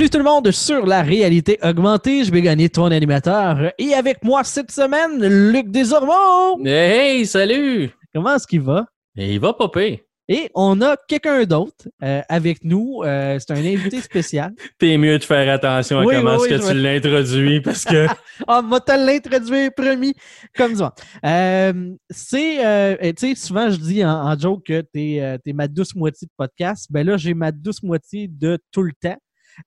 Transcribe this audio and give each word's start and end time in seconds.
Bienvenue 0.00 0.12
tout 0.12 0.24
le 0.26 0.32
monde 0.32 0.50
sur 0.50 0.86
la 0.86 1.02
réalité 1.02 1.58
augmentée. 1.62 2.24
Je 2.24 2.32
vais 2.32 2.40
gagner 2.40 2.70
ton 2.70 2.86
animateur. 2.86 3.70
Et 3.76 3.92
avec 3.92 4.24
moi 4.24 4.44
cette 4.44 4.70
semaine, 4.70 5.52
Luc 5.52 5.70
Desormeaux. 5.70 6.58
Hey, 6.64 7.26
salut! 7.26 7.90
Comment 8.14 8.36
est-ce 8.36 8.46
qu'il 8.46 8.62
va? 8.62 8.86
Et 9.18 9.34
il 9.34 9.40
va 9.40 9.52
popper. 9.52 10.06
Et 10.26 10.48
on 10.54 10.80
a 10.80 10.96
quelqu'un 11.06 11.44
d'autre 11.44 11.86
euh, 12.02 12.22
avec 12.30 12.64
nous. 12.64 13.02
Euh, 13.04 13.38
c'est 13.38 13.52
un 13.52 13.62
invité 13.62 14.00
spécial. 14.00 14.54
T'es 14.78 14.96
mieux 14.96 15.18
de 15.18 15.22
faire 15.22 15.52
attention 15.52 15.98
à 15.98 16.04
Oui, 16.06 16.14
comment 16.16 16.38
oui, 16.38 16.48
est-ce 16.48 16.66
que 16.66 16.72
tu 16.72 16.78
l'introduis 16.78 17.60
parce 17.60 17.84
que 17.84 18.06
Ah, 18.48 18.62
m'a 18.62 18.80
te 18.80 18.92
l'introduire, 18.92 19.68
promis. 19.76 20.14
Comme 20.56 20.76
ça. 20.76 20.94
Euh, 21.26 21.90
c'est, 22.08 22.64
euh, 22.64 22.96
tu 23.18 23.34
sais, 23.34 23.34
souvent 23.34 23.68
je 23.68 23.76
dis 23.76 24.02
en, 24.02 24.30
en 24.30 24.38
joke 24.38 24.64
que 24.64 24.80
t'es 24.80 25.38
t'es 25.44 25.52
ma 25.52 25.68
douce 25.68 25.94
moitié 25.94 26.26
de 26.26 26.32
podcast. 26.38 26.86
Ben 26.88 27.06
là, 27.06 27.18
j'ai 27.18 27.34
ma 27.34 27.52
douce 27.52 27.82
moitié 27.82 28.28
de 28.28 28.58
tout 28.72 28.82
le 28.82 28.92
temps. 28.98 29.18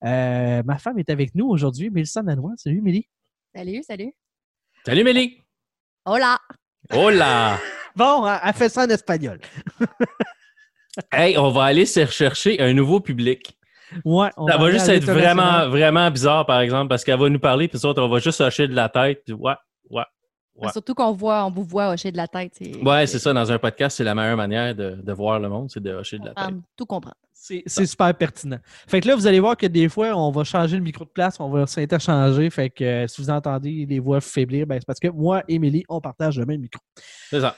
Euh, 0.06 0.64
ma 0.64 0.78
femme 0.78 1.00
est 1.00 1.10
avec 1.10 1.36
nous 1.36 1.48
aujourd'hui, 1.50 1.90
Mélissa 1.90 2.22
Nanois. 2.22 2.54
Salut, 2.58 2.82
Mélie. 2.82 3.08
Salut, 3.56 3.84
salut. 3.84 4.14
Salut 4.86 5.04
Mélie! 5.04 5.40
Hola! 6.06 6.38
Oh 6.94 7.10
là! 7.10 7.58
Bon, 7.96 8.26
elle 8.28 8.54
fait 8.54 8.70
ça 8.70 8.86
en 8.86 8.90
espagnol. 8.90 9.40
Hey, 11.12 11.38
on 11.38 11.50
va 11.50 11.64
aller 11.66 11.86
se 11.86 12.02
rechercher 12.02 12.60
un 12.62 12.72
nouveau 12.74 13.00
public. 13.00 13.58
Ouais, 14.06 14.30
on 14.38 14.48
Ça 14.48 14.58
va 14.58 14.72
juste 14.72 14.90
être 14.90 15.06
vraiment, 15.06 15.68
vraiment 15.70 16.10
bizarre, 16.12 16.46
par 16.46 16.60
exemple, 16.62 16.90
parce 16.90 17.04
qu'elle 17.04 17.20
va 17.20 17.30
nous 17.30 17.40
parler, 17.40 17.68
puis 17.68 17.84
autres, 17.86 18.02
on 18.02 18.10
va 18.10 18.20
juste 18.20 18.42
hocher 18.42 18.68
de 18.68 18.76
la 18.76 18.90
tête. 18.90 19.24
puis 19.26 19.34
Ouais, 19.34 19.56
ouais. 19.90 20.04
Ouais. 20.56 20.72
Surtout 20.72 20.94
qu'on 20.94 21.12
voit, 21.14 21.46
on 21.46 21.50
vous 21.50 21.64
voit 21.64 21.90
hocher 21.90 22.12
de 22.12 22.18
la 22.18 22.28
tête. 22.28 22.60
Ouais, 22.84 23.08
c'est 23.08 23.18
ça. 23.18 23.34
Dans 23.34 23.52
un 23.52 23.58
podcast, 23.58 23.98
c'est 23.98 24.04
la 24.04 24.14
meilleure 24.14 24.38
manière 24.38 24.76
de, 24.76 24.92
de 25.02 25.14
voir 25.14 25.40
le 25.40 25.50
monde, 25.50 25.70
c'est 25.72 25.82
de 25.82 25.92
hocher 25.92 26.20
de 26.20 26.26
la 26.26 26.34
tête. 26.36 26.56
Tout 26.78 26.86
comprendre. 26.86 27.16
C'est 27.44 27.86
super 27.86 28.14
pertinent. 28.16 28.60
Fait 28.88 29.02
que 29.02 29.08
là, 29.08 29.16
vous 29.16 29.28
allez 29.28 29.42
voir 29.42 29.58
que 29.58 29.66
des 29.66 29.90
fois, 29.90 30.16
on 30.16 30.32
va 30.32 30.46
changer 30.46 30.78
le 30.78 30.84
micro 30.84 31.04
de 31.04 31.10
place, 31.10 31.42
on 31.42 31.50
va 31.50 31.68
s'interchanger. 31.68 32.50
Fait 32.50 32.70
que 32.70 32.84
euh, 32.84 33.08
si 33.08 33.22
vous 33.22 33.30
entendez 33.30 33.86
les 33.86 34.00
voix 34.00 34.22
faiblir, 34.22 34.66
ben, 34.66 34.80
c'est 34.80 34.86
parce 34.86 35.00
que 35.00 35.10
moi 35.10 35.44
et 35.50 35.60
Mélie, 35.60 35.84
on 35.90 36.00
partage 36.00 36.40
le 36.40 36.46
même 36.46 36.62
micro. 36.62 36.82
C'est 37.30 37.42
ça. 37.42 37.58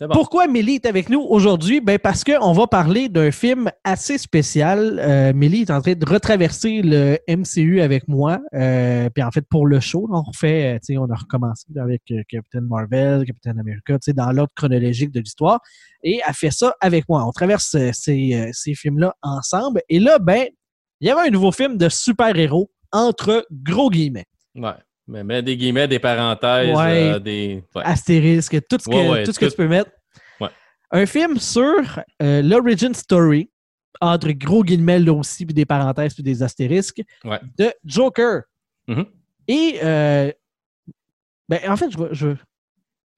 Bon. 0.00 0.10
Pourquoi 0.12 0.46
Mélie 0.46 0.76
est 0.76 0.86
avec 0.86 1.10
nous 1.10 1.20
aujourd'hui? 1.20 1.80
Ben 1.80 1.98
parce 1.98 2.22
qu'on 2.22 2.52
va 2.52 2.68
parler 2.68 3.08
d'un 3.08 3.32
film 3.32 3.68
assez 3.82 4.16
spécial. 4.16 5.00
Euh, 5.00 5.32
Mélie 5.32 5.62
est 5.62 5.72
en 5.72 5.80
train 5.80 5.94
de 5.94 6.08
retraverser 6.08 6.82
le 6.82 7.18
MCU 7.28 7.80
avec 7.80 8.06
moi. 8.06 8.38
Euh, 8.54 9.10
puis 9.10 9.24
en 9.24 9.32
fait, 9.32 9.44
pour 9.50 9.66
le 9.66 9.80
show, 9.80 10.08
on 10.12 10.22
refait, 10.22 10.76
euh, 10.76 10.78
tu 10.78 10.94
sais, 10.94 10.98
on 10.98 11.10
a 11.10 11.16
recommencé 11.16 11.66
avec 11.76 12.02
euh, 12.12 12.22
Captain 12.28 12.60
Marvel, 12.60 13.24
Captain 13.26 13.58
America, 13.58 13.94
tu 13.94 14.04
sais, 14.04 14.12
dans 14.12 14.30
l'ordre 14.30 14.52
chronologique 14.54 15.10
de 15.10 15.18
l'histoire. 15.18 15.58
Et 16.04 16.20
elle 16.24 16.34
fait 16.34 16.52
ça 16.52 16.76
avec 16.80 17.08
moi. 17.08 17.26
On 17.26 17.32
traverse 17.32 17.74
euh, 17.74 17.90
ces, 17.92 18.50
ces 18.52 18.74
films-là 18.74 19.16
ensemble. 19.22 19.82
Et 19.88 19.98
là, 19.98 20.20
ben, 20.20 20.46
il 21.00 21.08
y 21.08 21.10
avait 21.10 21.26
un 21.26 21.30
nouveau 21.30 21.50
film 21.50 21.76
de 21.76 21.88
super-héros 21.88 22.70
entre 22.92 23.46
gros 23.50 23.90
guillemets. 23.90 24.26
Ouais. 24.54 24.74
Mais 25.08 25.24
mets 25.24 25.42
des 25.42 25.56
guillemets, 25.56 25.88
des 25.88 25.98
parenthèses, 25.98 26.76
Ouais. 26.76 27.12
euh, 27.14 27.18
des. 27.18 27.64
ouais. 27.74 27.82
astérisque, 27.84 28.58
tout 28.68 28.76
ce 28.78 28.84
que, 28.88 28.94
Ouais, 28.94 29.08
ouais, 29.08 29.24
tout 29.24 29.32
ce 29.32 29.38
que 29.38 29.46
tout- 29.46 29.50
tu 29.52 29.56
peux 29.56 29.66
mettre. 29.68 29.90
Ouais. 30.40 30.50
Un 30.90 31.06
film 31.06 31.38
sur 31.38 32.00
euh, 32.22 32.42
l'origin 32.42 32.92
story, 32.92 33.50
entre 34.00 34.30
gros 34.32 34.62
guillemets 34.62 34.98
là 35.00 35.12
aussi, 35.14 35.46
puis 35.46 35.54
des 35.54 35.64
parenthèses, 35.64 36.12
puis 36.14 36.22
des 36.22 36.42
astérisques, 36.42 37.02
Ouais. 37.24 37.40
de 37.58 37.72
Joker. 37.84 38.42
Mhm. 38.86 39.06
Et, 39.48 39.78
euh, 39.82 40.30
ben, 41.48 41.58
en 41.68 41.76
fait, 41.76 41.90
je 41.90 41.96
vais, 41.98 42.08
je, 42.12 42.28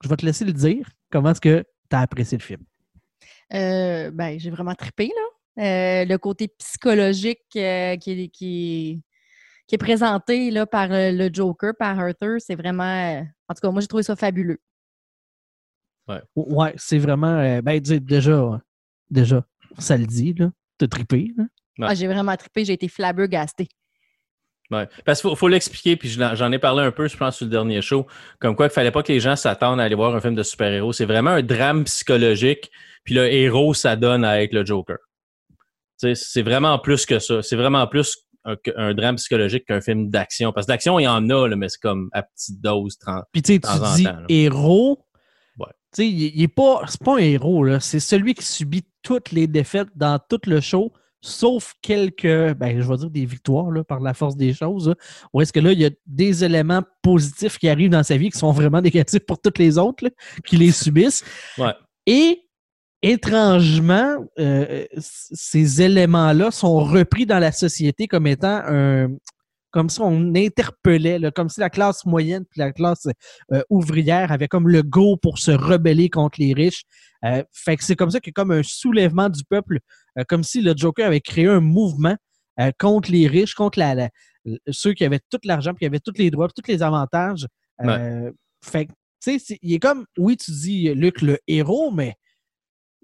je 0.04 0.08
vais 0.08 0.16
te 0.16 0.24
laisser 0.24 0.44
le 0.44 0.52
dire. 0.52 0.88
Comment 1.10 1.30
est-ce 1.32 1.40
que 1.40 1.64
tu 1.90 1.96
as 1.96 2.00
apprécié 2.00 2.38
le 2.38 2.42
film? 2.44 2.60
Euh, 3.52 4.10
ben, 4.12 4.38
j'ai 4.38 4.50
vraiment 4.50 4.74
trippé, 4.74 5.08
là. 5.08 5.24
Euh, 5.64 6.04
le 6.04 6.16
côté 6.18 6.46
psychologique 6.58 7.40
euh, 7.56 7.96
qui, 7.96 8.30
qui, 8.30 8.92
est- 8.92 9.09
qui 9.70 9.76
est 9.76 9.78
présenté 9.78 10.50
là, 10.50 10.66
par 10.66 10.90
euh, 10.90 11.12
le 11.12 11.30
Joker, 11.32 11.74
par 11.78 11.96
Arthur, 12.00 12.38
c'est 12.40 12.56
vraiment. 12.56 12.82
euh, 12.82 13.22
en 13.48 13.54
tout 13.54 13.60
cas, 13.62 13.70
moi, 13.70 13.80
j'ai 13.80 13.86
trouvé 13.86 14.02
ça 14.02 14.16
fabuleux. 14.16 14.58
Ouais, 16.34 16.74
c'est 16.76 16.98
vraiment. 16.98 17.38
euh, 17.38 17.62
ben, 17.62 17.78
dis- 17.78 18.00
déjà, 18.00 18.60
déjà, 19.10 19.44
ça 19.78 19.96
le 19.96 20.06
dit, 20.06 20.34
là. 20.36 20.50
T'as 20.76 20.88
trippé, 20.88 21.30
là. 21.36 21.44
Ouais. 21.78 21.86
Ah, 21.88 21.94
j'ai 21.94 22.08
vraiment 22.08 22.36
trippé, 22.36 22.64
j'ai 22.64 22.72
été 22.72 22.88
flabbergastée. 22.88 23.68
Ouais. 24.72 24.88
Parce 25.04 25.20
qu'il 25.20 25.30
faut, 25.30 25.36
faut 25.36 25.46
l'expliquer, 25.46 25.96
puis 25.96 26.08
j'en 26.08 26.50
ai 26.50 26.58
parlé 26.58 26.82
un 26.82 26.90
peu, 26.90 27.06
je 27.06 27.16
pense, 27.16 27.36
sur 27.36 27.46
le 27.46 27.52
dernier 27.52 27.80
show, 27.80 28.08
comme 28.40 28.56
quoi 28.56 28.66
il 28.66 28.72
fallait 28.72 28.90
pas 28.90 29.04
que 29.04 29.12
les 29.12 29.20
gens 29.20 29.36
s'attendent 29.36 29.78
à 29.78 29.84
aller 29.84 29.94
voir 29.94 30.16
un 30.16 30.20
film 30.20 30.34
de 30.34 30.42
super-héros. 30.42 30.92
C'est 30.92 31.04
vraiment 31.04 31.30
un 31.30 31.42
drame 31.42 31.84
psychologique, 31.84 32.72
puis 33.04 33.14
le 33.14 33.32
héros 33.32 33.72
s'adonne 33.72 34.24
à 34.24 34.42
être 34.42 34.52
le 34.52 34.66
Joker. 34.66 34.98
C'est 35.96 36.42
vraiment 36.42 36.76
plus 36.80 37.06
que 37.06 37.20
ça. 37.20 37.40
C'est 37.42 37.56
vraiment 37.56 37.86
plus 37.86 38.16
un, 38.44 38.56
un 38.76 38.94
drame 38.94 39.16
psychologique 39.16 39.64
qu'un 39.66 39.80
film 39.80 40.08
d'action. 40.08 40.52
Parce 40.52 40.66
que 40.66 40.72
d'action, 40.72 40.98
il 40.98 41.04
y 41.04 41.08
en 41.08 41.28
a, 41.30 41.48
là, 41.48 41.56
mais 41.56 41.68
c'est 41.68 41.80
comme 41.80 42.08
à 42.12 42.22
petite 42.22 42.60
dose. 42.60 42.98
30. 42.98 43.24
Puis 43.32 43.42
tu 43.42 43.52
dis 43.52 43.60
temps, 43.60 44.24
héros. 44.28 45.04
Sais, 45.92 46.08
il, 46.08 46.48
pas. 46.48 46.82
C'est 46.86 47.02
pas 47.02 47.16
un 47.16 47.22
héros, 47.22 47.64
là. 47.64 47.80
C'est 47.80 47.98
celui 47.98 48.34
qui 48.34 48.44
subit 48.44 48.84
toutes 49.02 49.32
les 49.32 49.48
défaites 49.48 49.88
dans 49.96 50.20
tout 50.28 50.40
le 50.46 50.60
show, 50.60 50.92
sauf 51.20 51.74
quelques, 51.82 52.54
ben, 52.54 52.80
je 52.80 52.88
vais 52.88 52.96
dire 52.96 53.10
des 53.10 53.24
victoires, 53.24 53.70
là, 53.70 53.82
par 53.82 53.98
la 53.98 54.14
force 54.14 54.36
des 54.36 54.54
choses. 54.54 54.88
là. 54.88 54.94
Ou 55.32 55.40
est-ce 55.40 55.52
que 55.52 55.58
là, 55.58 55.72
il 55.72 55.80
y 55.80 55.84
a 55.84 55.90
des 56.06 56.44
éléments 56.44 56.82
positifs 57.02 57.58
qui 57.58 57.68
arrivent 57.68 57.90
dans 57.90 58.04
sa 58.04 58.16
vie 58.16 58.30
qui 58.30 58.38
sont 58.38 58.52
vraiment 58.52 58.80
négatifs 58.80 59.26
pour 59.26 59.40
toutes 59.40 59.58
les 59.58 59.78
autres, 59.78 60.04
là, 60.04 60.10
qui 60.44 60.56
les 60.56 60.70
subissent. 60.70 61.24
Ouais. 61.58 61.74
Et 62.06 62.40
étrangement, 63.02 64.24
euh, 64.38 64.84
ces 64.98 65.82
éléments-là 65.82 66.50
sont 66.50 66.80
repris 66.80 67.26
dans 67.26 67.38
la 67.38 67.52
société 67.52 68.06
comme 68.08 68.26
étant 68.26 68.62
un. 68.66 69.08
Comme 69.72 69.88
si 69.88 70.00
on 70.00 70.34
interpellait, 70.34 71.20
là, 71.20 71.30
comme 71.30 71.48
si 71.48 71.60
la 71.60 71.70
classe 71.70 72.04
moyenne 72.04 72.44
puis 72.44 72.58
la 72.58 72.72
classe 72.72 73.06
euh, 73.52 73.62
ouvrière 73.70 74.32
avaient 74.32 74.48
comme 74.48 74.68
le 74.68 74.82
go 74.82 75.16
pour 75.16 75.38
se 75.38 75.52
rebeller 75.52 76.10
contre 76.10 76.40
les 76.40 76.52
riches. 76.54 76.82
Euh, 77.24 77.44
fait 77.52 77.76
que 77.76 77.84
c'est 77.84 77.94
comme 77.94 78.10
ça 78.10 78.18
qu'il 78.18 78.30
y 78.30 78.34
a 78.34 78.42
comme 78.42 78.50
un 78.50 78.64
soulèvement 78.64 79.28
du 79.28 79.44
peuple, 79.44 79.78
euh, 80.18 80.24
comme 80.28 80.42
si 80.42 80.60
le 80.60 80.74
Joker 80.76 81.06
avait 81.06 81.20
créé 81.20 81.46
un 81.46 81.60
mouvement 81.60 82.16
euh, 82.58 82.72
contre 82.80 83.12
les 83.12 83.28
riches, 83.28 83.54
contre 83.54 83.78
la, 83.78 83.94
la- 83.94 84.10
ceux 84.72 84.92
qui 84.92 85.04
avaient 85.04 85.20
tout 85.30 85.38
l'argent, 85.44 85.70
puis 85.72 85.84
qui 85.84 85.86
avaient 85.86 86.00
tous 86.00 86.18
les 86.18 86.32
droits, 86.32 86.48
tous 86.48 86.68
les 86.68 86.82
avantages. 86.82 87.46
Euh, 87.82 88.32
Fait 88.64 88.86
que, 88.86 88.92
tu 89.22 89.38
sais, 89.38 89.56
il 89.62 89.72
est 89.74 89.78
comme, 89.78 90.04
oui, 90.18 90.36
tu 90.36 90.50
dis, 90.50 90.92
Luc, 90.94 91.22
le 91.22 91.38
héros, 91.46 91.92
mais 91.92 92.16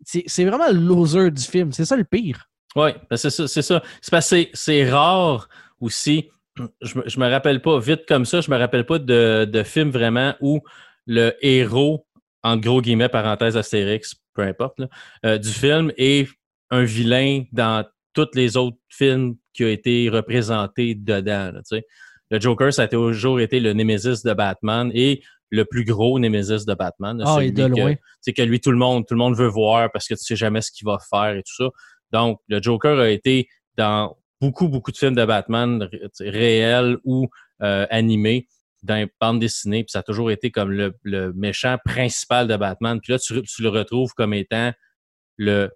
c'est 0.04 0.44
vraiment 0.44 0.68
le 0.70 0.78
loser 0.78 1.30
du 1.30 1.42
film. 1.42 1.72
C'est 1.72 1.84
ça 1.84 1.96
le 1.96 2.04
pire. 2.04 2.48
Oui, 2.74 2.90
c'est 3.14 3.30
ça. 3.30 3.48
C'est. 3.48 3.62
C'est 3.62 3.80
parce 4.10 4.30
que 4.30 4.46
c'est- 4.52 4.90
rare 4.90 5.48
aussi. 5.80 6.28
Je 6.80 6.94
je 7.06 7.20
me 7.20 7.28
rappelle 7.30 7.60
pas, 7.60 7.78
vite 7.78 8.04
comme 8.08 8.24
ça, 8.24 8.40
je 8.40 8.50
me 8.50 8.56
rappelle 8.56 8.86
pas 8.86 8.98
de, 8.98 9.44
de 9.44 9.62
film 9.62 9.90
vraiment 9.90 10.34
où 10.40 10.60
le 11.06 11.32
héros, 11.42 12.06
en 12.42 12.56
gros 12.56 12.80
guillemets, 12.80 13.08
parenthèse 13.10 13.56
Astérix, 13.56 14.14
peu 14.34 14.42
importe, 14.42 14.80
euh, 15.24 15.36
du 15.38 15.50
film 15.50 15.92
est 15.98 16.28
un 16.70 16.82
vilain 16.84 17.44
dans 17.52 17.84
tous 18.14 18.28
les 18.34 18.56
autres 18.56 18.78
films 18.88 19.36
qui 19.52 19.64
ont 19.64 19.68
été 19.68 20.08
représentés 20.08 20.94
dedans. 20.94 21.52
le 22.30 22.40
Joker, 22.40 22.72
ça 22.72 22.82
a 22.84 22.88
toujours 22.88 23.40
été 23.40 23.60
le 23.60 23.72
némésis 23.74 24.22
de 24.22 24.32
Batman 24.32 24.90
et 24.94 25.22
le 25.50 25.64
plus 25.64 25.84
gros 25.84 26.18
némésis 26.18 26.64
de 26.64 26.74
Batman. 26.74 27.22
Ah, 27.24 27.38
et 27.42 27.50
de 27.50 27.64
loin. 27.64 27.94
c'est 28.20 28.32
que 28.32 28.42
lui, 28.42 28.60
tout 28.60 28.70
le 28.70 28.78
monde, 28.78 29.04
tout 29.06 29.14
le 29.14 29.18
monde 29.18 29.36
veut 29.36 29.48
voir 29.48 29.90
parce 29.92 30.06
que 30.08 30.14
tu 30.14 30.24
sais 30.24 30.36
jamais 30.36 30.60
ce 30.60 30.70
qu'il 30.70 30.86
va 30.86 30.98
faire 31.10 31.36
et 31.36 31.42
tout 31.42 31.54
ça. 31.56 31.68
Donc, 32.12 32.41
le 32.48 32.62
Joker 32.62 32.98
a 32.98 33.09
été 33.09 33.48
dans 33.76 34.16
beaucoup, 34.41 34.68
beaucoup 34.68 34.92
de 34.92 34.97
films 34.97 35.15
de 35.15 35.24
Batman 35.24 35.88
réels 36.21 36.98
ou 37.04 37.28
euh, 37.62 37.86
animés 37.91 38.48
dans 38.82 38.97
les 38.97 39.09
bandes 39.21 39.41
dessinées, 39.41 39.82
puis 39.82 39.91
ça 39.91 40.00
a 40.00 40.03
toujours 40.03 40.30
été 40.30 40.50
comme 40.50 40.71
le, 40.71 40.94
le 41.03 41.32
méchant 41.32 41.76
principal 41.84 42.47
de 42.47 42.56
Batman. 42.56 43.00
Puis 43.00 43.12
là, 43.12 43.18
tu, 43.18 43.42
tu 43.42 43.62
le 43.62 43.68
retrouves 43.68 44.12
comme 44.15 44.32
étant 44.32 44.72
le 45.36 45.71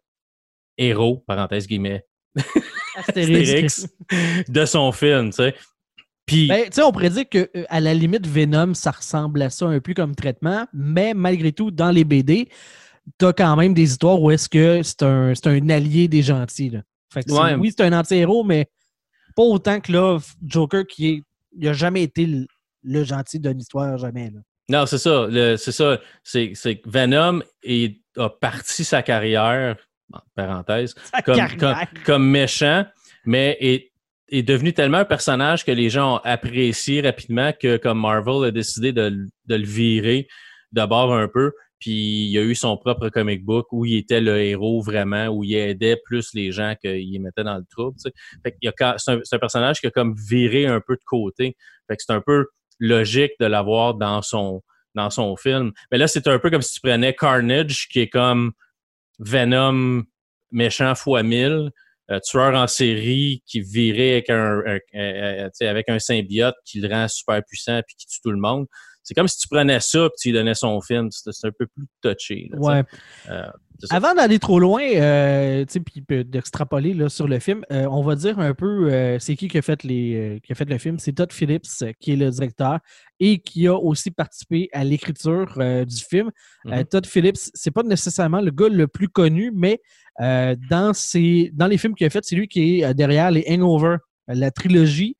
héros, 0.78 1.24
parenthèse 1.26 1.66
guillemets, 1.66 2.04
Astérix, 2.96 3.88
de 4.48 4.64
son 4.64 4.92
film, 4.92 5.30
tu 5.30 5.36
sais. 5.36 5.54
Puis, 6.30 6.46
Ben, 6.48 6.64
tu 6.64 6.70
sais, 6.72 6.82
on 6.82 6.92
pourrait 6.92 7.10
dire 7.10 7.28
que 7.28 7.50
euh, 7.56 7.64
à 7.68 7.80
la 7.80 7.92
limite, 7.94 8.26
Venom, 8.26 8.74
ça 8.74 8.90
ressemble 8.90 9.42
à 9.42 9.50
ça 9.50 9.66
un 9.66 9.80
peu 9.80 9.94
comme 9.94 10.14
traitement, 10.14 10.66
mais 10.72 11.14
malgré 11.14 11.52
tout, 11.52 11.70
dans 11.70 11.90
les 11.90 12.04
BD, 12.04 12.48
t'as 13.18 13.32
quand 13.32 13.56
même 13.56 13.74
des 13.74 13.82
histoires 13.90 14.20
où 14.20 14.30
est-ce 14.30 14.48
que 14.48 14.82
c'est 14.82 15.02
un, 15.02 15.34
c'est 15.34 15.46
un 15.48 15.68
allié 15.70 16.08
des 16.08 16.22
gentils. 16.22 16.70
Là. 16.70 16.80
Fait 17.12 17.22
que 17.24 17.32
Ouais. 17.32 17.54
Oui, 17.54 17.72
c'est 17.76 17.84
un 17.84 17.92
anti-héros, 17.98 18.44
mais 18.44 18.68
pas 19.36 19.42
autant 19.42 19.80
que 19.80 19.90
là, 19.92 20.18
Joker 20.46 20.86
qui 20.86 21.08
est. 21.08 21.22
Il 21.58 21.66
a 21.68 21.72
jamais 21.72 22.02
été 22.04 22.26
le, 22.26 22.46
le 22.84 23.02
gentil 23.04 23.40
de 23.40 23.50
l'histoire, 23.50 23.98
jamais. 23.98 24.30
Là. 24.30 24.40
Non, 24.68 24.86
c'est 24.86 24.98
ça. 24.98 25.26
le- 25.28 25.56
C'est 25.56 25.72
ça. 25.72 25.98
C'est 26.22 26.52
c'est 26.54 26.76
que 26.76 26.88
Venom 26.88 27.40
est- 27.64 28.00
a 28.16 28.28
parti 28.28 28.84
sa 28.84 29.02
carrière, 29.02 29.76
en 30.12 30.20
parenthèse, 30.36 30.94
comme, 31.24 31.36
carrière. 31.36 31.58
comme, 31.58 32.02
comme 32.04 32.28
méchant, 32.30 32.84
mais 33.24 33.56
est, 33.60 33.89
est 34.30 34.42
devenu 34.42 34.72
tellement 34.72 34.98
un 34.98 35.04
personnage 35.04 35.64
que 35.64 35.72
les 35.72 35.90
gens 35.90 36.16
ont 36.16 36.20
apprécié 36.24 37.00
rapidement 37.00 37.52
que 37.52 37.76
comme 37.76 38.00
Marvel 38.00 38.44
a 38.44 38.50
décidé 38.50 38.92
de, 38.92 39.12
le- 39.48 39.56
virer 39.56 40.28
d'abord 40.72 41.12
un 41.12 41.28
peu. 41.28 41.52
puis 41.80 42.28
il 42.28 42.38
a 42.38 42.42
eu 42.42 42.54
son 42.54 42.76
propre 42.76 43.08
comic 43.08 43.44
book 43.44 43.66
où 43.72 43.84
il 43.84 43.96
était 43.96 44.20
le 44.20 44.38
héros 44.38 44.82
vraiment, 44.82 45.26
où 45.28 45.42
il 45.42 45.54
aidait 45.56 45.96
plus 46.04 46.32
les 46.34 46.52
gens 46.52 46.74
qu'il 46.80 47.20
mettait 47.20 47.42
dans 47.42 47.56
le 47.56 47.64
trouble. 47.68 47.96
C'est, 47.98 48.12
un, 48.44 49.38
personnage 49.38 49.80
qui 49.80 49.86
a 49.88 49.90
comme 49.90 50.14
viré 50.14 50.66
un 50.66 50.80
peu 50.80 50.94
de 50.94 51.04
côté. 51.04 51.56
Que 51.88 51.96
c'est 51.98 52.12
un 52.12 52.20
peu 52.20 52.46
logique 52.78 53.32
de 53.40 53.46
l'avoir 53.46 53.94
dans 53.94 54.22
son 54.22 54.62
film. 55.36 55.72
Mais 55.90 55.98
là, 55.98 56.06
c'est 56.06 56.28
un 56.28 56.38
peu 56.38 56.50
comme 56.50 56.62
si 56.62 56.74
tu 56.74 56.80
prenais 56.80 57.14
Carnage, 57.14 57.88
qui 57.88 58.00
est 58.00 58.08
comme 58.08 58.52
Venom 59.18 60.04
méchant 60.52 60.94
fois 60.94 61.22
mille, 61.22 61.50
euh, 61.56 61.70
tueur 62.18 62.54
en 62.54 62.66
série 62.66 63.42
qui 63.46 63.60
virait 63.60 64.12
avec 64.12 64.30
un, 64.30 64.62
euh, 64.94 65.48
avec 65.60 65.88
un 65.88 65.98
symbiote 66.00 66.56
qui 66.64 66.80
le 66.80 66.88
rend 66.88 67.06
super 67.06 67.40
puissant 67.44 67.80
puis 67.86 67.94
qui 67.96 68.06
tue 68.06 68.20
tout 68.20 68.32
le 68.32 68.40
monde. 68.40 68.66
C'est 69.02 69.14
comme 69.14 69.28
si 69.28 69.38
tu 69.38 69.48
prenais 69.48 69.80
ça 69.80 70.06
et 70.06 70.08
tu 70.18 70.28
lui 70.28 70.34
donnais 70.34 70.54
son 70.54 70.80
film. 70.80 71.08
C'est 71.10 71.46
un 71.46 71.50
peu 71.58 71.66
plus 71.66 71.86
touché. 72.02 72.50
ouais. 72.56 72.84
Euh, 73.28 73.46
Avant 73.88 74.14
d'aller 74.14 74.38
trop 74.38 74.60
loin, 74.60 74.82
euh, 74.82 75.64
puis 75.86 76.04
d'extrapoler 76.24 77.08
sur 77.08 77.26
le 77.26 77.38
film, 77.38 77.64
on 77.70 78.02
va 78.02 78.14
dire 78.14 78.38
un 78.38 78.52
peu 78.52 79.18
c'est 79.18 79.36
qui 79.36 79.48
qui 79.48 79.58
a 79.58 79.62
fait 79.62 79.82
les 79.84 80.40
qui 80.44 80.52
a 80.52 80.54
fait 80.54 80.68
le 80.68 80.76
film? 80.76 80.98
C'est 80.98 81.12
Todd 81.12 81.32
Phillips 81.32 81.84
qui 81.98 82.12
est 82.12 82.16
le 82.16 82.30
directeur 82.30 82.78
et 83.18 83.38
qui 83.38 83.66
a 83.66 83.74
aussi 83.74 84.10
participé 84.10 84.68
à 84.72 84.84
l'écriture 84.84 85.58
du 85.86 85.96
film. 85.96 86.30
Mm-hmm. 86.66 86.84
Todd 86.88 87.06
Phillips, 87.06 87.50
c'est 87.54 87.70
pas 87.70 87.82
nécessairement 87.82 88.42
le 88.42 88.50
gars 88.50 88.68
le 88.68 88.86
plus 88.86 89.08
connu, 89.08 89.50
mais 89.54 89.80
dans 90.18 90.92
ses, 90.92 91.50
dans 91.54 91.66
les 91.66 91.78
films 91.78 91.94
qu'il 91.94 92.06
a 92.06 92.10
fait, 92.10 92.22
c'est 92.22 92.36
lui 92.36 92.48
qui 92.48 92.82
est 92.82 92.94
derrière 92.94 93.30
les 93.30 93.46
Hangover, 93.48 93.96
la 94.28 94.50
trilogie. 94.50 95.16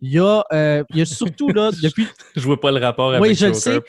Il 0.00 0.12
y 0.12 0.18
a, 0.18 0.42
euh, 0.52 0.82
il 0.90 0.96
y 0.96 1.00
a 1.02 1.04
surtout 1.04 1.48
là, 1.48 1.70
depuis. 1.82 2.06
je 2.34 2.40
vois 2.40 2.58
pas 2.58 2.70
le 2.70 2.78
rapport 2.78 3.10
avec 3.10 3.20
oui, 3.20 3.34
je 3.34 3.46
le 3.46 3.54
sais, 3.54 3.80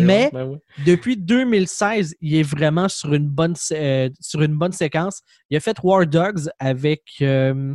mais 0.00 0.30
ben 0.32 0.58
depuis 0.86 1.16
2016, 1.16 2.14
il 2.20 2.36
est 2.36 2.42
vraiment 2.42 2.88
sur 2.88 3.12
une 3.12 3.28
bonne, 3.28 3.54
euh, 3.72 4.08
sur 4.20 4.40
une 4.42 4.56
bonne 4.56 4.72
séquence. 4.72 5.20
Il 5.50 5.56
a 5.56 5.60
fait 5.60 5.76
War 5.82 6.06
Dogs 6.06 6.48
avec. 6.58 7.02
Euh, 7.20 7.74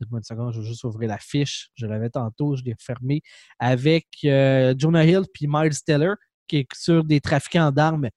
une 0.00 0.22
seconde, 0.22 0.52
je 0.54 0.60
vais 0.60 0.66
juste 0.66 0.84
ouvrir 0.84 1.08
la 1.08 1.18
fiche. 1.18 1.70
Je 1.74 1.86
l'avais 1.86 2.10
tantôt, 2.10 2.54
je 2.56 2.62
l'ai 2.62 2.74
fermé. 2.78 3.20
Avec 3.58 4.06
euh, 4.24 4.74
Jonah 4.78 5.04
Hill 5.04 5.22
puis 5.32 5.46
Miles 5.48 5.80
Teller, 5.84 6.14
qui 6.46 6.58
est 6.58 6.68
sur 6.74 7.04
des 7.04 7.20
trafiquants 7.20 7.72
d'armes 7.72 8.08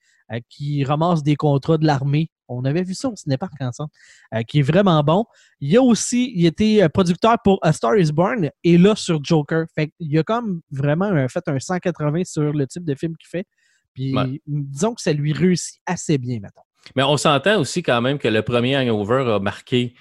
qui 0.49 0.83
ramassent 0.83 1.23
des 1.23 1.35
contrats 1.35 1.77
de 1.77 1.85
l'armée 1.85 2.29
on 2.51 2.65
avait 2.65 2.83
vu 2.83 2.93
ça 2.93 3.09
au 3.09 3.15
cinépark 3.15 3.53
ensemble, 3.61 3.89
euh, 4.35 4.43
qui 4.43 4.59
est 4.59 4.63
vraiment 4.63 5.01
bon. 5.03 5.25
Il 5.59 5.75
a 5.77 5.81
aussi, 5.81 6.31
il 6.35 6.45
était 6.45 6.83
euh, 6.83 6.89
producteur 6.89 7.37
pour 7.43 7.59
A 7.61 7.73
Star 7.73 7.97
is 7.97 8.11
Born 8.11 8.49
et 8.63 8.77
là 8.77 8.95
sur 8.95 9.23
Joker. 9.23 9.65
Fait 9.73 9.91
il 9.99 10.17
a 10.19 10.23
comme 10.23 10.61
vraiment 10.69 11.27
fait 11.29 11.47
un 11.47 11.59
180 11.59 12.23
sur 12.25 12.53
le 12.53 12.67
type 12.67 12.83
de 12.83 12.95
film 12.95 13.15
qu'il 13.17 13.29
fait. 13.29 13.45
Puis 13.93 14.13
disons 14.47 14.93
que 14.93 15.01
ça 15.01 15.11
lui 15.11 15.33
réussit 15.33 15.81
assez 15.85 16.17
bien 16.17 16.39
maintenant. 16.39 16.63
Mais 16.95 17.03
on 17.03 17.17
s'entend 17.17 17.59
aussi 17.59 17.83
quand 17.83 18.01
même 18.01 18.17
que 18.17 18.27
le 18.27 18.41
premier 18.41 18.77
Hangover 18.77 19.33
a 19.33 19.39
marqué 19.39 19.93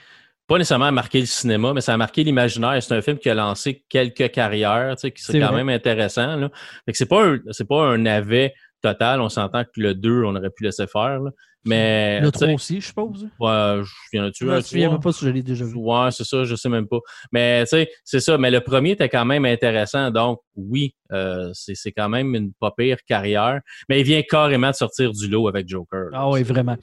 pas 0.47 0.59
nécessairement 0.59 0.91
marqué 0.91 1.21
le 1.21 1.27
cinéma, 1.27 1.73
mais 1.75 1.81
ça 1.81 1.95
a 1.95 1.97
marqué 1.97 2.25
l'imaginaire. 2.25 2.83
C'est 2.83 2.93
un 2.93 3.03
film 3.03 3.19
qui 3.19 3.31
a 3.31 3.35
lancé 3.35 3.85
quelques 3.89 4.33
carrières, 4.33 4.97
tu 4.97 5.03
sais, 5.03 5.13
qui 5.13 5.23
c'est 5.23 5.39
quand 5.39 5.53
même 5.53 5.69
intéressant. 5.69 6.35
Là. 6.35 6.51
Fait 6.85 6.91
que 6.91 6.99
c'est 6.99 7.07
pas 7.07 7.35
c'est 7.53 7.69
pas 7.69 7.85
un 7.85 7.99
navet 7.99 8.55
total. 8.81 9.21
On 9.21 9.29
s'entend 9.29 9.65
que 9.65 9.81
le 9.81 9.95
2, 9.95 10.25
on 10.25 10.37
aurait 10.37 10.51
pu 10.51 10.65
laisser 10.65 10.87
faire. 10.87 11.21
Mais, 11.67 12.21
le 12.21 12.31
3 12.31 12.49
aussi, 12.55 12.81
je 12.81 12.87
suppose. 12.87 13.29
Ouais, 13.39 13.83
il 14.13 14.17
y 14.17 14.21
en 14.21 14.25
a-tu 14.25 14.51
un? 14.51 14.61
Je 14.61 14.77
ne 14.79 14.97
pas 14.97 15.13
si 15.13 15.27
je 15.27 15.31
l'ai 15.31 15.43
déjà 15.43 15.65
vu. 15.65 15.75
Ouais, 15.77 16.11
c'est 16.11 16.25
ça, 16.25 16.45
je 16.45 16.55
sais 16.55 16.71
même 16.71 16.89
pas. 16.89 17.01
Mais 17.33 17.65
tu 17.65 17.71
sais, 17.71 17.91
c'est 18.03 18.21
ça. 18.21 18.39
Mais 18.39 18.51
le 18.51 18.61
premier 18.61 18.93
était 18.93 19.11
quand 19.11 19.27
même 19.27 19.45
intéressant. 19.45 20.11
Donc, 20.11 20.41
oui, 20.57 20.95
euh, 21.13 21.51
c'est 21.53 21.93
quand 21.93 22.09
même 22.09 22.35
une 22.35 22.53
pas 22.55 22.71
pire 22.77 22.99
carrière. 23.07 23.61
Mais 23.89 24.01
il 24.01 24.05
vient 24.05 24.23
carrément 24.23 24.71
de 24.71 24.75
sortir 24.75 25.13
du 25.13 25.29
lot 25.29 25.49
avec 25.49 25.69
Joker. 25.69 26.09
Ah 26.15 26.31
oui, 26.31 26.43
vraiment. 26.43 26.77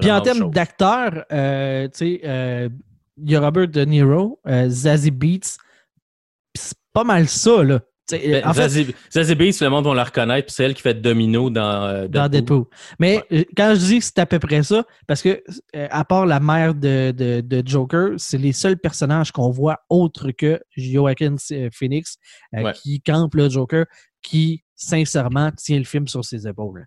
Puis 0.00 0.10
en 0.10 0.20
termes 0.22 0.50
d'acteurs, 0.50 1.24
euh, 1.30 1.86
tu 1.88 1.98
sais, 1.98 2.20
euh, 2.24 2.68
il 3.18 3.30
y 3.30 3.36
a 3.36 3.40
Robert 3.40 3.68
De 3.68 3.84
Niro, 3.84 4.40
Zazie 4.68 5.10
Beats. 5.10 5.58
C'est 6.54 6.78
pas 6.94 7.04
mal 7.04 7.28
ça, 7.28 7.62
là. 7.62 7.80
Ben, 8.10 8.46
en 8.46 8.52
Zazie, 8.52 9.34
Beats, 9.34 9.60
le 9.60 9.68
monde 9.68 9.86
va 9.86 9.94
la 9.94 10.04
reconnaître, 10.04 10.46
puis 10.46 10.54
c'est 10.54 10.64
elle 10.64 10.74
qui 10.74 10.82
fait 10.82 10.94
Domino 10.94 11.50
dans, 11.50 11.82
euh, 11.84 12.08
dans 12.08 12.28
Deadpool. 12.28 12.66
Mais 13.00 13.22
euh, 13.32 13.42
quand 13.56 13.74
je 13.74 13.80
dis 13.80 13.98
que 13.98 14.04
c'est 14.04 14.18
à 14.20 14.26
peu 14.26 14.38
près 14.38 14.62
ça, 14.62 14.84
parce 15.08 15.22
que 15.22 15.42
euh, 15.74 15.88
à 15.90 16.04
part 16.04 16.24
la 16.24 16.38
mère 16.38 16.74
de, 16.74 17.10
de, 17.10 17.62
Joker, 17.66 18.10
c'est 18.18 18.38
les 18.38 18.52
seuls 18.52 18.78
personnages 18.78 19.32
qu'on 19.32 19.50
voit 19.50 19.80
autres 19.88 20.30
que 20.30 20.60
Joaquin 20.76 21.34
Phoenix 21.72 22.18
qui 22.74 23.00
campe 23.00 23.34
le 23.34 23.48
Joker, 23.48 23.86
qui 24.22 24.62
sincèrement 24.76 25.50
tient 25.52 25.78
le 25.78 25.84
film 25.84 26.06
sur 26.06 26.24
ses 26.24 26.46
épaules. 26.46 26.86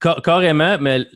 carrément, 0.00 0.78
mais 0.78 1.06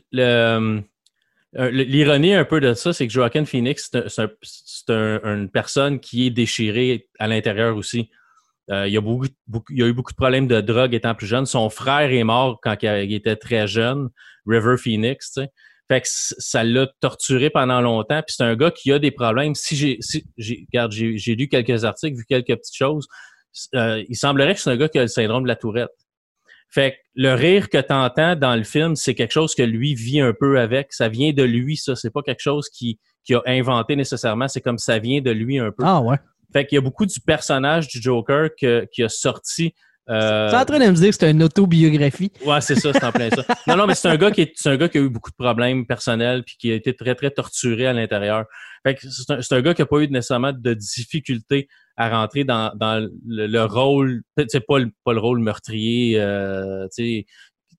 L'ironie 1.53 2.33
un 2.33 2.45
peu 2.45 2.59
de 2.59 2.73
ça, 2.73 2.91
c'est 2.91 3.07
que 3.07 3.13
Joaquin 3.13 3.45
Phoenix, 3.45 3.89
c'est 4.09 4.89
une 4.89 5.49
personne 5.49 5.99
qui 6.01 6.27
est 6.27 6.29
déchirée 6.29 7.07
à 7.19 7.27
l'intérieur 7.27 7.77
aussi. 7.77 8.11
Euh, 8.69 8.87
il, 8.87 8.93
y 8.93 8.97
a 8.97 9.87
eu 9.87 9.93
beaucoup 9.93 10.11
de 10.11 10.17
problèmes 10.17 10.47
de 10.47 10.59
drogue 10.61 10.93
étant 10.93 11.15
plus 11.15 11.27
jeune. 11.27 11.45
Son 11.45 11.69
frère 11.69 12.11
est 12.11 12.23
mort 12.23 12.59
quand 12.61 12.75
il 12.81 13.13
était 13.13 13.35
très 13.35 13.67
jeune, 13.67 14.09
River 14.45 14.75
Phoenix. 14.77 15.39
Fait 15.89 16.01
que 16.01 16.07
ça 16.09 16.65
l'a 16.65 16.87
torturé 16.99 17.49
pendant 17.49 17.79
longtemps. 17.79 18.21
Puis 18.25 18.35
c'est 18.37 18.43
un 18.43 18.55
gars 18.55 18.71
qui 18.71 18.91
a 18.91 18.99
des 18.99 19.11
problèmes. 19.11 19.55
Si 19.55 19.75
j'ai, 19.75 19.99
j'ai, 20.37 21.35
lu 21.35 21.47
quelques 21.47 21.85
articles, 21.85 22.17
vu 22.17 22.25
quelques 22.27 22.47
petites 22.47 22.75
choses. 22.75 23.07
Euh, 23.73 24.03
il 24.07 24.15
semblerait 24.15 24.53
que 24.53 24.59
c'est 24.59 24.69
un 24.69 24.77
gars 24.77 24.89
qui 24.89 24.99
a 24.99 25.03
le 25.03 25.07
syndrome 25.07 25.43
de 25.43 25.47
la 25.47 25.55
tourette. 25.55 25.89
Fait 26.69 26.91
que 26.91 26.97
le 27.15 27.33
rire 27.33 27.69
que 27.69 27.77
tu 27.77 27.93
entends 27.93 28.35
dans 28.35 28.55
le 28.55 28.63
film, 28.63 28.97
c'est 28.97 29.15
quelque 29.15 29.31
chose 29.31 29.55
que 29.55 29.63
lui 29.63 29.95
vit 29.95 30.19
un 30.19 30.33
peu 30.37 30.59
avec. 30.59 30.91
Ça 30.91 31.07
vient 31.07 31.31
de 31.31 31.43
lui, 31.43 31.77
ça. 31.77 31.95
C'est 31.95 32.11
pas 32.11 32.21
quelque 32.21 32.41
chose 32.41 32.67
qui, 32.69 32.99
qui 33.23 33.33
a 33.33 33.41
inventé 33.45 33.95
nécessairement. 33.95 34.49
C'est 34.49 34.59
comme 34.59 34.77
ça 34.77 34.99
vient 34.99 35.21
de 35.21 35.31
lui 35.31 35.57
un 35.57 35.71
peu. 35.71 35.83
Ah 35.85 36.01
ouais. 36.01 36.17
Fait 36.53 36.65
qu'il 36.65 36.75
y 36.75 36.79
a 36.79 36.81
beaucoup 36.81 37.05
du 37.05 37.19
personnage 37.19 37.87
du 37.87 38.01
Joker 38.01 38.49
qui 38.55 39.03
a 39.03 39.09
sorti. 39.09 39.73
Euh... 40.09 40.49
Tu 40.49 40.55
es 40.55 40.57
en 40.57 40.65
train 40.65 40.79
de 40.79 40.85
me 40.85 40.95
dire 40.95 41.09
que 41.09 41.15
c'est 41.19 41.29
une 41.29 41.43
autobiographie. 41.43 42.31
Ouais, 42.45 42.61
c'est 42.61 42.75
ça, 42.75 42.93
c'est 42.93 43.03
en 43.03 43.11
plein 43.11 43.29
ça. 43.29 43.43
Non, 43.67 43.75
non, 43.75 43.87
mais 43.87 43.95
c'est 43.95 44.07
un 44.07 44.15
gars 44.15 44.31
qui 44.31 44.41
est, 44.41 44.67
un 44.67 44.77
gars 44.77 44.87
qui 44.87 44.97
a 44.97 45.01
eu 45.01 45.09
beaucoup 45.09 45.31
de 45.31 45.35
problèmes 45.35 45.85
personnels 45.85 46.43
puis 46.45 46.55
qui 46.57 46.71
a 46.71 46.75
été 46.75 46.95
très, 46.95 47.13
très 47.15 47.31
torturé 47.31 47.87
à 47.87 47.93
l'intérieur. 47.93 48.45
Fait 48.83 48.95
que 48.95 49.01
c'est 49.09 49.29
un, 49.31 49.57
un, 49.57 49.61
gars 49.61 49.73
qui 49.73 49.81
n'a 49.81 49.85
pas 49.85 49.99
eu 49.99 50.07
nécessairement 50.07 50.53
de 50.53 50.73
difficulté 50.73 51.67
à 51.97 52.09
rentrer 52.09 52.43
dans, 52.43 52.71
dans 52.75 53.05
le, 53.25 53.47
le 53.47 53.65
rôle, 53.65 54.21
c'est 54.47 54.65
pas 54.65 54.79
le, 54.79 54.91
pas 55.03 55.13
le 55.13 55.19
rôle 55.19 55.39
meurtrier, 55.39 56.21
euh, 56.21 56.87
tu 56.95 57.03
sais, 57.03 57.25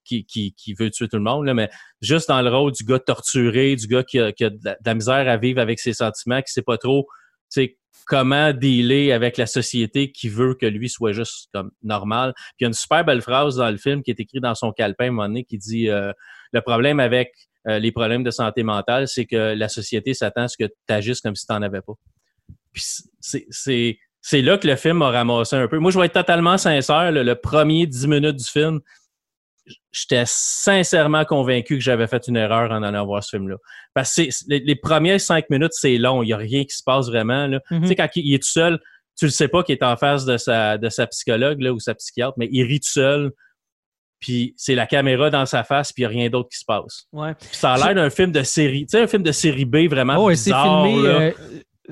qui, 0.04 0.25
qui, 0.25 0.54
qui, 0.54 0.75
veut 0.75 0.90
tuer 0.90 1.08
tout 1.08 1.16
le 1.18 1.22
monde, 1.22 1.46
là, 1.46 1.54
mais 1.54 1.70
juste 2.00 2.28
dans 2.28 2.42
le 2.42 2.50
rôle 2.50 2.72
du 2.72 2.84
gars 2.84 2.98
torturé, 2.98 3.76
du 3.76 3.87
gars 3.87 4.02
qui 4.02 4.18
a, 4.18 4.32
qui 4.32 4.44
a 4.44 4.50
de, 4.50 4.58
la, 4.84 4.94
misère 4.94 5.28
à 5.28 5.37
vivre 5.37 5.60
avec 5.60 5.78
ses 5.78 5.92
sentiments, 5.92 6.40
qui 6.42 6.52
sait 6.52 6.62
pas 6.62 6.78
trop, 6.78 7.06
sais, 7.48 7.78
comment 8.06 8.52
dealer 8.52 9.12
avec 9.12 9.36
la 9.36 9.46
société 9.46 10.10
qui 10.10 10.28
veut 10.28 10.54
que 10.54 10.66
lui 10.66 10.88
soit 10.88 11.12
juste 11.12 11.50
comme 11.52 11.70
normal. 11.82 12.32
Puis 12.34 12.54
il 12.60 12.62
y 12.62 12.66
a 12.66 12.68
une 12.68 12.74
super 12.74 13.04
belle 13.04 13.20
phrase 13.20 13.56
dans 13.56 13.70
le 13.70 13.76
film 13.76 14.02
qui 14.02 14.10
est 14.10 14.18
écrite 14.18 14.42
dans 14.42 14.54
son 14.54 14.72
calepin 14.72 15.16
à 15.18 15.28
qui 15.42 15.58
dit 15.58 15.90
euh, 15.90 16.12
le 16.52 16.60
problème 16.62 17.00
avec 17.00 17.34
euh, 17.68 17.78
les 17.78 17.92
problèmes 17.92 18.24
de 18.24 18.30
santé 18.30 18.62
mentale, 18.62 19.08
c'est 19.08 19.26
que 19.26 19.54
la 19.54 19.68
société 19.68 20.14
s'attend 20.14 20.42
à 20.42 20.48
ce 20.48 20.56
que 20.56 20.64
tu 20.64 20.94
agisses 20.94 21.20
comme 21.20 21.36
si 21.36 21.46
tu 21.46 21.52
n'en 21.52 21.60
avais 21.62 21.82
pas. 21.82 21.92
Puis 22.72 22.82
c'est 24.20 24.42
là 24.42 24.56
que 24.58 24.66
le 24.66 24.76
film 24.76 24.98
m'a 24.98 25.10
ramassé 25.10 25.56
un 25.56 25.68
peu. 25.68 25.78
Moi, 25.78 25.90
je 25.90 25.98
vais 25.98 26.06
être 26.06 26.14
totalement 26.14 26.56
sincère. 26.56 27.12
le 27.12 27.34
premier 27.34 27.86
dix 27.86 28.06
minutes 28.06 28.36
du 28.36 28.44
film, 28.44 28.80
j'étais 29.92 30.25
sincèrement 30.26 31.25
convaincu 31.25 31.76
que 31.76 31.82
j'avais 31.82 32.06
fait 32.06 32.26
une 32.28 32.37
erreur 32.37 32.70
en 32.70 32.82
allant 32.82 33.06
voir 33.06 33.22
ce 33.22 33.37
film-là. 33.37 33.56
Parce 33.94 34.14
que 34.14 34.22
les, 34.48 34.60
les, 34.60 34.76
premières 34.76 35.20
cinq 35.20 35.50
minutes, 35.50 35.72
c'est 35.72 35.96
long. 35.98 36.22
Il 36.22 36.26
n'y 36.26 36.32
a 36.32 36.37
rien 36.37 36.64
qui 36.64 36.76
se 36.76 36.82
passe 36.84 37.08
vraiment. 37.08 37.46
Là. 37.46 37.60
Tu 37.68 37.75
sais, 37.75 37.80
mm-hmm. 37.80 37.96
quand 37.96 38.08
il, 38.16 38.34
est 38.34 38.42
tout 38.42 38.48
seul, 38.48 38.80
tu 39.18 39.25
le 39.25 39.30
sais 39.30 39.48
pas 39.48 39.62
qu'il 39.62 39.75
est 39.75 39.82
en 39.82 39.96
face 39.96 40.25
de 40.25 40.37
sa, 40.37 40.78
de 40.78 40.88
sa 40.88 41.06
psychologue 41.06 41.60
là, 41.60 41.72
ou 41.72 41.80
sa 41.80 41.94
psychiatre, 41.94 42.34
mais 42.37 42.48
il 42.52 42.64
rit 42.64 42.80
tout 42.80 42.88
seul. 42.88 43.32
Puis 44.20 44.54
c'est 44.56 44.75
la 44.75 44.87
caméra 44.87 45.30
dans 45.30 45.46
sa 45.46 45.62
face, 45.62 45.92
puis 45.92 46.02
il 46.02 46.08
n'y 46.08 46.12
a 46.12 46.18
rien 46.18 46.30
d'autre 46.30 46.48
qui 46.50 46.58
se 46.58 46.64
passe. 46.64 47.06
Ouais. 47.12 47.34
ça 47.52 47.75
a 47.75 47.78
l'air 47.78 47.94
d'un 47.94 48.10
film 48.10 48.32
de 48.32 48.42
série, 48.42 48.84
tu 48.87 48.96
sais, 48.96 49.02
un 49.02 49.06
film 49.06 49.22
de 49.22 49.30
série 49.30 49.64
B 49.64 49.88
vraiment 49.88 50.16
oh, 50.18 50.28
bizarre. 50.28 50.84
C'est 50.84 50.92
filmé, 50.92 51.08
euh, 51.08 51.30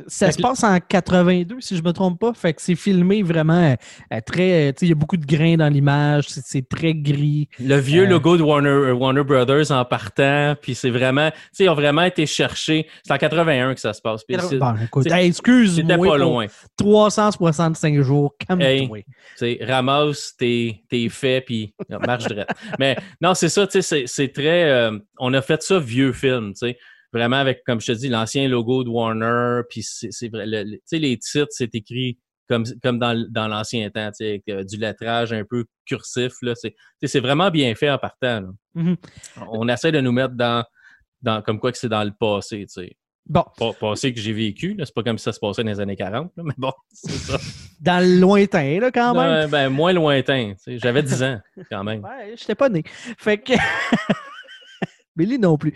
ça 0.07 0.31
se 0.31 0.39
passe 0.39 0.63
en 0.63 0.79
82, 0.79 1.61
si 1.61 1.77
je 1.77 1.83
me 1.83 1.93
trompe 1.93 2.21
pas. 2.21 2.33
Fait 2.35 2.53
que 2.53 2.61
c'est 2.61 2.75
filmé 2.75 3.23
vraiment 3.23 3.75
euh, 4.13 4.21
très. 4.27 4.69
Euh, 4.69 4.73
il 4.83 4.89
y 4.89 4.93
a 4.93 4.95
beaucoup 4.95 5.17
de 5.17 5.25
grains 5.25 5.57
dans 5.57 5.69
l'image. 5.69 6.27
C'est 6.29 6.69
très 6.69 6.95
gris. 6.95 7.49
Le 7.59 7.77
vieux 7.77 8.05
euh, 8.05 8.09
logo 8.09 8.37
de 8.37 8.43
Warner, 8.43 8.93
Warner 8.93 9.25
Brothers 9.25 9.71
en 9.71 9.85
partant. 9.85 10.55
Puis 10.61 10.75
c'est 10.75 10.91
vraiment. 10.91 11.31
Ils 11.59 11.69
ont 11.69 11.75
vraiment 11.75 12.03
été 12.03 12.27
cherchés. 12.27 12.87
C'est 13.05 13.13
en 13.13 13.19
81 13.19 13.75
que 13.75 13.81
ça 13.81 13.93
se 13.93 14.01
passe. 14.01 14.23
bon, 14.29 14.75
écoute, 14.83 15.07
excuse-moi. 15.11 15.97
C'était 15.97 16.09
pas 16.09 16.19
loin. 16.19 16.47
365 16.77 18.01
jours. 18.01 18.35
Calme-toi. 18.39 19.03
Hey, 19.41 19.59
ramasse 19.63 20.35
tes, 20.37 20.85
tes 20.89 21.09
faits, 21.09 21.47
puis 21.47 21.75
marche 22.07 22.25
droit. 22.25 22.45
Mais 22.79 22.97
non, 23.21 23.35
c'est 23.35 23.49
ça. 23.49 23.67
Tu 23.67 23.83
sais, 23.83 24.05
c'est 24.07 24.29
très. 24.29 24.91
on 25.19 25.33
a 25.33 25.43
fait 25.43 25.63
ça 25.63 25.79
vieux 25.79 26.13
film. 26.13 26.53
Tu 26.53 26.69
sais 26.69 26.79
vraiment 27.17 27.37
avec, 27.37 27.63
comme 27.65 27.81
je 27.81 27.87
te 27.87 27.93
dis, 27.93 28.09
l'ancien 28.09 28.49
logo 28.49 28.85
de 28.85 28.89
Warner, 28.89 29.63
puis 29.71 29.83
c'est 29.83 30.29
vrai, 30.29 30.47
tu 30.65 30.81
sais, 30.85 30.99
les 30.99 31.17
titres, 31.19 31.47
c'est 31.51 31.75
écrit 31.75 32.19
comme, 32.49 32.65
comme 32.83 32.99
dans, 32.99 33.27
dans 33.31 33.49
l'ancien 33.49 33.91
temps, 33.91 34.09
tu 34.11 34.17
sais, 34.25 34.29
avec 34.29 34.43
euh, 34.49 34.63
du 34.65 34.77
lettrage 34.77 35.33
un 35.33 35.45
peu 35.45 35.65
cursif. 35.85 36.33
là. 36.43 36.55
C'est 36.55 36.71
tu 36.71 36.77
sais, 37.01 37.07
c'est 37.09 37.21
vraiment 37.21 37.51
bien 37.51 37.75
fait 37.75 37.91
en 37.91 37.99
partant. 37.99 38.41
là. 38.41 38.49
Mhm. 38.75 38.97
On 39.51 39.69
essaie 39.69 39.91
de 39.93 40.01
nous 40.01 40.13
mettre 40.13 40.35
dans, 40.35 40.65
dans 41.23 41.43
comme 41.43 41.59
quoi 41.59 41.73
que 41.73 41.79
c'est 41.79 41.89
dans 41.89 42.05
le 42.05 42.13
passé. 42.13 42.67
tu 42.67 42.83
sais. 42.83 42.97
Bon, 43.29 43.43
Pas- 43.59 43.73
Passé 43.73 44.15
que 44.15 44.21
j'ai 44.21 44.33
vécu. 44.33 44.77
C'est 44.79 44.95
pas 44.95 45.03
comme 45.03 45.19
si 45.19 45.25
ça 45.25 45.33
se 45.33 45.41
passait 45.41 45.65
dans 45.65 45.71
les 45.71 45.81
années 45.81 45.97
40, 45.97 46.31
là, 46.37 46.43
mais 46.47 46.55
bon, 46.57 46.73
c'est 46.93 47.11
ça. 47.11 47.39
dans 47.81 47.99
le 48.01 48.21
lointain, 48.21 48.79
là, 48.79 48.93
quand 48.93 49.15
même. 49.15 49.51
Ben, 49.51 49.69
moins 49.69 49.93
lointain. 49.93 50.53
tu 50.55 50.63
sais. 50.63 50.79
J'avais 50.79 51.03
10 51.03 51.23
ans 51.25 51.41
quand 51.69 51.83
même. 51.83 52.05
Ouais, 52.05 52.35
j'étais 52.37 52.55
pas 52.55 52.69
né. 52.69 52.85
Fait 53.19 53.39
que. 53.39 53.55
Billy 55.17 55.39
non 55.39 55.57
plus. 55.57 55.73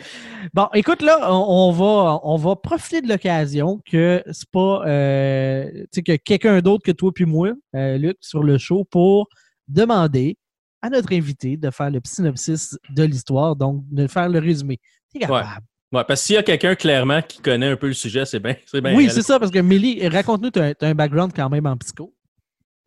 Bon, 0.53 0.69
écoute, 0.75 1.03
là, 1.03 1.19
on, 1.33 1.69
on 1.69 1.73
va, 1.73 2.21
on 2.23 2.37
va 2.37 2.57
profiter 2.57 3.01
de 3.01 3.09
l'occasion 3.09 3.81
que 3.91 4.23
c'est 4.31 4.51
pas. 4.51 4.83
euh, 4.87 5.71
tu 5.73 5.87
sais, 5.93 6.03
que 6.03 6.17
quelqu'un 6.17 6.61
d'autre 6.61 6.85
que 6.85 6.93
toi 6.93 7.11
puis 7.13 7.25
moi, 7.25 7.53
euh, 7.75 7.97
Luc, 7.97 8.19
sur 8.21 8.43
le 8.43 8.59
show 8.59 8.85
pour 8.85 9.29
demander 9.67 10.37
à 10.83 10.91
notre 10.91 11.13
invité 11.13 11.57
de 11.57 11.71
faire 11.71 11.91
le 11.91 12.01
synopsis 12.05 12.79
de 12.91 13.03
l'histoire, 13.03 13.57
donc 13.57 13.83
de 13.91 14.07
faire 14.07 14.29
le 14.29 14.39
résumé. 14.39 14.79
T'es 15.13 15.21
capable. 15.21 15.65
Ouais, 15.93 16.05
parce 16.05 16.21
que 16.21 16.27
s'il 16.27 16.35
y 16.37 16.39
a 16.39 16.43
quelqu'un 16.45 16.77
clairement 16.77 17.21
qui 17.21 17.41
connaît 17.41 17.67
un 17.67 17.77
peu 17.77 17.89
le 17.89 17.95
sujet, 17.95 18.25
c'est 18.25 18.39
bien. 18.39 18.55
c'est 18.65 18.81
bien 18.81 18.95
oui, 18.95 19.09
c'est 19.11 19.23
ça, 19.23 19.41
parce 19.41 19.51
que 19.51 19.59
Millie, 19.59 20.07
raconte-nous, 20.07 20.51
tu 20.51 20.61
as, 20.61 20.75
un 20.81 20.95
background 20.95 21.33
quand 21.35 21.49
même 21.49 21.67
en 21.67 21.77
psycho. 21.77 22.15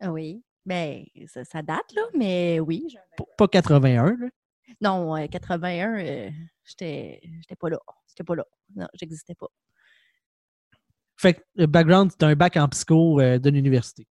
Ah 0.00 0.10
oui. 0.10 0.42
Ben, 0.64 1.04
ça, 1.26 1.44
ça 1.44 1.60
date, 1.60 1.92
là, 1.94 2.02
mais 2.16 2.60
oui. 2.60 2.86
Pas 3.36 3.46
81, 3.46 4.16
là. 4.18 4.26
Non, 4.80 5.16
euh, 5.16 5.26
81, 5.26 5.98
euh, 5.98 6.30
j'étais 6.64 7.20
pas 7.58 7.70
là. 7.70 7.78
J'étais 8.08 8.24
pas 8.24 8.34
là. 8.34 8.44
Non, 8.74 8.86
j'existais 8.94 9.34
pas. 9.34 9.48
Fait 11.16 11.34
que 11.34 11.40
le 11.54 11.66
background, 11.66 12.10
c'est 12.10 12.24
un 12.24 12.34
bac 12.34 12.56
en 12.56 12.68
psycho 12.68 13.20
euh, 13.20 13.38
de 13.38 13.50
l'université. 13.50 14.06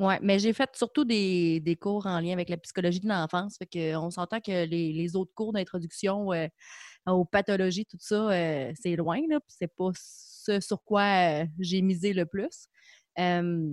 Ouais, 0.00 0.18
mais 0.22 0.40
j'ai 0.40 0.52
fait 0.52 0.70
surtout 0.74 1.04
des, 1.04 1.60
des 1.60 1.76
cours 1.76 2.06
en 2.06 2.18
lien 2.18 2.32
avec 2.32 2.48
la 2.48 2.56
psychologie 2.56 2.98
de 2.98 3.08
l'enfance. 3.08 3.56
Fait 3.58 3.66
que 3.66 3.96
on 3.96 4.10
s'entend 4.10 4.40
que 4.40 4.64
les, 4.66 4.92
les 4.92 5.14
autres 5.14 5.32
cours 5.34 5.52
d'introduction 5.52 6.32
euh, 6.32 6.48
aux 7.06 7.24
pathologies, 7.24 7.86
tout 7.86 7.98
ça, 8.00 8.32
euh, 8.32 8.72
c'est 8.74 8.96
loin, 8.96 9.20
là. 9.28 9.38
puis 9.38 9.54
C'est 9.56 9.72
pas 9.72 9.90
ce 9.94 10.58
sur 10.58 10.82
quoi 10.82 11.42
euh, 11.42 11.46
j'ai 11.60 11.80
misé 11.80 12.12
le 12.12 12.26
plus. 12.26 12.66
Euh, 13.20 13.68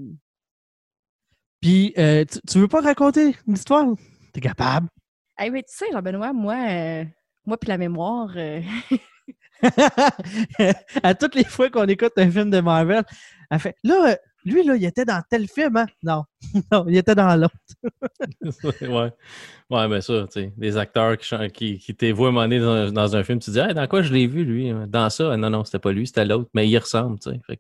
Puis, 1.59 1.93
euh, 1.97 2.23
tu, 2.25 2.39
tu 2.47 2.59
veux 2.59 2.67
pas 2.67 2.81
raconter 2.81 3.35
l'histoire? 3.47 3.87
T'es 4.31 4.41
capable? 4.41 4.89
Hey, 5.41 5.49
mais 5.51 5.63
tu 5.63 5.75
sais, 5.75 5.85
Jean-Benoît, 5.91 6.33
moi, 6.33 6.55
euh, 6.69 7.03
moi 7.45 7.57
puis 7.57 7.67
la 7.69 7.77
mémoire, 7.77 8.31
euh, 8.35 8.61
à 11.03 11.13
toutes 11.15 11.35
les 11.35 11.43
fois 11.43 11.69
qu'on 11.69 11.85
écoute 11.85 12.13
un 12.17 12.29
film 12.31 12.49
de 12.49 12.59
Marvel, 12.61 13.03
elle 13.49 13.59
fait 13.59 13.75
Là, 13.83 14.11
euh, 14.11 14.15
lui, 14.43 14.63
là, 14.63 14.75
il 14.75 14.83
était 14.85 15.05
dans 15.05 15.21
tel 15.29 15.47
film, 15.47 15.77
hein? 15.77 15.85
Non, 16.03 16.23
non, 16.71 16.85
il 16.87 16.97
était 16.97 17.13
dans 17.15 17.35
l'autre. 17.35 17.55
ouais. 18.81 19.11
Ouais, 19.69 19.87
mais 19.87 20.01
ça, 20.01 20.25
tu 20.27 20.41
sais, 20.41 20.53
des 20.57 20.77
acteurs 20.77 21.17
qui, 21.17 21.35
qui, 21.51 21.77
qui 21.77 21.95
t'évoient 21.95 22.29
un 22.29 22.31
moment 22.31 22.45
donné 22.45 22.59
dans, 22.59 22.71
un- 22.71 22.91
dans 22.91 23.15
un 23.15 23.23
film, 23.23 23.39
tu 23.39 23.47
te 23.47 23.51
dis, 23.51 23.59
Hey, 23.59 23.73
dans 23.73 23.87
quoi 23.87 24.01
je 24.01 24.11
l'ai 24.13 24.27
vu, 24.27 24.43
lui? 24.43 24.71
Dans 24.87 25.09
ça? 25.09 25.37
Non, 25.37 25.49
non, 25.49 25.63
c'était 25.63 25.79
pas 25.79 25.91
lui, 25.91 26.07
c'était 26.07 26.25
l'autre, 26.25 26.49
mais 26.53 26.67
il 26.67 26.77
ressemble, 26.77 27.19
tu 27.19 27.29
sais. 27.29 27.59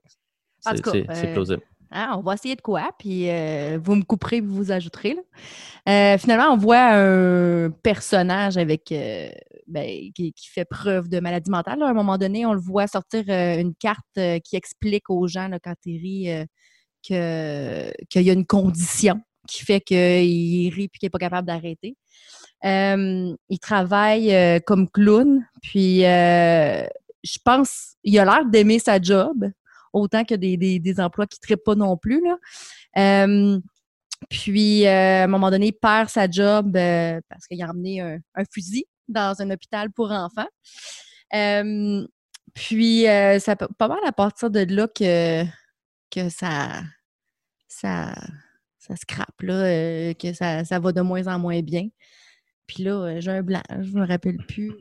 C'est 0.61 1.27
euh, 1.27 1.33
plausible. 1.33 1.61
Hein, 1.93 2.15
on 2.17 2.21
va 2.21 2.35
essayer 2.35 2.55
de 2.55 2.61
quoi, 2.61 2.89
puis 2.97 3.29
euh, 3.29 3.77
vous 3.83 3.95
me 3.95 4.03
couperez, 4.03 4.39
vous 4.39 4.55
vous 4.55 4.71
ajouterez. 4.71 5.17
Euh, 5.89 6.17
finalement, 6.17 6.53
on 6.53 6.57
voit 6.57 6.93
un 6.93 7.69
personnage 7.69 8.55
avec 8.55 8.93
euh, 8.93 9.29
ben, 9.67 10.09
qui, 10.15 10.33
fait 10.37 10.63
preuve 10.63 11.09
de 11.09 11.19
maladie 11.19 11.51
mentale. 11.51 11.83
À 11.83 11.87
un 11.87 11.93
moment 11.93 12.17
donné, 12.17 12.45
on 12.45 12.53
le 12.53 12.61
voit 12.61 12.87
sortir 12.87 13.23
une 13.27 13.75
carte 13.75 14.19
qui 14.45 14.55
explique 14.55 15.09
aux 15.09 15.27
gens 15.27 15.49
quand 15.61 15.75
il 15.85 16.47
que- 17.05 17.91
qu'il 18.07 18.21
y 18.21 18.29
a 18.29 18.33
une 18.33 18.45
condition 18.45 19.19
qui 19.47 19.65
fait 19.65 19.81
qu'il 19.81 20.73
rit 20.73 20.87
puis 20.87 20.99
qu'il 20.99 21.07
n'est 21.07 21.09
pas 21.09 21.19
capable 21.19 21.47
d'arrêter. 21.47 21.97
Il 22.63 23.59
travaille 23.61 24.61
comme 24.65 24.89
clown, 24.89 25.45
puis 25.61 26.01
je 26.01 27.37
pense 27.43 27.95
il 28.03 28.17
a 28.17 28.25
l'air 28.25 28.45
d'aimer 28.45 28.79
sa 28.79 29.01
job 29.01 29.51
autant 29.93 30.23
que 30.23 30.35
des, 30.35 30.57
des, 30.57 30.79
des 30.79 30.99
emplois 30.99 31.27
qui 31.27 31.37
ne 31.41 31.45
trippent 31.47 31.63
pas 31.63 31.75
non 31.75 31.97
plus. 31.97 32.21
Là. 32.23 32.37
Euh, 32.97 33.59
puis, 34.29 34.85
euh, 34.85 35.21
à 35.21 35.23
un 35.23 35.27
moment 35.27 35.49
donné, 35.49 35.67
il 35.67 35.73
perd 35.73 36.09
sa 36.09 36.29
job 36.29 36.75
euh, 36.77 37.19
parce 37.27 37.47
qu'il 37.47 37.61
a 37.63 37.69
emmené 37.69 38.01
un, 38.01 38.19
un 38.35 38.43
fusil 38.53 38.85
dans 39.07 39.35
un 39.41 39.49
hôpital 39.49 39.91
pour 39.91 40.11
enfants. 40.11 40.47
Euh, 41.33 42.05
puis, 42.53 43.07
euh, 43.07 43.39
ça 43.39 43.55
peut- 43.55 43.67
pas 43.77 43.87
mal 43.87 43.99
à 44.05 44.11
partir 44.11 44.51
de 44.51 44.59
là 44.59 44.87
que, 44.87 45.43
que 46.11 46.29
ça, 46.29 46.83
ça, 47.67 48.13
ça 48.77 48.95
scrape, 48.95 49.41
là, 49.41 49.53
euh, 49.53 50.13
que 50.13 50.33
ça, 50.33 50.65
ça 50.65 50.79
va 50.79 50.91
de 50.91 51.01
moins 51.01 51.27
en 51.27 51.39
moins 51.39 51.61
bien. 51.61 51.87
Puis 52.67 52.83
là, 52.83 53.19
j'ai 53.19 53.31
un 53.31 53.41
blanc, 53.41 53.61
je 53.69 53.91
me 53.91 54.05
rappelle 54.05 54.37
plus. 54.47 54.71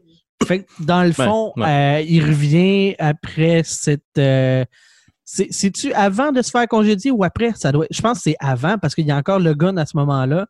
Fait 0.46 0.64
que 0.64 0.84
dans 0.84 1.02
le 1.02 1.12
fond, 1.12 1.52
ouais. 1.56 1.68
euh, 1.68 2.00
il 2.02 2.24
revient 2.24 2.94
après 2.98 3.62
cette. 3.64 4.18
C'est- 5.32 5.48
C'est-tu 5.52 5.92
avant 5.92 6.32
de 6.32 6.42
se 6.42 6.50
faire 6.50 6.66
congédier 6.68 7.10
ou 7.10 7.22
après? 7.24 7.52
Ça 7.54 7.70
doit, 7.72 7.86
je 7.90 8.00
pense 8.00 8.18
que 8.18 8.22
c'est 8.24 8.36
avant 8.40 8.78
parce 8.78 8.94
qu'il 8.94 9.06
y 9.06 9.10
a 9.10 9.16
encore 9.16 9.38
le 9.38 9.54
gun 9.54 9.76
à 9.76 9.86
ce 9.86 9.96
moment-là. 9.96 10.46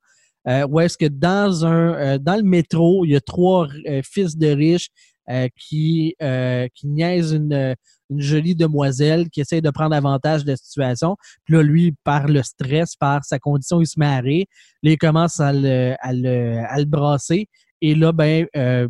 Euh, 0.49 0.67
où 0.69 0.81
est-ce 0.81 0.97
que 0.97 1.07
dans 1.07 1.67
un 1.67 1.95
euh, 1.95 2.19
dans 2.19 2.37
le 2.37 2.43
métro, 2.43 3.05
il 3.05 3.11
y 3.11 3.17
a 3.17 3.21
trois 3.21 3.69
euh, 3.87 4.01
fils 4.03 4.39
de 4.39 4.47
riches 4.49 4.89
euh, 5.29 5.49
qui, 5.55 6.15
euh, 6.23 6.67
qui 6.75 6.87
niaisent 6.89 7.33
une, 7.33 7.77
une 8.09 8.21
jolie 8.21 8.55
demoiselle 8.57 9.29
qui 9.29 9.43
essaie 9.43 9.61
de 9.61 9.69
prendre 9.71 9.95
avantage 9.95 10.45
de 10.45 10.53
la 10.53 10.57
situation. 10.57 11.17
Puis 11.45 11.55
là, 11.55 11.63
lui, 11.63 11.95
par 12.05 12.27
le 12.27 12.43
stress, 12.43 12.97
par 12.97 13.23
sa 13.25 13.39
condition, 13.39 13.81
il 13.83 13.87
se 13.87 14.01
met 14.01 14.07
à 14.07 14.21
rire. 14.21 14.47
Là, 14.83 14.91
il 14.93 14.99
commence 14.99 15.39
à 15.41 15.53
le, 15.53 15.95
à 16.01 16.13
le, 16.15 16.63
à 16.67 16.79
le 16.79 16.87
brasser. 16.87 17.47
Et 17.83 17.95
là, 17.95 18.13
ben, 18.13 18.47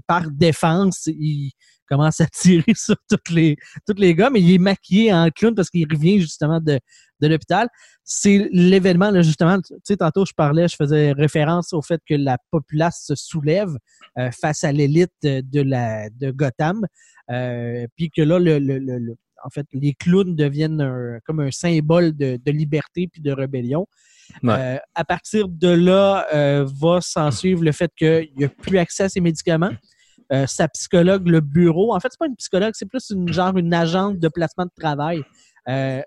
par 0.07 0.31
défense, 0.31 1.07
il 1.07 1.53
commence 1.91 2.21
à 2.21 2.27
tirer 2.27 2.73
sur 2.75 2.97
tous 3.11 3.33
les, 3.35 3.57
tous 3.87 3.99
les 3.99 4.15
gars, 4.15 4.31
mais 4.31 4.41
il 4.41 4.55
est 4.55 4.59
maquillé 4.59 5.13
en 5.13 5.29
clown 5.31 5.55
parce 5.55 5.69
qu'il 5.71 5.87
revient 5.91 6.21
justement 6.21 6.61
de, 6.61 6.79
de 7.21 7.29
l'hôpital. 7.29 7.69
C'est 8.05 8.49
l'événement, 8.53 9.11
là, 9.11 9.23
justement, 9.23 9.61
tu 9.61 9.75
sais, 9.85 9.97
tantôt 9.97 10.25
je 10.25 10.33
parlais, 10.35 10.69
je 10.69 10.77
faisais 10.77 11.13
référence 11.13 11.73
au 11.73 11.83
fait 11.83 12.01
que 12.09 12.15
la 12.15 12.39
populace 12.51 13.05
se 13.07 13.15
soulève 13.15 13.77
euh, 14.19 14.31
face 14.31 14.65
à 14.65 14.73
l'élite 14.73 15.13
de, 15.23 15.61
la, 15.61 16.09
de 16.11 16.31
Gotham, 16.31 16.87
euh, 17.31 17.87
puis 17.97 18.11
que 18.11 18.23
là, 18.23 18.39
le, 18.39 18.59
le- 18.59 18.79
le- 18.79 18.99
le- 18.99 19.17
en 19.43 19.49
fait, 19.49 19.67
les 19.73 19.95
clowns 19.95 20.37
deviennent 20.37 20.81
un- 20.83 21.19
comme 21.25 21.41
un 21.41 21.51
symbole 21.51 22.15
de, 22.15 22.39
de 22.45 22.53
liberté 22.53 23.09
puis 23.11 23.23
de 23.23 23.33
rébellion. 23.33 23.87
Ouais. 24.43 24.55
Euh, 24.57 24.79
à 24.95 25.05
partir 25.05 25.49
de 25.49 25.69
là, 25.69 26.27
va 26.65 27.01
s'en 27.01 27.31
suivre 27.31 27.65
le 27.65 27.73
fait 27.73 27.91
qu'il 27.97 28.31
n'y 28.37 28.45
a 28.45 28.49
plus 28.49 28.79
accès 28.79 29.05
à 29.05 29.09
ses 29.09 29.21
médicaments. 29.21 29.71
Euh, 30.33 30.47
sa 30.47 30.69
psychologue, 30.69 31.27
le 31.29 31.41
bureau, 31.41 31.95
en 31.95 32.01
fait, 32.01 32.09
c'est 32.11 32.19
pas 32.19 32.27
une 32.27 32.37
psychologue, 32.37 32.73
c'est 32.75 32.87
plus 32.89 33.11
une 33.11 33.33
genre 33.33 33.57
une 33.57 33.75
agente 33.75 34.19
de 34.19 34.29
placement 34.29 34.65
de 34.65 34.71
travail. 34.79 35.23
Euh, 35.69 36.01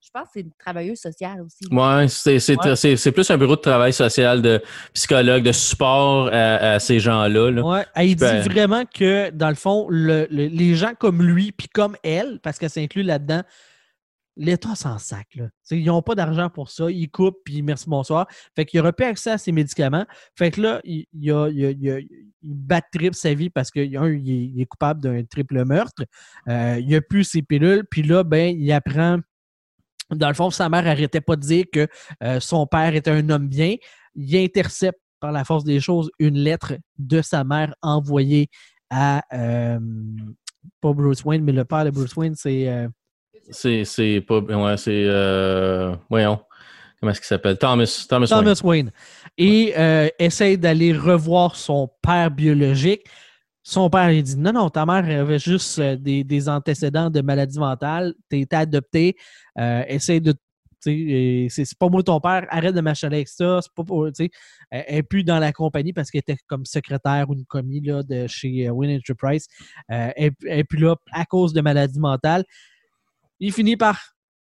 Je 0.00 0.10
pense 0.12 0.24
que 0.26 0.30
c'est 0.34 0.40
une 0.42 0.52
travailleuse 0.56 0.98
sociale 1.00 1.42
aussi. 1.42 1.66
Ouais, 1.72 2.06
c'est 2.08 2.38
c'est- 2.38 2.56
Ouais. 2.64 2.76
c'est- 2.76 2.96
c'est 2.96 3.10
plus 3.10 3.28
un 3.28 3.36
bureau 3.36 3.56
de 3.56 3.60
travail 3.60 3.92
social, 3.92 4.40
de 4.40 4.62
psychologue, 4.94 5.42
de 5.42 5.50
support 5.50 6.28
à, 6.28 6.74
à 6.74 6.78
ces 6.78 7.00
gens-là. 7.00 7.50
là. 7.50 7.62
Ouais, 7.62 7.84
elle 7.96 8.06
dit 8.10 8.14
Ben- 8.14 8.40
vraiment 8.48 8.84
que, 8.86 9.30
dans 9.30 9.48
le 9.48 9.56
fond, 9.56 9.88
le- 9.90 10.28
le- 10.30 10.46
les 10.46 10.74
gens 10.76 10.92
comme 10.96 11.22
lui, 11.22 11.50
puis 11.50 11.66
comme 11.68 11.96
elle, 12.04 12.38
parce 12.40 12.58
qu'elle 12.58 12.70
s'inclut 12.70 13.02
là-dedans, 13.02 13.42
l'État 14.36 14.74
s'en 14.74 14.98
sac. 14.98 15.38
Ils 15.70 15.86
n'ont 15.86 16.02
pas 16.02 16.14
d'argent 16.14 16.50
pour 16.50 16.70
ça. 16.70 16.90
Ils 16.90 17.10
coupent, 17.10 17.38
puis 17.44 17.62
merci, 17.62 17.88
bonsoir. 17.88 18.26
Fait 18.54 18.64
qu'il 18.64 18.78
n'aura 18.78 18.92
plus 18.92 19.06
accès 19.06 19.30
à 19.30 19.38
ses 19.38 19.52
médicaments. 19.52 20.04
Fait 20.36 20.50
que 20.50 20.60
là, 20.60 20.80
il, 20.84 21.06
bat 22.42 22.82
triple 22.82 23.16
sa 23.16 23.34
vie 23.34 23.50
parce 23.50 23.70
que, 23.70 23.80
un, 23.96 24.12
il 24.12 24.60
est, 24.60 24.66
coupable 24.66 25.00
d'un 25.00 25.24
triple 25.24 25.64
meurtre. 25.64 26.04
Euh, 26.48 26.78
il 26.78 26.88
n'a 26.90 27.00
plus 27.00 27.24
ses 27.24 27.42
pilules. 27.42 27.84
Puis 27.90 28.02
là, 28.02 28.24
ben, 28.24 28.54
il 28.56 28.70
apprend. 28.72 29.18
Dans 30.10 30.28
le 30.28 30.34
fond, 30.34 30.50
sa 30.50 30.68
mère 30.68 30.84
n'arrêtait 30.84 31.20
pas 31.20 31.34
de 31.34 31.40
dire 31.40 31.64
que 31.72 31.88
euh, 32.22 32.38
son 32.38 32.66
père 32.66 32.94
était 32.94 33.10
un 33.10 33.28
homme 33.28 33.48
bien. 33.48 33.74
Il 34.14 34.36
intercepte 34.36 35.00
par 35.18 35.32
la 35.32 35.44
force 35.44 35.64
des 35.64 35.80
choses 35.80 36.10
une 36.18 36.38
lettre 36.38 36.74
de 36.98 37.22
sa 37.22 37.42
mère 37.42 37.74
envoyée 37.82 38.48
à 38.88 39.22
euh, 39.32 39.80
pas 40.80 40.92
Bruce 40.92 41.24
Wayne, 41.24 41.42
mais 41.42 41.52
le 41.52 41.64
père 41.64 41.84
de 41.84 41.90
Bruce 41.90 42.14
Wayne, 42.14 42.34
c'est 42.36 42.86
C'est 43.50 43.84
c'est 43.84 44.20
pas. 44.20 44.38
Ouais, 44.40 44.76
c'est. 44.76 45.04
euh, 45.06 45.94
voyons. 46.10 46.40
Comment 47.00 47.12
est-ce 47.12 47.20
qu'il 47.20 47.26
s'appelle? 47.26 47.58
Thomas. 47.58 48.06
Thomas, 48.08 48.26
Wayne. 48.26 48.40
Thomas 48.40 48.60
Wayne. 48.64 48.92
Et 49.36 49.74
euh, 49.76 50.08
essaye 50.18 50.56
d'aller 50.56 50.92
revoir 50.96 51.56
son 51.56 51.90
père 52.02 52.30
biologique. 52.30 53.02
Son 53.62 53.90
père, 53.90 54.10
il 54.10 54.22
dit 54.22 54.36
Non, 54.36 54.52
non, 54.52 54.70
ta 54.70 54.86
mère 54.86 55.04
avait 55.20 55.38
juste 55.38 55.78
euh, 55.78 55.96
des, 55.96 56.24
des 56.24 56.48
antécédents 56.48 57.10
de 57.10 57.20
maladie 57.20 57.58
mentale. 57.58 58.14
Tu 58.30 58.40
été 58.40 58.56
adopté. 58.56 59.16
Euh, 59.58 59.84
essaye 59.88 60.20
de. 60.20 60.34
C'est 60.80 61.48
c'est 61.50 61.78
pas 61.78 61.88
moi 61.88 62.02
ton 62.02 62.20
père, 62.20 62.46
arrête 62.48 62.74
de 62.74 62.80
m'achaler 62.80 63.16
avec 63.16 63.28
ça. 63.28 63.58
C'est 63.60 63.72
pas 63.74 63.82
pour. 63.82 64.06
Elle 64.06 64.28
elle 64.70 64.84
est 64.98 65.02
plus 65.02 65.24
dans 65.24 65.38
la 65.38 65.52
compagnie 65.52 65.92
parce 65.92 66.10
qu'elle 66.10 66.20
était 66.20 66.36
comme 66.46 66.64
secrétaire 66.64 67.28
ou 67.28 67.34
une 67.34 67.44
commis 67.44 67.80
là, 67.80 68.02
de 68.04 68.26
chez 68.26 68.70
Wayne 68.70 68.96
Enterprise. 68.96 69.46
Elle 69.88 70.12
elle 70.46 70.60
est 70.60 70.64
plus 70.64 70.78
là 70.78 70.94
à 71.12 71.24
cause 71.24 71.52
de 71.52 71.60
maladie 71.60 71.98
mentale. 71.98 72.44
Il 73.40 73.52
finit 73.52 73.76
par 73.76 74.00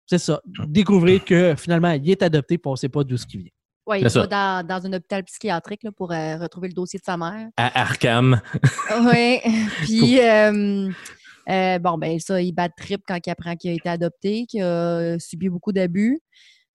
c'est 0.06 0.18
ça. 0.18 0.40
Découvrir 0.68 1.24
que 1.24 1.54
finalement, 1.56 1.90
il 1.90 2.08
est 2.08 2.22
adopté 2.22 2.54
et 2.54 2.60
on 2.64 2.70
ne 2.72 2.76
sait 2.76 2.88
pas 2.88 3.02
d'où 3.02 3.16
ce 3.16 3.26
qui 3.26 3.38
vient. 3.38 3.50
Oui, 3.88 4.00
il 4.00 4.08
va 4.08 4.26
dans, 4.26 4.66
dans 4.66 4.86
un 4.86 4.92
hôpital 4.94 5.22
psychiatrique 5.24 5.82
là, 5.84 5.90
pour 5.92 6.12
euh, 6.12 6.36
retrouver 6.38 6.68
le 6.68 6.74
dossier 6.74 6.98
de 6.98 7.04
sa 7.04 7.16
mère. 7.16 7.48
À 7.56 7.80
Arkham. 7.82 8.40
Oui. 9.12 9.40
Puis, 9.82 10.20
euh, 10.20 10.90
euh, 11.48 11.78
bon, 11.78 11.98
ben 11.98 12.18
ça, 12.18 12.40
il 12.40 12.52
bat 12.52 12.68
trip 12.68 13.02
quand 13.06 13.18
il 13.24 13.30
apprend 13.30 13.54
qu'il 13.56 13.70
a 13.70 13.74
été 13.74 13.88
adopté, 13.88 14.46
qu'il 14.46 14.62
a 14.62 15.18
subi 15.18 15.48
beaucoup 15.48 15.72
d'abus. 15.72 16.20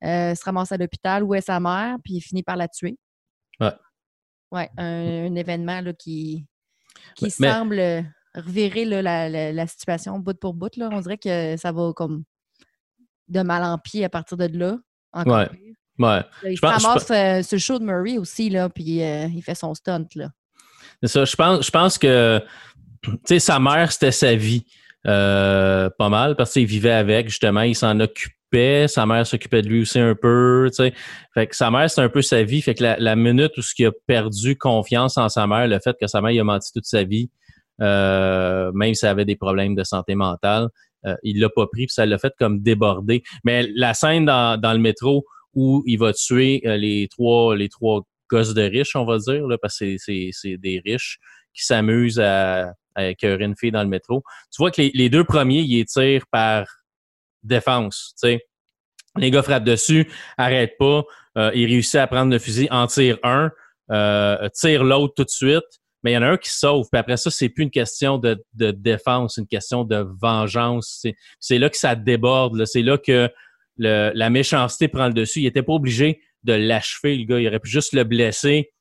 Euh, 0.04 0.34
se 0.36 0.44
ramasse 0.44 0.72
à 0.72 0.78
l'hôpital 0.78 1.24
où 1.24 1.34
est 1.36 1.42
sa 1.42 1.60
mère, 1.60 1.98
puis 2.04 2.16
il 2.16 2.22
finit 2.22 2.44
par 2.44 2.56
la 2.56 2.68
tuer. 2.68 2.98
Ouais. 3.60 3.74
Oui, 4.52 4.64
un, 4.78 5.28
un 5.32 5.36
événement 5.36 5.80
là, 5.82 5.94
qui, 5.94 6.46
qui 7.16 7.26
mais- 7.40 7.50
semble 7.50 8.06
revirer 8.36 8.86
là, 8.86 9.02
la, 9.02 9.30
la- 9.30 9.52
la 9.52 9.68
situation 9.68 10.18
bout 10.20 10.38
pour 10.40 10.54
bout. 10.54 10.76
Là. 10.78 10.90
On 10.92 11.02
dirait 11.02 11.18
que 11.18 11.56
ça 11.58 11.72
va 11.72 11.92
comme 11.94 12.24
de 13.28 13.42
mal 13.42 13.64
en 13.64 13.78
pis 13.78 14.04
à 14.04 14.10
partir 14.10 14.38
de 14.38 14.46
là. 14.58 14.78
Encore 15.14 15.36
Ouais. 15.38 15.48
pire. 15.50 15.76
Ouais. 16.00 16.22
Il 16.44 16.52
Je 16.52 16.56
je 16.62 16.66
ramasse 16.66 17.12
euh, 17.12 17.44
sur 17.44 17.56
le 17.56 17.60
show 17.60 17.78
de 17.80 17.84
Murray 17.84 18.18
aussi, 18.18 18.50
là, 18.50 18.70
puis 18.70 19.04
euh, 19.04 19.28
il 19.28 19.42
fait 19.42 19.56
son 19.56 19.74
stunt. 19.74 20.08
Là. 20.16 20.30
C'est 21.04 21.10
ça. 21.10 21.26
Je 21.26 21.36
pense, 21.36 21.66
je 21.66 21.72
pense 21.72 21.98
que 21.98 22.42
sa 23.38 23.60
mère, 23.60 23.92
c'était 23.92 24.12
sa 24.12 24.36
vie. 24.36 24.66
euh, 25.08 25.90
pas 25.98 26.10
mal, 26.10 26.36
parce 26.36 26.54
qu'il 26.54 26.66
vivait 26.68 26.92
avec, 26.92 27.28
justement, 27.30 27.62
il 27.62 27.76
s'en 27.76 28.00
occupait. 28.00 28.88
Sa 28.88 29.06
mère 29.08 29.26
s'occupait 29.26 29.62
de 29.64 29.68
lui 29.68 29.82
aussi 29.82 29.98
un 30.00 30.14
peu. 30.14 30.68
tu 30.70 30.76
sais. 30.76 30.94
Fait 31.34 31.48
que 31.48 31.56
sa 31.56 31.72
mère, 31.72 31.90
c'était 31.90 32.04
un 32.04 32.10
peu 32.10 32.22
sa 32.22 32.44
vie. 32.44 32.62
Fait 32.62 32.76
que 32.76 32.84
la, 32.84 32.98
la 33.00 33.16
minute 33.16 33.52
où 33.58 33.62
ce 33.64 33.74
qu'il 33.74 33.88
a 33.88 33.92
perdu 34.06 34.56
confiance 34.58 35.18
en 35.18 35.28
sa 35.30 35.48
mère, 35.48 35.68
le 35.68 35.80
fait 35.80 35.96
que 36.00 36.06
sa 36.08 36.22
mère 36.22 36.32
il 36.32 36.40
a 36.40 36.44
menti 36.44 36.72
toute 36.74 36.86
sa 36.86 37.04
vie, 37.04 37.32
euh, 37.82 38.72
même 38.74 38.94
s'il 38.94 39.08
avait 39.10 39.26
des 39.26 39.36
problèmes 39.36 39.76
de 39.76 39.84
santé 39.84 40.16
mentale, 40.16 40.68
euh, 41.06 41.16
il 41.24 41.40
l'a 41.40 41.50
pas 41.50 41.66
pris, 41.68 41.88
puis 41.88 41.94
ça 41.94 42.06
l'a 42.06 42.18
fait 42.18 42.34
comme 42.38 42.62
déborder. 42.62 43.24
Mais 43.44 43.68
la 43.76 43.94
scène 43.94 44.26
dans, 44.26 44.60
dans 44.60 44.74
le 44.74 44.80
métro 44.80 45.26
où 45.54 45.84
il 45.86 45.98
va 45.98 46.14
tuer 46.14 46.62
euh, 46.66 46.78
les 46.78 47.08
trois 47.10 47.56
les 47.56 47.70
trois 47.70 48.02
gosses 48.30 48.54
de 48.54 48.62
riches, 48.62 48.96
on 48.96 49.06
va 49.06 49.18
dire, 49.18 49.46
là, 49.48 49.58
parce 49.58 49.80
que 49.80 49.98
c'est- 49.98 50.58
des 50.58 50.82
riches 50.86 51.20
qui 51.54 51.66
s'amusent 51.66 52.20
à, 52.20 52.74
à 52.96 53.08
écœurer 53.08 53.44
une 53.44 53.58
fille 53.58 53.72
dans 53.72 53.84
le 53.84 53.90
métro. 53.90 54.24
Tu 54.54 54.62
vois 54.62 54.72
que 54.72 54.82
les, 54.82 54.92
les 54.94 55.10
deux 55.10 55.24
premiers, 55.26 55.62
ils 55.62 55.86
tirent 55.86 56.26
par 56.32 56.66
défense. 57.44 58.14
tu 58.22 58.30
sais. 58.30 58.46
Les 59.18 59.30
gars 59.32 59.44
frappent 59.44 59.66
dessus, 59.66 60.10
arrêtent 60.38 60.78
pas, 60.80 61.04
euh, 61.38 61.52
il 61.54 61.66
réussit 61.66 61.96
à 61.96 62.08
prendre 62.08 62.32
le 62.32 62.40
fusil, 62.40 62.68
en 62.72 62.88
tire 62.88 63.18
un, 63.24 63.52
euh, 63.92 64.48
tire 64.54 64.86
l'autre 64.86 65.14
tout 65.16 65.26
de 65.26 65.30
suite. 65.30 65.81
Mais 66.04 66.12
il 66.12 66.14
y 66.16 66.18
en 66.18 66.22
a 66.24 66.28
un 66.30 66.38
qui 66.38 66.50
sauve. 66.50 66.88
Puis 66.92 67.00
après 67.00 67.18
ça, 67.18 67.30
c'est 67.30 67.50
plus 67.50 67.64
une 67.64 67.72
question 67.72 68.18
de, 68.18 68.44
de 68.54 68.72
défense, 68.72 69.38
une 69.38 69.48
question 69.48 69.84
de 69.84 70.06
vengeance. 70.22 71.06
C'est- 71.40 71.58
là 71.60 71.70
que 71.70 71.78
ça 71.78 71.96
déborde. 71.96 72.66
C'est 72.66 72.82
là 72.82 72.98
que 72.98 73.30
le- 73.78 74.12
la 74.14 74.30
méchanceté 74.30 74.88
prend 74.88 75.08
le 75.08 75.14
dessus. 75.14 75.42
Il 75.42 75.46
était 75.46 75.64
pas 75.64 75.74
obligé 75.74 76.22
de 76.44 76.54
l'achever, 76.54 77.16
le 77.18 77.26
gars. 77.26 77.40
Il 77.40 77.48
aurait 77.48 77.60
pu 77.60 77.70
juste 77.70 77.94
le 77.94 78.04
blesser 78.04 78.72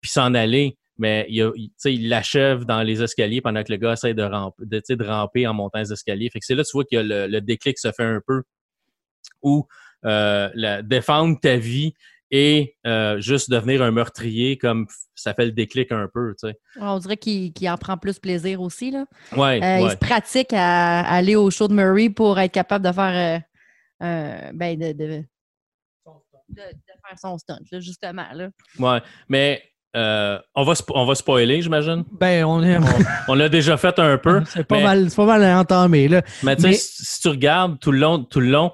puis 0.00 0.10
s'en 0.10 0.34
aller. 0.34 0.78
Mais 1.00 1.26
il, 1.28 1.50
il- 1.84 2.08
l'achève 2.08 2.64
dans 2.64 2.82
les 2.82 3.02
escaliers 3.02 3.40
pendant 3.40 3.62
que 3.62 3.72
le 3.72 3.78
gars 3.78 3.92
essaie 3.92 4.14
de, 4.14 4.22
ramper, 4.22 4.64
de, 4.64 4.82
de 4.94 5.04
ramper 5.04 5.46
en 5.46 5.54
montant 5.54 5.78
les 5.80 5.92
escaliers. 5.92 6.28
Fait 6.30 6.38
que 6.40 6.44
c'est 6.44 6.54
là, 6.56 6.64
tu 6.64 6.70
vois, 6.72 6.84
que 6.84 6.96
le, 6.96 7.26
le 7.26 7.40
déclic 7.40 7.78
se 7.78 7.90
fait 7.92 8.04
un 8.04 8.20
peu. 8.26 8.42
Où 9.42 9.66
euh, 10.04 10.82
défendre 10.82 11.38
ta 11.40 11.56
vie 11.56 11.92
et 12.30 12.76
euh, 12.86 13.20
juste 13.20 13.50
devenir 13.50 13.82
un 13.82 13.90
meurtrier, 13.90 14.58
comme 14.58 14.86
ça 15.14 15.32
fait 15.34 15.46
le 15.46 15.52
déclic 15.52 15.90
un 15.92 16.08
peu, 16.12 16.34
tu 16.40 16.48
sais. 16.48 16.58
On 16.80 16.98
dirait 16.98 17.16
qu'il 17.16 17.52
qu'il 17.52 17.68
en 17.70 17.76
prend 17.76 17.96
plus 17.96 18.18
plaisir 18.18 18.60
aussi. 18.60 18.90
Là. 18.90 19.06
Ouais, 19.36 19.60
Euh, 19.62 19.86
Il 19.86 19.90
se 19.90 19.96
pratique 19.96 20.52
à, 20.52 21.00
à 21.00 21.14
aller 21.16 21.36
au 21.36 21.50
show 21.50 21.68
de 21.68 21.74
Murray 21.74 22.10
pour 22.10 22.38
être 22.38 22.52
capable 22.52 22.84
de 22.86 22.92
faire 22.92 23.42
euh, 24.02 24.06
euh, 24.06 24.50
ben 24.54 24.78
de, 24.78 24.92
de, 24.92 25.06
de- 25.06 25.24
de 26.50 26.62
faire 27.06 27.18
son 27.20 27.36
stunt, 27.38 27.58
là, 27.72 27.80
justement. 27.80 28.26
Là. 28.32 28.48
ouais. 28.78 29.00
Mais 29.28 29.62
euh, 29.96 30.38
on, 30.54 30.64
va 30.64 30.74
on 30.94 31.04
va 31.06 31.14
spoiler, 31.14 31.60
j'imagine? 31.62 32.04
Ben, 32.12 32.44
on 32.44 32.62
est. 32.62 32.78
On 33.28 33.34
l'a 33.34 33.48
déjà 33.48 33.76
fait 33.76 33.98
un 33.98 34.16
peu. 34.18 34.42
C'est 34.46 34.64
pas, 34.64 34.76
mais- 34.76 34.82
mal, 34.84 35.10
c'est 35.10 35.16
pas 35.16 35.26
mal 35.26 35.44
entamé, 35.58 36.08
là. 36.08 36.22
Mais 36.42 36.56
tu 36.56 36.62
sais, 36.62 36.68
Mais- 36.68 36.74
si, 36.74 37.04
si 37.04 37.20
tu 37.22 37.28
regardes 37.28 37.78
tout 37.80 37.90
le 37.92 37.98
long, 37.98 38.22
tout 38.24 38.40
le 38.40 38.48
long 38.48 38.72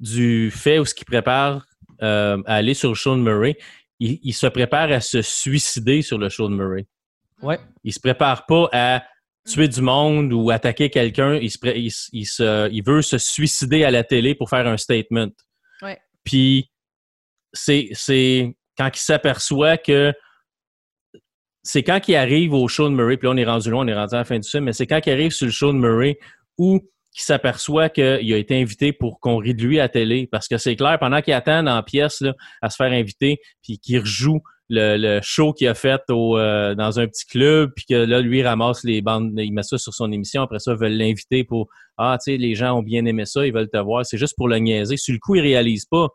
du 0.00 0.50
fait 0.50 0.78
où 0.78 0.84
ce 0.84 0.94
qu'il 0.94 1.06
prépare 1.06 1.64
euh, 2.02 2.42
à 2.46 2.54
aller 2.56 2.74
sur 2.74 2.90
le 2.90 2.94
show 2.94 3.14
de 3.16 3.20
Murray, 3.20 3.56
il, 4.00 4.18
il 4.22 4.32
se 4.32 4.46
prépare 4.46 4.90
à 4.90 5.00
se 5.00 5.22
suicider 5.22 6.02
sur 6.02 6.18
le 6.18 6.28
show 6.28 6.48
de 6.48 6.54
Murray. 6.54 6.86
Ouais. 7.42 7.58
Il 7.84 7.92
se 7.92 8.00
prépare 8.00 8.46
pas 8.46 8.68
à 8.72 9.04
tuer 9.46 9.68
du 9.68 9.82
monde 9.82 10.32
ou 10.32 10.50
attaquer 10.50 10.88
quelqu'un. 10.90 11.34
Il, 11.34 11.50
se 11.50 11.58
pré- 11.58 11.78
il, 11.78 11.90
se- 11.90 12.08
il 12.12 12.24
se- 12.26 12.70
il 12.70 12.82
veut 12.82 13.02
se 13.02 13.18
suicider 13.18 13.84
à 13.84 13.90
la 13.90 14.02
télé 14.02 14.34
pour 14.34 14.48
faire 14.48 14.66
un 14.66 14.76
statement. 14.76 15.28
Ouais. 15.82 15.98
Puis 16.24 16.70
c'est 17.52 17.88
c'est 17.92 18.56
quand 18.78 18.90
il 18.94 18.98
s'aperçoit 19.00 19.76
que 19.76 20.12
c'est 21.62 21.82
quand 21.82 22.00
il 22.08 22.16
arrive 22.16 22.52
au 22.52 22.68
show 22.68 22.88
de 22.88 22.94
Murray, 22.94 23.16
puis 23.16 23.26
là 23.26 23.32
on 23.34 23.36
est 23.36 23.44
rendu 23.44 23.70
loin, 23.70 23.84
on 23.84 23.88
est 23.88 23.94
rendu 23.94 24.14
à 24.14 24.18
la 24.18 24.24
fin 24.24 24.38
du 24.38 24.48
film, 24.48 24.64
mais 24.64 24.72
c'est 24.72 24.86
quand 24.86 25.00
il 25.06 25.12
arrive 25.12 25.30
sur 25.30 25.46
le 25.46 25.52
show 25.52 25.72
de 25.72 25.78
Murray 25.78 26.18
où 26.58 26.80
il 27.16 27.22
s'aperçoit 27.22 27.88
qu'il 27.88 28.04
a 28.04 28.36
été 28.36 28.60
invité 28.60 28.92
pour 28.92 29.20
qu'on 29.20 29.36
rit 29.36 29.54
de 29.54 29.62
lui 29.62 29.78
à 29.78 29.88
télé. 29.88 30.28
Parce 30.30 30.48
que 30.48 30.58
c'est 30.58 30.76
clair, 30.76 30.98
pendant 30.98 31.22
qu'il 31.22 31.32
attend 31.32 31.62
la 31.62 31.82
pièce 31.82 32.20
là, 32.20 32.34
à 32.60 32.70
se 32.70 32.76
faire 32.76 32.90
inviter, 32.90 33.38
puis 33.62 33.78
qu'il 33.78 34.00
rejoue 34.00 34.40
le, 34.68 34.96
le 34.96 35.20
show 35.22 35.52
qu'il 35.52 35.68
a 35.68 35.74
fait 35.74 36.00
euh, 36.10 36.74
dans 36.74 36.98
un 36.98 37.06
petit 37.06 37.26
club, 37.26 37.72
puis 37.76 37.84
que 37.88 37.94
là, 37.94 38.20
lui, 38.20 38.42
ramasse 38.42 38.82
les 38.82 39.00
bandes, 39.00 39.32
il 39.36 39.52
met 39.52 39.62
ça 39.62 39.78
sur 39.78 39.94
son 39.94 40.10
émission, 40.10 40.42
après 40.42 40.58
ça, 40.58 40.74
veulent 40.74 40.96
l'inviter 40.96 41.44
pour 41.44 41.68
Ah, 41.98 42.18
tu 42.18 42.32
sais, 42.32 42.36
les 42.36 42.54
gens 42.54 42.78
ont 42.78 42.82
bien 42.82 43.04
aimé 43.04 43.26
ça, 43.26 43.46
ils 43.46 43.52
veulent 43.52 43.70
te 43.70 43.78
voir. 43.78 44.04
C'est 44.04 44.18
juste 44.18 44.34
pour 44.36 44.48
le 44.48 44.58
niaiser. 44.58 44.96
Sur 44.96 45.12
le 45.12 45.20
coup, 45.20 45.36
il 45.36 45.42
réalise 45.42 45.86
pas. 45.86 46.08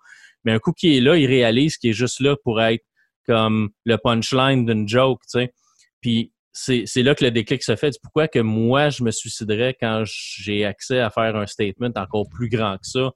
Mais 0.43 0.51
un 0.51 0.59
coup 0.59 0.73
qui 0.73 0.97
est 0.97 1.01
là, 1.01 1.15
il 1.15 1.27
réalise 1.27 1.77
qu'il 1.77 1.91
est 1.91 1.93
juste 1.93 2.19
là 2.19 2.35
pour 2.43 2.62
être 2.62 2.83
comme 3.25 3.69
le 3.85 3.97
punchline 3.97 4.65
d'une 4.65 4.88
joke, 4.88 5.21
tu 5.21 5.39
sais. 5.39 5.53
Puis 6.01 6.31
c'est 6.51 7.03
là 7.03 7.15
que 7.15 7.23
le 7.23 7.31
déclic 7.31 7.63
se 7.63 7.75
fait. 7.75 7.91
Du 7.91 7.97
pourquoi 8.01 8.27
que 8.27 8.39
moi, 8.39 8.89
je 8.89 9.03
me 9.03 9.12
suiciderais 9.12 9.75
quand 9.79 10.03
j'ai 10.05 10.65
accès 10.65 10.99
à 10.99 11.09
faire 11.09 11.35
un 11.35 11.45
statement 11.45 11.91
encore 11.95 12.27
plus 12.29 12.49
grand 12.49 12.75
que 12.77 12.88
ça. 12.88 13.12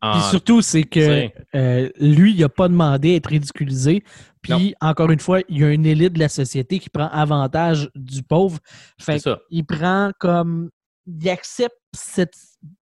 en- 0.00 0.12
Puis 0.12 0.22
surtout, 0.30 0.62
c'est 0.62 0.84
que 0.84 1.28
euh, 1.54 1.90
lui, 1.98 2.32
il 2.34 2.40
n'a 2.40 2.48
pas 2.48 2.68
demandé 2.68 3.14
à 3.14 3.16
être 3.16 3.28
ridiculisé. 3.30 4.02
Puis, 4.42 4.74
encore 4.80 5.10
une 5.10 5.18
fois, 5.18 5.40
il 5.48 5.58
y 5.58 5.64
a 5.64 5.70
une 5.70 5.86
élite 5.86 6.12
de 6.12 6.20
la 6.20 6.28
société 6.28 6.78
qui 6.78 6.88
prend 6.90 7.08
avantage 7.08 7.90
du 7.96 8.22
pauvre. 8.22 8.58
Fait 9.00 9.18
ça. 9.18 9.40
il 9.50 9.64
prend 9.64 10.12
comme. 10.20 10.70
Il 11.06 11.28
accepte 11.28 11.76
cette. 11.96 12.34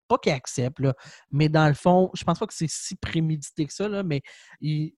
Pas 0.08 0.18
qu'il 0.18 0.32
accepte, 0.32 0.80
là, 0.80 0.94
mais 1.30 1.48
dans 1.48 1.66
le 1.66 1.72
fond, 1.74 2.10
je 2.14 2.24
pense 2.24 2.38
pas 2.38 2.46
que 2.46 2.52
c'est 2.52 2.68
si 2.68 2.94
prémédité 2.96 3.64
que 3.64 3.72
ça, 3.72 3.88
là, 3.88 4.02
mais 4.02 4.20
il, 4.60 4.92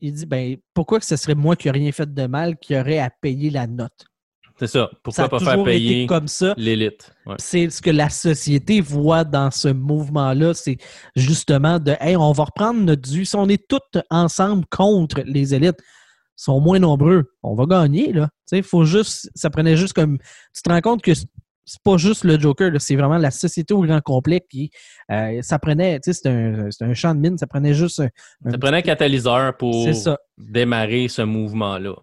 il 0.00 0.12
dit 0.12 0.26
ben 0.26 0.56
pourquoi 0.74 1.00
que 1.00 1.06
ce 1.06 1.16
serait 1.16 1.34
moi 1.34 1.56
qui 1.56 1.68
n'ai 1.68 1.72
rien 1.72 1.92
fait 1.92 2.12
de 2.12 2.26
mal 2.26 2.56
qui 2.58 2.76
aurait 2.76 2.98
à 2.98 3.10
payer 3.10 3.50
la 3.50 3.66
note? 3.66 4.06
C'est 4.58 4.68
ça. 4.68 4.88
ça 4.90 4.98
Pourquoi 5.02 5.24
a 5.24 5.28
pas 5.28 5.38
faire 5.38 5.64
payer 5.64 6.06
comme 6.06 6.28
ça. 6.28 6.54
l'élite? 6.56 7.12
Ouais. 7.26 7.34
C'est 7.38 7.68
ce 7.68 7.82
que 7.82 7.90
la 7.90 8.08
société 8.08 8.80
voit 8.80 9.24
dans 9.24 9.50
ce 9.50 9.68
mouvement-là, 9.68 10.54
c'est 10.54 10.78
justement 11.14 11.78
de 11.78 11.94
Hey, 12.00 12.16
on 12.16 12.32
va 12.32 12.44
reprendre 12.44 12.80
notre 12.80 13.02
dû. 13.02 13.26
Si 13.26 13.36
on 13.36 13.48
est 13.48 13.68
tous 13.68 14.00
ensemble 14.10 14.64
contre 14.70 15.20
les 15.26 15.54
élites, 15.54 15.78
ils 15.78 16.42
sont 16.42 16.60
moins 16.60 16.78
nombreux, 16.78 17.34
on 17.42 17.54
va 17.54 17.66
gagner. 17.66 18.12
Là. 18.12 18.28
Tu 18.48 18.56
sais, 18.56 18.62
faut 18.62 18.84
juste. 18.84 19.30
Ça 19.34 19.50
prenait 19.50 19.76
juste 19.76 19.92
comme. 19.92 20.18
Tu 20.54 20.62
te 20.62 20.70
rends 20.70 20.80
compte 20.80 21.02
que 21.02 21.12
c'est 21.66 21.82
pas 21.82 21.96
juste 21.96 22.24
le 22.24 22.38
Joker, 22.38 22.70
c'est 22.78 22.94
vraiment 22.94 23.18
la 23.18 23.32
société 23.32 23.74
au 23.74 23.82
grand 23.82 24.00
complet 24.00 24.40
qui. 24.48 24.70
euh, 25.10 25.42
ça 25.42 25.58
prenait. 25.58 25.98
Tu 26.00 26.12
sais, 26.12 26.20
c'est 26.22 26.84
un, 26.84 26.94
champ 26.94 27.14
de 27.14 27.20
mine, 27.20 27.36
ça 27.36 27.46
prenait 27.46 27.74
juste 27.74 28.00
un. 28.00 28.08
un 28.44 28.50
Ça 28.52 28.58
prenait 28.58 28.78
un 28.78 28.82
catalyseur 28.82 29.56
pour 29.56 29.86
démarrer 30.38 31.08
ce 31.08 31.22
mouvement-là. 31.22 31.94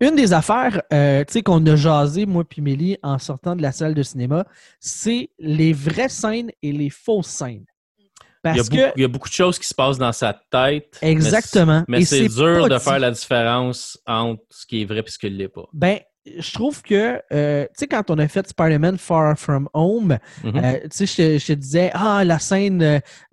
Une 0.00 0.14
des 0.14 0.32
affaires 0.32 0.80
euh, 0.92 1.24
tu 1.24 1.32
sais, 1.32 1.42
qu'on 1.42 1.64
a 1.66 1.74
jasé, 1.74 2.24
moi 2.24 2.44
puis 2.44 2.62
Mélie, 2.62 2.98
en 3.02 3.18
sortant 3.18 3.56
de 3.56 3.62
la 3.62 3.72
salle 3.72 3.94
de 3.94 4.02
cinéma, 4.04 4.44
c'est 4.78 5.30
les 5.40 5.72
vraies 5.72 6.08
scènes 6.08 6.52
et 6.62 6.70
les 6.70 6.90
fausses 6.90 7.26
scènes. 7.26 7.64
Il 7.98 8.04
y, 8.04 8.50
a 8.50 8.54
Parce 8.54 8.68
beaucoup, 8.68 8.82
que, 8.82 8.92
il 8.94 9.02
y 9.02 9.04
a 9.04 9.08
beaucoup 9.08 9.28
de 9.28 9.34
choses 9.34 9.58
qui 9.58 9.66
se 9.66 9.74
passent 9.74 9.98
dans 9.98 10.12
sa 10.12 10.32
tête. 10.32 10.96
exactement. 11.02 11.82
Mais 11.88 12.04
c'est 12.04 12.28
dur 12.28 12.68
de 12.68 12.78
faire 12.78 13.00
la 13.00 13.10
différence 13.10 13.98
entre 14.06 14.42
ce 14.50 14.66
qui 14.66 14.82
est 14.82 14.84
vrai 14.84 15.00
et 15.04 15.10
ce 15.10 15.18
qui 15.18 15.30
ne 15.30 15.36
l'est 15.36 15.48
pas. 15.48 15.66
Ben, 15.72 15.98
je 16.38 16.52
trouve 16.52 16.82
que, 16.82 17.20
euh, 17.32 17.64
tu 17.66 17.70
sais, 17.76 17.86
quand 17.86 18.10
on 18.10 18.18
a 18.18 18.28
fait 18.28 18.46
Spider-Man 18.48 18.98
Far 18.98 19.38
From 19.38 19.68
Home, 19.74 20.18
Mhm. 20.44 20.56
euh, 20.56 20.80
tu 20.90 21.06
sais, 21.06 21.38
je, 21.38 21.46
te- 21.46 21.52
disais, 21.52 21.90
ah, 21.94 22.24
la 22.24 22.38
scène 22.38 22.82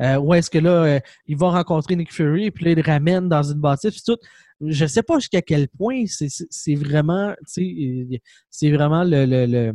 euh, 0.02 0.18
où 0.20 0.34
est-ce 0.34 0.50
que 0.50 0.58
là, 0.60 1.00
il 1.28 1.38
va 1.38 1.50
rencontrer 1.52 1.96
Nick 1.96 2.14
Fury, 2.14 2.52
puis 2.52 2.66
là, 2.66 2.72
il 2.72 2.78
le 2.78 2.84
ramène 2.84 3.30
dans 3.30 3.44
une 3.44 3.60
bâtisse, 3.60 3.92
puis 3.94 4.04
tout. 4.06 4.18
Je 4.62 4.86
sais 4.86 5.04
pas 5.04 5.20
jusqu'à 5.20 5.42
quel 5.42 5.68
point 5.68 6.06
c'est- 6.08 6.76
vraiment, 6.76 7.34
tu 7.54 8.08
sais, 8.10 8.22
c'est 8.50 8.72
vraiment 8.72 9.04
le. 9.04 9.26
le, 9.26 9.46
le 9.46 9.74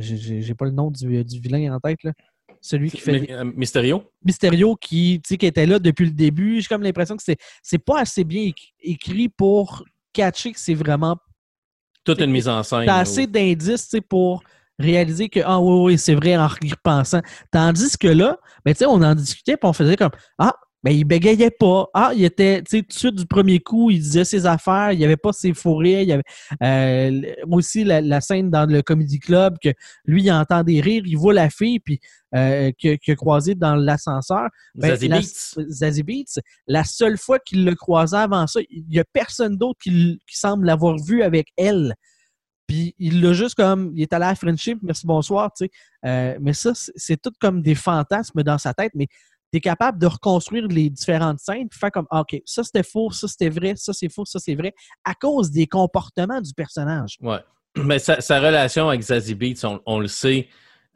j'ai- 0.00 0.54
pas 0.54 0.64
le 0.66 0.70
nom 0.72 0.90
du, 0.90 1.24
du 1.24 1.40
vilain 1.40 1.74
en 1.74 1.80
tête, 1.80 2.02
là. 2.04 2.12
Celui 2.60 2.90
qui 2.90 2.98
fait. 2.98 3.28
Mysterio? 3.56 4.04
Mysterio 4.24 4.74
qui, 4.76 5.20
qui 5.20 5.34
était 5.34 5.66
là 5.66 5.78
depuis 5.78 6.06
le 6.06 6.12
début. 6.12 6.60
J'ai 6.62 6.66
comme 6.68 6.82
l'impression 6.82 7.14
que 7.16 7.22
c'est 7.22 7.36
c'est 7.62 7.78
pas 7.78 8.00
assez 8.00 8.24
bien 8.24 8.42
éc- 8.44 8.72
écrit 8.80 9.28
pour 9.28 9.84
catcher 10.14 10.52
que 10.52 10.60
c'est 10.60 10.74
vraiment 10.74 11.18
Toute 12.04 12.20
une 12.20 12.30
mise 12.30 12.48
en 12.48 12.62
scène. 12.62 12.86
T'as 12.86 12.98
assez 12.98 13.26
d'indices 13.26 13.96
pour 14.08 14.42
réaliser 14.78 15.28
que, 15.28 15.40
ah 15.44 15.60
oui, 15.60 15.84
oui, 15.84 15.98
c'est 15.98 16.14
vrai 16.14 16.36
en 16.36 16.48
y 16.62 16.70
repensant. 16.70 17.20
Tandis 17.50 17.96
que 17.98 18.08
là, 18.08 18.38
ben, 18.64 18.72
tu 18.72 18.78
sais, 18.78 18.86
on 18.86 19.02
en 19.02 19.14
discutait, 19.14 19.56
puis 19.56 19.68
on 19.68 19.72
faisait 19.72 19.96
comme, 19.96 20.10
ah, 20.38 20.54
ben, 20.84 20.90
il 20.90 21.04
bégayait 21.04 21.50
pas. 21.50 21.88
Ah, 21.94 22.12
il 22.14 22.22
était, 22.24 22.62
tu 22.62 22.76
sais, 22.76 22.82
tout 22.82 22.88
de 22.88 22.92
suite 22.92 23.14
du 23.14 23.26
premier 23.26 23.58
coup, 23.58 23.90
il 23.90 24.00
disait 24.00 24.26
ses 24.26 24.44
affaires, 24.44 24.92
il 24.92 24.98
n'y 24.98 25.04
avait 25.06 25.16
pas 25.16 25.32
ses 25.32 25.54
fourrés. 25.54 26.02
Il 26.02 26.08
y 26.08 26.12
avait 26.12 26.22
euh, 26.62 27.34
aussi 27.50 27.84
la, 27.84 28.20
scène 28.20 28.50
dans 28.50 28.70
le 28.70 28.82
Comedy 28.82 29.18
Club 29.18 29.56
que 29.62 29.70
lui, 30.04 30.24
il 30.24 30.30
entend 30.30 30.62
des 30.62 30.82
rires, 30.82 31.04
il 31.06 31.16
voit 31.16 31.32
la 31.32 31.48
fille, 31.48 31.80
puis 31.80 32.00
euh, 32.34 32.70
que, 32.78 32.96
que 32.96 33.12
croisé 33.12 33.54
dans 33.54 33.76
l'ascenseur. 33.76 34.50
Ben, 34.74 34.94
Zazie 34.94 36.02
Beats. 36.02 36.40
La 36.66 36.84
seule 36.84 37.16
fois 37.16 37.38
qu'il 37.38 37.64
le 37.64 37.74
croisait 37.74 38.18
avant 38.18 38.46
ça, 38.46 38.60
il 38.68 38.84
n'y 38.86 38.98
a 38.98 39.04
personne 39.10 39.56
d'autre 39.56 39.78
qui, 39.82 40.20
qui 40.28 40.38
semble 40.38 40.66
l'avoir 40.66 40.98
vu 40.98 41.22
avec 41.22 41.46
elle. 41.56 41.94
Puis 42.66 42.94
il 42.98 43.22
l'a 43.22 43.32
juste 43.32 43.54
comme, 43.54 43.92
il 43.94 44.02
est 44.02 44.12
allé 44.12 44.26
à 44.26 44.34
Friendship, 44.34 44.78
merci, 44.82 45.06
bonsoir, 45.06 45.50
tu 45.56 45.64
sais. 45.64 45.70
Euh, 46.06 46.38
mais 46.40 46.52
ça, 46.52 46.72
c'est 46.74 47.20
tout 47.20 47.32
comme 47.40 47.62
des 47.62 47.74
fantasmes 47.74 48.42
dans 48.42 48.58
sa 48.58 48.74
tête, 48.74 48.92
mais 48.94 49.06
tu 49.54 49.58
es 49.58 49.60
capable 49.60 49.98
de 49.98 50.06
reconstruire 50.06 50.66
les 50.66 50.90
différentes 50.90 51.38
scènes, 51.38 51.68
puis 51.68 51.78
faire 51.78 51.92
comme, 51.92 52.06
ah, 52.10 52.22
OK, 52.22 52.40
ça 52.44 52.64
c'était 52.64 52.82
faux, 52.82 53.12
ça 53.12 53.28
c'était 53.28 53.48
vrai, 53.48 53.74
ça 53.76 53.92
c'est 53.92 54.12
faux, 54.12 54.24
ça 54.24 54.40
c'est 54.40 54.56
vrai, 54.56 54.74
à 55.04 55.14
cause 55.14 55.52
des 55.52 55.68
comportements 55.68 56.40
du 56.40 56.52
personnage. 56.54 57.18
Ouais. 57.20 57.38
Mais 57.76 58.00
sa, 58.00 58.40
relation 58.40 58.88
avec 58.88 59.02
Zazie 59.02 59.34
Beats, 59.34 59.64
on, 59.86 60.00
le 60.00 60.08
sait 60.08 60.48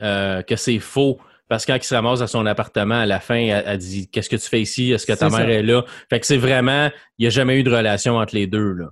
euh, 0.03 0.43
que 0.43 0.57
c'est 0.57 0.81
faux. 0.81 1.19
Parce 1.49 1.65
que 1.65 1.73
quand 1.73 1.79
il 1.79 1.85
se 1.85 1.95
ramasse 1.95 2.21
à 2.21 2.27
son 2.27 2.45
appartement, 2.47 2.99
à 3.01 3.07
la 3.07 3.21
fin, 3.21 3.37
elle, 3.37 3.79
dit 3.79 4.09
Qu'est-ce 4.09 4.29
que 4.29 4.37
tu 4.37 4.47
fais 4.49 4.61
ici? 4.61 4.93
Est-ce 4.93 5.07
que 5.07 5.15
ta 5.15 5.31
mère 5.31 5.49
est 5.49 5.63
là? 5.63 5.83
Fait 6.11 6.21
que 6.21 6.27
c'est 6.27 6.37
vraiment, 6.37 6.91
il 7.19 7.23
n'y 7.23 7.27
a 7.27 7.31
jamais 7.31 7.59
eu 7.59 7.63
de 7.63 7.71
relation 7.71 8.17
entre 8.17 8.35
les 8.35 8.47
deux. 8.47 8.73
Là. 8.73 8.89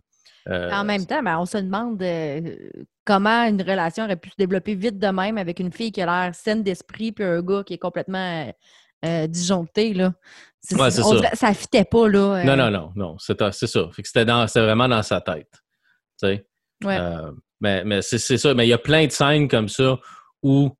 Euh, 0.48 0.70
en 0.70 0.85
même 0.85 1.05
temps, 1.05 1.22
ben, 1.22 1.38
on 1.38 1.44
se 1.44 1.59
demande 1.59 2.00
euh, 2.02 2.57
comment 3.05 3.44
une 3.44 3.61
relation 3.61 4.05
aurait 4.05 4.16
pu 4.16 4.31
se 4.31 4.37
développer 4.38 4.74
vite 4.74 4.98
de 4.98 5.09
même 5.09 5.38
avec 5.38 5.59
une 5.61 5.72
fille 5.72 5.92
qui 5.92 6.00
a 6.00 6.07
l'air 6.07 6.35
saine 6.35 6.62
d'esprit 6.62 7.12
puis 7.12 7.24
un 7.24 7.42
gars 7.42 7.62
qui 7.64 7.74
est 7.74 7.79
complètement 7.79 8.50
euh, 9.04 9.26
disjoncté. 9.26 9.94
Là. 9.94 10.14
ça. 10.62 10.90
ça 10.90 11.54
fitait 11.54 11.85
pas. 11.85 12.09
Là, 12.09 12.44
Non, 12.44 12.56
non, 12.56 12.70
non, 12.70 12.92
non. 12.94 13.16
C'est 13.18 13.38
ça. 13.66 13.90
c'était, 14.02 14.24
vraiment 14.61 14.88
dans 14.88 15.02
sa 15.02 15.20
tête. 15.20 15.52
mais, 17.61 17.85
mais 17.85 18.02
c'est, 18.02 18.18
ça. 18.18 18.54
Mais 18.54 18.66
il 18.66 18.70
y 18.70 18.74
a 18.74 18.78
plein 18.78 19.06
de 19.06 19.12
scènes 19.12 19.48
comme 19.48 19.68
ça 19.68 19.98
où 20.42 20.70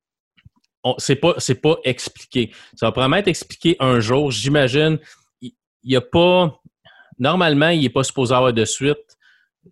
c'est 0.97 1.15
pas, 1.15 1.35
pas 1.61 1.77
expliqué. 1.83 2.51
Ça 2.75 2.87
va 2.87 2.91
probablement 2.91 3.17
être 3.17 3.27
expliqué 3.27 3.75
un 3.79 3.99
jour. 3.99 4.31
J'imagine. 4.31 4.99
Il 5.41 5.53
n'y 5.83 5.95
a 5.95 6.01
pas. 6.01 6.59
Normalement, 7.19 7.69
il 7.69 7.81
n'est 7.81 7.89
pas 7.89 8.03
supposé 8.03 8.33
avoir 8.33 8.53
de 8.53 8.63
suite 8.63 9.17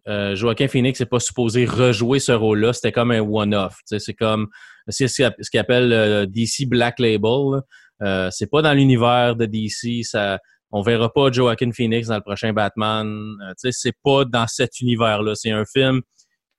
euh, 0.08 0.36
Joaquin 0.36 0.68
Phoenix 0.68 1.00
n'est 1.00 1.06
pas 1.06 1.20
supposé 1.20 1.66
rejouer 1.66 2.20
ce 2.20 2.32
rôle-là. 2.32 2.74
C'était 2.74 2.92
comme 2.92 3.12
un 3.12 3.22
one-off. 3.22 3.80
C'est 3.86 4.14
comme 4.14 4.48
c'est 4.88 5.08
ce 5.08 5.50
qu'il 5.50 5.60
appelle 5.60 5.92
euh, 5.92 6.26
DC 6.26 6.68
Black 6.68 7.00
Label. 7.00 7.62
Euh, 8.02 8.30
c'est 8.32 8.50
pas 8.50 8.62
dans 8.62 8.74
l'univers 8.74 9.36
de 9.36 9.46
DC. 9.46 10.04
Ça, 10.04 10.40
on 10.72 10.82
verra 10.82 11.12
pas 11.12 11.32
Joaquin 11.32 11.72
Phoenix 11.72 12.08
dans 12.08 12.16
le 12.16 12.22
prochain 12.22 12.54
Batman. 12.54 13.36
Euh, 13.44 13.54
c'est 13.72 13.96
pas 14.04 14.26
dans 14.26 14.48
cet 14.48 14.80
univers-là. 14.82 15.34
C'est 15.36 15.52
un 15.52 15.66
film 15.66 16.02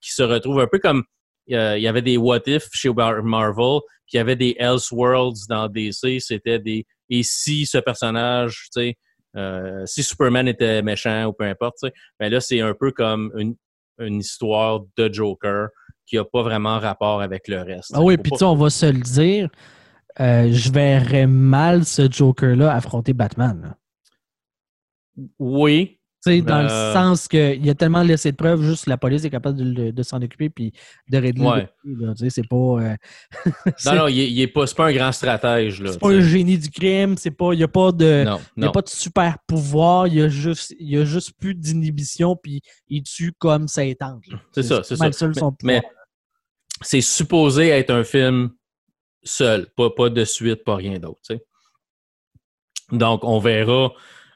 qui 0.01 0.11
se 0.11 0.23
retrouve 0.23 0.59
un 0.59 0.67
peu 0.67 0.79
comme 0.79 1.03
il 1.49 1.55
y 1.55 1.87
avait 1.87 2.01
des 2.01 2.17
What 2.17 2.41
If 2.47 2.67
chez 2.73 2.91
Marvel, 2.93 3.79
puis 4.05 4.13
il 4.13 4.17
y 4.17 4.19
avait 4.19 4.35
des 4.35 4.55
Elseworlds 4.59 5.47
dans 5.47 5.69
DC. 5.69 6.19
C'était 6.19 6.59
des 6.59 6.85
et 7.09 7.23
si 7.23 7.65
ce 7.65 7.77
personnage, 7.77 8.67
tu 8.73 8.81
sais 8.81 8.97
euh, 9.35 9.85
si 9.85 10.03
Superman 10.03 10.47
était 10.47 10.81
méchant 10.81 11.25
ou 11.25 11.33
peu 11.33 11.43
importe, 11.43 11.77
mais 12.19 12.29
là, 12.29 12.39
c'est 12.41 12.61
un 12.61 12.73
peu 12.73 12.91
comme 12.91 13.31
une, 13.37 13.55
histoire 14.19 14.81
de 14.95 15.11
Joker 15.11 15.69
qui 16.05 16.17
n'a 16.17 16.23
pas 16.23 16.43
vraiment 16.43 16.79
rapport 16.79 17.21
avec 17.21 17.47
le 17.47 17.61
reste. 17.61 17.91
Ah 17.93 18.01
oui, 18.01 18.17
puis 18.17 18.31
tu 18.31 18.43
on 18.43 18.55
va 18.55 18.69
se 18.69 18.85
le 18.85 18.99
dire, 18.99 19.49
euh, 20.19 20.51
je 20.51 20.71
verrais 20.71 21.27
mal 21.27 21.85
ce 21.85 22.09
Joker-là 22.09 22.73
affronter 22.73 23.13
Batman. 23.13 23.75
Oui, 25.39 25.97
dans 26.25 26.61
le 26.61 26.69
euh, 26.69 26.93
sens 26.93 27.27
qu'il 27.27 27.69
a 27.69 27.75
tellement 27.75 28.03
laissé 28.03 28.31
de 28.31 28.35
preuves, 28.35 28.61
juste 28.61 28.87
la 28.87 28.97
police 28.97 29.23
est 29.23 29.29
capable 29.29 29.57
de, 29.93 30.03
s'en 30.03 30.21
occuper 30.21 30.49
puis 30.49 30.73
de 31.09 31.17
régler. 31.17 31.67
C'est 32.29 32.47
pas. 32.47 32.55
Euh, 32.55 32.95
non, 33.85 33.95
non, 33.95 34.07
il 34.07 34.35
n'est 34.35 34.47
pas, 34.47 34.65
pas 34.75 34.87
un 34.87 34.93
grand 34.93 35.11
stratège. 35.11 35.83
C'est 35.85 35.99
pas 35.99 36.09
un 36.09 36.21
génie 36.21 36.57
du 36.57 36.69
crime, 36.69 37.15
c'est 37.17 37.31
pas. 37.31 37.53
Il 37.53 37.57
n'y 37.57 37.63
a 37.63 37.67
pas 37.67 37.91
de. 37.91 38.25
a 38.25 38.71
pas 38.71 38.81
de 38.81 38.89
super 38.89 39.37
pouvoir, 39.47 40.07
il 40.07 40.15
y 40.15 40.21
a 40.21 40.29
juste, 40.29 40.75
il 40.79 40.97
a 40.97 41.05
juste 41.05 41.33
plus 41.39 41.55
d'inhibition 41.55 42.35
puis 42.35 42.61
il 42.89 43.03
tue 43.03 43.33
comme 43.37 43.67
ça 43.67 43.83
étend. 43.83 44.19
C'est 44.51 44.63
ça, 44.63 44.83
c'est 44.83 44.95
ça. 44.95 45.09
Mais, 45.63 45.81
c'est 46.81 47.01
supposé 47.01 47.69
être 47.69 47.89
un 47.89 48.03
film 48.03 48.51
seul, 49.27 49.67
pas, 49.75 49.89
pas 49.89 50.09
de 50.09 50.25
suite, 50.25 50.63
pas 50.63 50.75
rien 50.75 50.97
d'autre. 50.99 51.21
Donc, 52.91 53.23
on 53.23 53.39
verra 53.39 53.93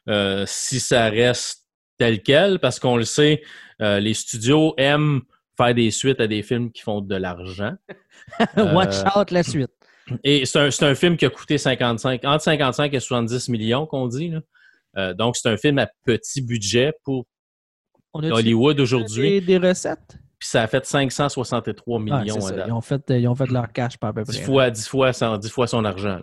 euh, 0.09 0.45
si 0.47 0.79
ça 0.79 1.09
reste 1.09 1.65
tel 1.97 2.21
quel, 2.21 2.59
parce 2.59 2.79
qu'on 2.79 2.97
le 2.97 3.05
sait, 3.05 3.41
euh, 3.81 3.99
les 3.99 4.13
studios 4.13 4.73
aiment 4.77 5.21
faire 5.57 5.73
des 5.73 5.91
suites 5.91 6.19
à 6.19 6.27
des 6.27 6.43
films 6.43 6.71
qui 6.71 6.81
font 6.81 7.01
de 7.01 7.15
l'argent. 7.15 7.75
Watch 8.57 8.95
euh, 8.95 9.19
out 9.19 9.31
la 9.31 9.43
suite. 9.43 9.71
Et 10.23 10.45
c'est 10.45 10.59
un, 10.59 10.69
un, 10.87 10.95
film 10.95 11.15
qui 11.15 11.25
a 11.25 11.29
coûté 11.29 11.57
55, 11.57 12.25
entre 12.25 12.43
55 12.43 12.93
et 12.93 12.99
70 12.99 13.49
millions, 13.49 13.85
qu'on 13.85 14.07
dit. 14.07 14.33
Euh, 14.97 15.13
donc, 15.13 15.37
c'est 15.37 15.49
un 15.49 15.57
film 15.57 15.79
à 15.79 15.87
petit 16.03 16.41
budget 16.41 16.93
pour 17.03 17.25
Hollywood 18.13 18.79
aujourd'hui. 18.79 19.29
Des, 19.29 19.41
des 19.41 19.57
recettes? 19.57 20.17
Puis 20.41 20.49
ça 20.49 20.63
a 20.63 20.67
fait 20.67 20.83
563 20.83 21.99
millions. 21.99 22.23
ils, 22.25 22.31
ont 22.71 22.81
fait, 22.81 23.03
ils 23.11 23.27
ont 23.27 23.35
fait 23.35 23.51
leur 23.51 23.71
cash 23.71 23.95
par 23.97 24.09
à 24.09 24.13
peu 24.13 24.23
près. 24.23 24.33
10 24.33 24.41
fois, 24.41 24.71
10 24.71 24.87
fois, 24.87 25.13
son, 25.13 25.37
10 25.37 25.49
fois 25.51 25.67
son 25.67 25.85
argent. 25.85 26.19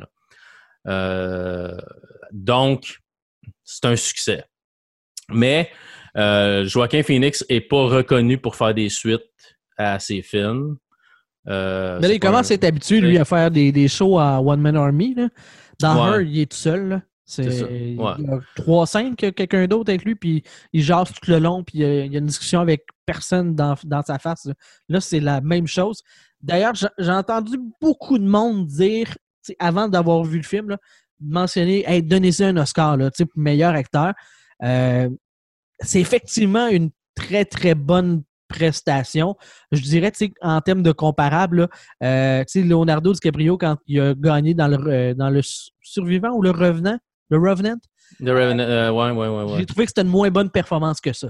donc, 2.32 2.98
c'est 3.62 3.84
un 3.84 3.94
succès. 3.94 4.44
Mais 5.30 5.70
euh, 6.16 6.64
Joaquin 6.64 7.02
Phoenix 7.04 7.44
n'est 7.48 7.60
pas 7.60 7.86
reconnu 7.86 8.38
pour 8.38 8.56
faire 8.56 8.74
des 8.74 8.88
suites 8.88 9.22
à 9.76 10.00
ses 10.00 10.22
films. 10.22 10.78
Euh, 11.46 11.98
mais 12.00 12.08
là, 12.08 12.14
il 12.14 12.20
commence 12.20 12.50
à 12.50 12.54
être 12.54 12.64
habitué, 12.64 13.00
lui, 13.00 13.18
à 13.18 13.24
faire 13.24 13.50
des, 13.50 13.70
des 13.70 13.86
shows 13.86 14.18
à 14.18 14.40
One 14.40 14.60
Man 14.60 14.76
Army. 14.76 15.14
Là. 15.14 15.28
Dans 15.80 16.12
Her, 16.12 16.20
il 16.22 16.40
est 16.40 16.50
tout 16.50 16.56
seul. 16.56 17.02
C'est 17.28 17.44
Il 17.44 17.96
y 17.96 18.00
a 18.00 18.40
trois 18.56 18.86
scènes 18.86 19.14
que 19.14 19.28
quelqu'un 19.28 19.66
d'autre 19.66 19.90
avec 19.90 20.02
lui, 20.02 20.14
puis 20.14 20.42
il 20.72 20.82
jase 20.82 21.12
tout 21.12 21.30
le 21.30 21.38
long, 21.38 21.62
puis 21.62 21.80
il 21.80 22.12
y 22.12 22.16
a 22.16 22.18
une 22.18 22.26
discussion 22.26 22.60
avec 22.60 22.86
personne 23.04 23.54
dans, 23.54 23.74
dans 23.84 24.02
sa 24.02 24.18
face. 24.18 24.48
Là, 24.88 25.00
c'est 25.00 25.20
la 25.20 25.42
même 25.42 25.66
chose. 25.66 26.02
D'ailleurs, 26.40 26.72
j'ai 26.74 27.12
entendu 27.12 27.58
beaucoup 27.82 28.18
de 28.18 28.26
monde 28.26 28.66
dire, 28.66 29.14
avant 29.58 29.88
d'avoir 29.88 30.24
vu 30.24 30.38
le 30.38 30.42
film, 30.42 30.70
là, 30.70 30.78
mentionner 31.20 31.84
hey, 31.86 32.02
donnez-y 32.02 32.44
un 32.44 32.56
Oscar 32.56 32.96
là, 32.96 33.10
pour 33.10 33.26
meilleur 33.36 33.74
acteur. 33.74 34.14
Euh, 34.62 35.10
c'est 35.80 36.00
effectivement 36.00 36.68
une 36.68 36.90
très, 37.14 37.44
très 37.44 37.74
bonne 37.74 38.22
prestation. 38.48 39.36
Je 39.70 39.82
dirais, 39.82 40.12
en 40.40 40.62
termes 40.62 40.82
de 40.82 40.92
comparable, 40.92 41.68
euh, 42.02 42.42
Leonardo 42.54 43.12
DiCaprio, 43.12 43.58
quand 43.58 43.76
il 43.86 44.00
a 44.00 44.14
gagné 44.14 44.54
dans 44.54 44.68
le, 44.68 44.78
euh, 44.86 45.14
dans 45.14 45.28
le 45.28 45.42
Survivant 45.82 46.30
ou 46.30 46.40
le 46.40 46.52
Revenant, 46.52 46.98
le 47.30 47.38
Revenant, 47.38 47.76
le 48.20 48.32
Revenant, 48.32 48.92
ouais, 48.92 49.10
ouais, 49.10 49.44
ouais, 49.44 49.58
J'ai 49.58 49.66
trouvé 49.66 49.84
que 49.84 49.90
c'était 49.90 50.02
une 50.02 50.08
moins 50.08 50.30
bonne 50.30 50.50
performance 50.50 51.00
que 51.00 51.12
ça. 51.12 51.28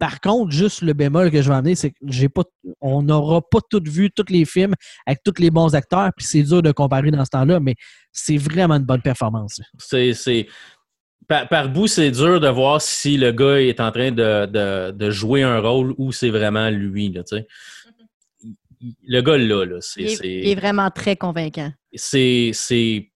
Par 0.00 0.18
contre, 0.20 0.50
juste 0.50 0.80
le 0.80 0.94
bémol 0.94 1.30
que 1.30 1.42
je 1.42 1.48
vais 1.50 1.54
amener, 1.54 1.74
c'est 1.74 1.90
que 1.90 1.96
j'ai 2.06 2.30
pas, 2.30 2.42
on 2.80 3.02
n'aura 3.02 3.42
pas 3.42 3.58
tout 3.68 3.82
vu 3.84 4.10
tous 4.10 4.32
les 4.32 4.46
films 4.46 4.74
avec 5.06 5.18
tous 5.22 5.34
les 5.38 5.50
bons 5.50 5.74
acteurs, 5.74 6.10
puis 6.16 6.26
c'est 6.26 6.42
dur 6.42 6.62
de 6.62 6.72
comparer 6.72 7.10
dans 7.10 7.22
ce 7.22 7.30
temps-là, 7.30 7.60
mais 7.60 7.74
c'est 8.10 8.38
vraiment 8.38 8.76
une 8.76 8.84
bonne 8.84 9.02
performance. 9.02 9.60
C'est, 9.78 10.46
par, 11.28 11.68
bout, 11.68 11.86
c'est 11.86 12.10
dur 12.10 12.40
de 12.40 12.48
voir 12.48 12.80
si 12.80 13.18
le 13.18 13.30
gars 13.30 13.60
est 13.60 13.78
en 13.78 13.92
train 13.92 14.10
de, 14.10 15.10
jouer 15.10 15.42
un 15.42 15.60
rôle 15.60 15.94
ou 15.98 16.12
c'est 16.12 16.30
vraiment 16.30 16.70
lui. 16.70 17.14
Là, 18.80 18.88
le 19.06 19.22
gars 19.22 19.36
là, 19.36 19.64
là 19.64 19.76
c'est, 19.80 20.02
il, 20.02 20.48
est 20.48 20.54
vraiment 20.54 20.90
très 20.90 21.14
convaincant. 21.14 21.70
C'est, 21.94 22.52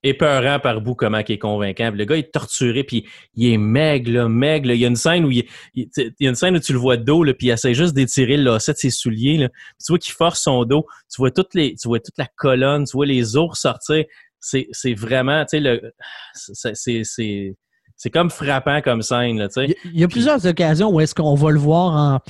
épeurant 0.02 0.58
par 0.58 0.80
bout 0.80 0.94
comment 0.94 1.20
il 1.26 1.32
est 1.32 1.38
convaincant. 1.38 1.90
Le 1.90 2.04
gars 2.04 2.16
est 2.16 2.32
torturé, 2.32 2.84
puis 2.84 3.06
il 3.34 3.52
est 3.52 3.56
maigre, 3.56 4.28
maigre. 4.28 4.72
Il 4.72 4.80
y 4.80 4.84
a 4.84 4.88
une 4.88 4.96
scène 4.96 5.24
où 5.24 5.30
il, 5.30 5.46
y 5.74 5.86
a 5.98 6.28
une 6.28 6.34
scène 6.34 6.56
où 6.56 6.60
tu 6.60 6.72
le 6.72 6.78
vois 6.78 6.96
de 6.96 7.04
dos, 7.04 7.24
puis 7.24 7.46
il 7.46 7.50
essaie 7.50 7.72
juste 7.72 7.94
d'étirer 7.94 8.36
le 8.36 8.44
lacet 8.44 8.72
de 8.72 8.78
ses 8.78 8.90
souliers. 8.90 9.38
Là. 9.38 9.48
Tu 9.48 9.92
vois 9.92 9.98
qu'il 9.98 10.12
force 10.12 10.42
son 10.42 10.64
dos. 10.64 10.86
Tu 11.10 11.16
vois 11.18 11.30
toutes 11.30 11.54
les, 11.54 11.74
tu 11.76 11.88
vois 11.88 12.00
toute 12.00 12.18
la 12.18 12.28
colonne, 12.36 12.84
tu 12.84 12.92
vois 12.92 13.06
les 13.06 13.36
os 13.36 13.58
sortir. 13.58 14.04
C'est, 14.40 14.94
vraiment, 14.94 15.44
tu 15.46 15.56
sais, 15.56 15.60
le, 15.60 15.94
c'est 16.34 17.54
c'est 17.96 18.10
comme 18.10 18.28
frappant 18.28 18.80
comme 18.82 19.02
scène. 19.02 19.38
Là, 19.38 19.48
il, 19.56 19.74
y 20.00 20.04
a 20.04 20.08
plusieurs 20.08 20.44
occasions 20.46 20.90
où 20.90 21.00
est-ce 21.00 21.14
qu'on 21.14 21.34
va 21.34 21.50
le 21.50 21.58
voir 21.58 21.94
en, 21.94 22.20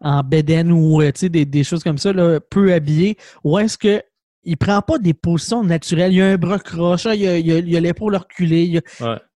en 0.00 0.22
beden 0.22 0.72
ou 0.72 1.00
euh, 1.02 1.12
des, 1.22 1.44
des 1.44 1.64
choses 1.64 1.82
comme 1.82 1.98
ça, 1.98 2.12
là, 2.12 2.40
peu 2.40 2.72
habillé, 2.72 3.16
où 3.42 3.58
est-ce 3.58 3.78
que 3.78 4.02
il 4.44 4.56
prend 4.56 4.82
pas 4.82 4.98
des 4.98 5.14
positions 5.14 5.64
naturelles? 5.64 6.12
Il 6.12 6.16
y 6.16 6.22
a 6.22 6.26
un 6.26 6.36
bras 6.36 6.58
croche, 6.58 7.06
il 7.06 7.20
y 7.22 7.76
a, 7.76 7.80
l'épaule 7.80 8.16
reculée. 8.16 8.80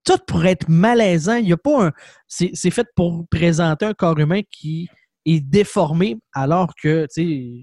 Tout 0.04 0.18
pour 0.26 0.44
être 0.44 0.68
malaisant. 0.68 1.36
Il 1.36 1.48
y 1.48 1.52
a 1.52 1.56
pas 1.56 1.86
un. 1.86 1.92
C'est 2.26 2.70
fait 2.70 2.86
pour 2.94 3.26
présenter 3.30 3.86
un 3.86 3.94
corps 3.94 4.18
humain 4.18 4.42
qui 4.50 4.88
est 5.24 5.40
déformé, 5.40 6.16
alors 6.32 6.72
que, 6.82 7.06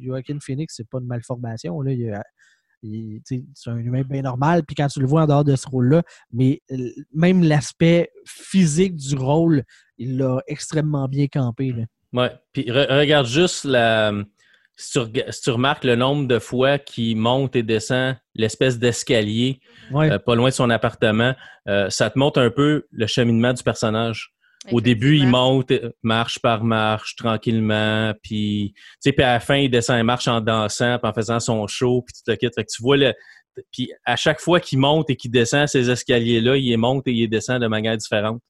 Joaquin 0.03 0.38
Phoenix, 0.41 0.73
c'est 0.75 0.89
pas 0.89 0.99
une 0.99 1.08
malformation. 1.08 1.81
Là, 1.81 1.91
il, 1.93 2.12
il 2.84 3.21
c'est 3.25 3.69
un 3.69 3.77
humain 3.77 4.03
bien 4.03 4.21
normal, 4.21 4.63
puis 4.67 4.75
quand 4.75 4.88
tu 4.88 4.99
le 4.99 5.08
vois 5.08 5.23
en 5.23 5.27
dehors 5.27 5.43
de 5.43 5.55
ce 5.55 5.67
rôle-là, 5.67 6.03
mais 6.31 6.62
même 7.13 7.43
l'aspect 7.43 8.10
physique 8.25 8.95
du 8.95 9.15
rôle, 9.15 9.63
il 9.97 10.17
l'a 10.17 10.41
extrêmement 10.47 11.08
bien 11.08 11.27
campé. 11.27 11.71
Là. 11.71 11.84
Ouais, 12.15 12.32
puis 12.54 12.71
regarde 12.71 13.28
juste 13.28 13.65
la. 13.65 14.13
Si 14.78 14.99
tu, 15.41 15.49
remarques 15.51 15.86
le 15.86 15.95
nombre 15.95 16.28
de 16.28 16.38
fois 16.38 16.78
qu'il 16.80 17.15
monte 17.15 17.56
et 17.56 17.63
descend 17.63 18.17
l'espèce 18.36 18.78
d'escalier 18.78 19.62
euh, 19.93 20.19
pas 20.19 20.36
loin 20.36 20.49
de 20.49 20.54
son 20.54 20.69
appartement, 20.69 21.34
euh, 21.69 21.89
ça 21.89 22.10
te 22.10 22.19
montre 22.19 22.41
un 22.41 22.49
peu 22.49 22.86
le 22.91 23.08
cheminement 23.08 23.54
du 23.54 23.63
personnage. 23.63 24.34
Au 24.73 24.82
début, 24.82 25.15
il 25.15 25.28
monte 25.28 25.71
euh, 25.71 25.91
marche 26.04 26.39
par 26.39 26.65
marche, 26.65 27.15
tranquillement, 27.15 28.13
puis, 28.21 28.73
puis 29.01 29.13
à 29.19 29.34
la 29.34 29.39
fin, 29.39 29.56
il 29.56 29.69
descend 29.69 29.97
et 29.97 30.04
marche 30.04 30.28
en 30.28 30.41
dansant, 30.41 30.99
puis 30.99 31.10
en 31.10 31.13
faisant 31.13 31.39
son 31.39 31.67
show, 31.67 32.01
puis 32.01 32.13
tu 32.13 32.23
te 32.23 32.38
quittes. 32.38 32.56
Fait 32.56 32.65
que 32.65 32.71
tu 32.75 32.82
vois 32.82 32.97
le... 32.97 33.13
Puis 33.71 33.93
à 34.04 34.17
chaque 34.17 34.41
fois 34.41 34.60
qu'il 34.60 34.80
monte 34.80 35.10
et 35.10 35.15
qu'il 35.15 35.32
descend 35.32 35.69
ces 35.69 35.89
escaliers-là, 35.89 36.58
il 36.58 36.78
monte 36.78 37.08
et 37.08 37.13
il 37.13 37.30
descend 37.30 37.62
de 37.62 37.67
manière 37.67 37.95
différente. 37.95 38.41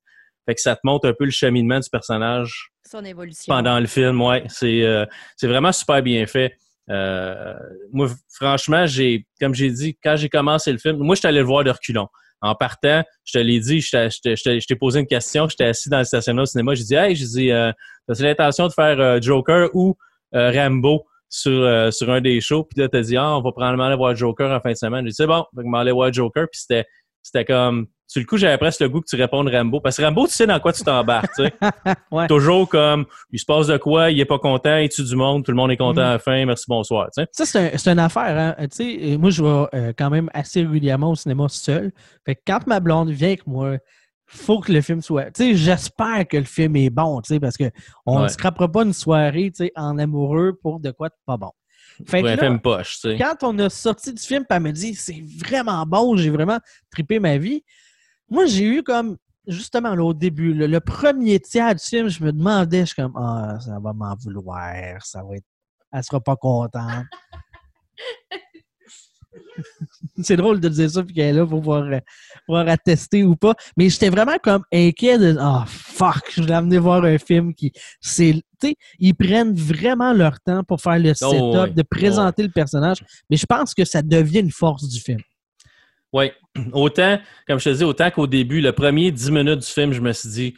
Fait 0.45 0.55
que 0.55 0.61
ça 0.61 0.75
te 0.75 0.81
montre 0.83 1.07
un 1.07 1.13
peu 1.13 1.25
le 1.25 1.31
cheminement 1.31 1.79
du 1.79 1.89
personnage. 1.89 2.71
Son 2.89 3.03
évolution. 3.03 3.53
Pendant 3.53 3.79
le 3.79 3.87
film, 3.87 4.21
ouais. 4.21 4.43
C'est 4.47 4.83
euh, 4.83 5.05
vraiment 5.41 5.71
super 5.71 6.01
bien 6.01 6.25
fait. 6.27 6.55
Euh, 6.89 7.55
moi, 7.91 8.09
franchement, 8.31 8.85
j'ai, 8.85 9.25
comme 9.39 9.55
j'ai 9.55 9.71
dit, 9.71 9.97
quand 10.03 10.15
j'ai 10.15 10.29
commencé 10.29 10.71
le 10.71 10.77
film, 10.77 10.97
moi, 10.97 11.15
je 11.15 11.19
suis 11.19 11.27
allé 11.27 11.39
le 11.39 11.45
voir 11.45 11.63
de 11.63 11.71
reculons 11.71 12.07
en 12.41 12.55
partant, 12.55 13.03
je 13.23 13.33
te 13.33 13.37
l'ai 13.39 13.59
dit, 13.59 13.81
je 13.81 14.59
t'ai 14.67 14.75
posé 14.75 14.99
une 14.99 15.07
question, 15.07 15.47
j'étais 15.49 15.65
assis 15.65 15.89
dans 15.89 15.99
le 15.99 16.03
stationnement 16.03 16.43
au 16.43 16.45
cinéma, 16.45 16.75
j'ai 16.75 16.83
dit 16.83 16.95
Hey, 16.95 17.15
j'ai 17.15 17.25
dit, 17.25 17.51
euh, 17.51 17.71
t'as 18.07 18.23
l'intention 18.23 18.67
de 18.67 18.73
faire 18.73 18.99
euh, 18.99 19.19
Joker 19.19 19.69
ou 19.73 19.95
euh, 20.35 20.51
Rambo 20.51 21.05
sur, 21.27 21.91
sur 21.91 22.09
un 22.11 22.21
des 22.21 22.39
shows? 22.41 22.63
Puis 22.65 22.81
là, 22.81 22.89
t'as 22.89 23.01
dit 23.01 23.17
Ah, 23.17 23.37
on 23.37 23.41
va 23.41 23.51
probablement 23.51 23.85
aller 23.85 23.95
voir 23.95 24.15
Joker 24.15 24.51
en 24.51 24.59
fin 24.59 24.71
de 24.71 24.77
semaine. 24.77 25.05
J'ai 25.05 25.09
dit 25.09 25.15
C'est 25.15 25.27
bon, 25.27 25.43
on 25.55 25.71
va 25.71 25.79
aller 25.79 25.91
voir 25.91 26.13
Joker, 26.13 26.47
puis 26.51 26.59
c'était 26.59 26.85
c'était 27.23 27.45
comme 27.45 27.87
sur 28.07 28.19
le 28.19 28.25
coup, 28.25 28.37
j'avais 28.37 28.57
presque 28.57 28.81
le 28.81 28.89
goût 28.89 29.01
que 29.01 29.07
tu 29.07 29.15
répondes 29.15 29.49
Rambo. 29.49 29.79
Parce 29.81 29.97
que 29.97 30.03
Rambo, 30.03 30.27
tu 30.27 30.33
sais 30.33 30.45
dans 30.45 30.59
quoi 30.59 30.73
tu 30.73 30.83
t'embarques, 30.83 31.33
tu 31.35 31.43
sais. 31.43 32.27
Toujours 32.27 32.69
comme, 32.69 33.05
il 33.31 33.39
se 33.39 33.45
passe 33.45 33.67
de 33.67 33.77
quoi, 33.77 34.11
il 34.11 34.19
est 34.19 34.25
pas 34.25 34.39
content, 34.39 34.77
il 34.77 34.89
tue 34.89 35.03
du 35.03 35.15
monde, 35.15 35.43
tout 35.43 35.51
le 35.51 35.57
monde 35.57 35.71
est 35.71 35.77
content 35.77 36.01
mm. 36.01 36.05
à 36.05 36.11
la 36.11 36.19
fin, 36.19 36.45
merci, 36.45 36.65
bonsoir, 36.67 37.07
tu 37.15 37.23
sais. 37.23 37.45
Ça, 37.45 37.71
c'est 37.77 37.87
une 37.87 37.99
affaire, 37.99 38.55
hein. 38.59 38.67
Tu 38.67 38.99
sais, 38.99 39.17
moi, 39.17 39.29
je 39.29 39.43
vais 39.43 39.67
euh, 39.73 39.93
quand 39.97 40.09
même 40.09 40.29
assez 40.33 40.61
régulièrement 40.61 41.11
au 41.11 41.15
cinéma 41.15 41.47
seul. 41.49 41.91
Fait 42.25 42.35
que 42.35 42.41
quand 42.45 42.67
ma 42.67 42.79
blonde 42.79 43.09
vient 43.09 43.29
avec 43.29 43.47
moi, 43.47 43.77
faut 44.27 44.59
que 44.59 44.71
le 44.71 44.81
film 44.81 45.01
soit. 45.01 45.31
Tu 45.31 45.43
sais, 45.43 45.55
j'espère 45.55 46.27
que 46.27 46.37
le 46.37 46.43
film 46.43 46.75
est 46.75 46.89
bon, 46.89 47.21
tu 47.21 47.33
sais, 47.33 47.39
parce 47.39 47.57
qu'on 47.57 48.19
ne 48.19 48.27
se 48.27 48.33
scrapera 48.33 48.71
pas 48.71 48.83
une 48.83 48.93
soirée, 48.93 49.51
tu 49.51 49.65
sais, 49.65 49.71
en 49.75 49.97
amoureux 49.97 50.57
pour 50.61 50.79
de 50.79 50.91
quoi 50.91 51.09
de 51.09 51.15
pas 51.25 51.37
bon. 51.37 51.51
Fait 52.07 52.21
que 52.21 52.27
là, 52.27 52.57
poche, 52.57 52.99
tu 52.99 53.11
sais. 53.11 53.17
quand 53.17 53.37
on 53.43 53.57
a 53.59 53.69
sorti 53.69 54.13
du 54.13 54.21
film, 54.21 54.43
elle 54.49 54.61
me 54.61 54.71
dit 54.71 54.95
c'est 54.95 55.23
vraiment 55.39 55.85
bon, 55.85 56.17
j'ai 56.17 56.29
vraiment 56.29 56.59
trippé 56.91 57.19
ma 57.19 57.37
vie. 57.37 57.63
Moi, 58.29 58.45
j'ai 58.45 58.65
eu 58.65 58.83
comme, 58.83 59.17
justement, 59.47 59.95
là, 59.95 60.03
au 60.03 60.13
début, 60.13 60.53
le, 60.53 60.79
premier 60.79 61.39
tiers 61.39 61.75
du 61.75 61.83
film, 61.83 62.09
je 62.09 62.23
me 62.23 62.31
demandais, 62.31 62.81
je 62.81 62.85
suis 62.85 62.95
comme, 62.95 63.15
ah, 63.17 63.57
ça 63.59 63.79
va 63.79 63.93
m'en 63.93 64.15
vouloir, 64.15 65.05
ça 65.05 65.23
va 65.23 65.35
être. 65.35 65.45
Elle 65.91 66.03
sera 66.03 66.19
pas 66.19 66.35
contente. 66.35 67.05
c'est 70.21 70.37
drôle 70.37 70.59
de 70.59 70.69
dire 70.69 70.89
ça 70.89 71.03
puis 71.03 71.13
qu'elle 71.13 71.35
est 71.35 71.39
là 71.39 71.45
pour 71.45 71.59
pouvoir, 71.59 71.85
pouvoir 72.45 72.67
attester 72.67 73.23
ou 73.23 73.35
pas. 73.35 73.55
Mais 73.77 73.89
j'étais 73.89 74.09
vraiment 74.09 74.37
comme 74.41 74.63
inquiet 74.73 75.17
de 75.17 75.37
oh, 75.39 75.63
fuck, 75.67 76.31
je 76.31 76.41
voulais 76.41 76.55
amener 76.55 76.77
voir 76.77 77.03
un 77.03 77.17
film 77.17 77.53
qui. 77.53 77.71
c'est 78.01 78.41
Ils 78.99 79.15
prennent 79.15 79.53
vraiment 79.53 80.13
leur 80.13 80.39
temps 80.41 80.63
pour 80.63 80.81
faire 80.81 80.99
le 80.99 81.13
oh, 81.21 81.31
setup, 81.31 81.75
de 81.75 81.83
présenter 81.83 82.43
le 82.43 82.49
personnage. 82.49 83.03
Mais 83.29 83.37
je 83.37 83.45
pense 83.45 83.73
que 83.73 83.85
ça 83.85 84.01
devient 84.01 84.39
une 84.39 84.51
force 84.51 84.87
du 84.87 84.99
film. 84.99 85.19
Oui. 86.15 86.31
Autant, 86.71 87.19
comme 87.45 87.59
je 87.59 87.69
te 87.69 87.75
dis, 87.75 87.83
autant 87.83 88.09
qu'au 88.09 88.25
début, 88.25 88.61
le 88.61 88.71
premier 88.71 89.11
10 89.11 89.31
minutes 89.31 89.59
du 89.59 89.67
film, 89.67 89.91
je 89.91 89.99
me 89.99 90.13
suis 90.13 90.29
dit, 90.29 90.55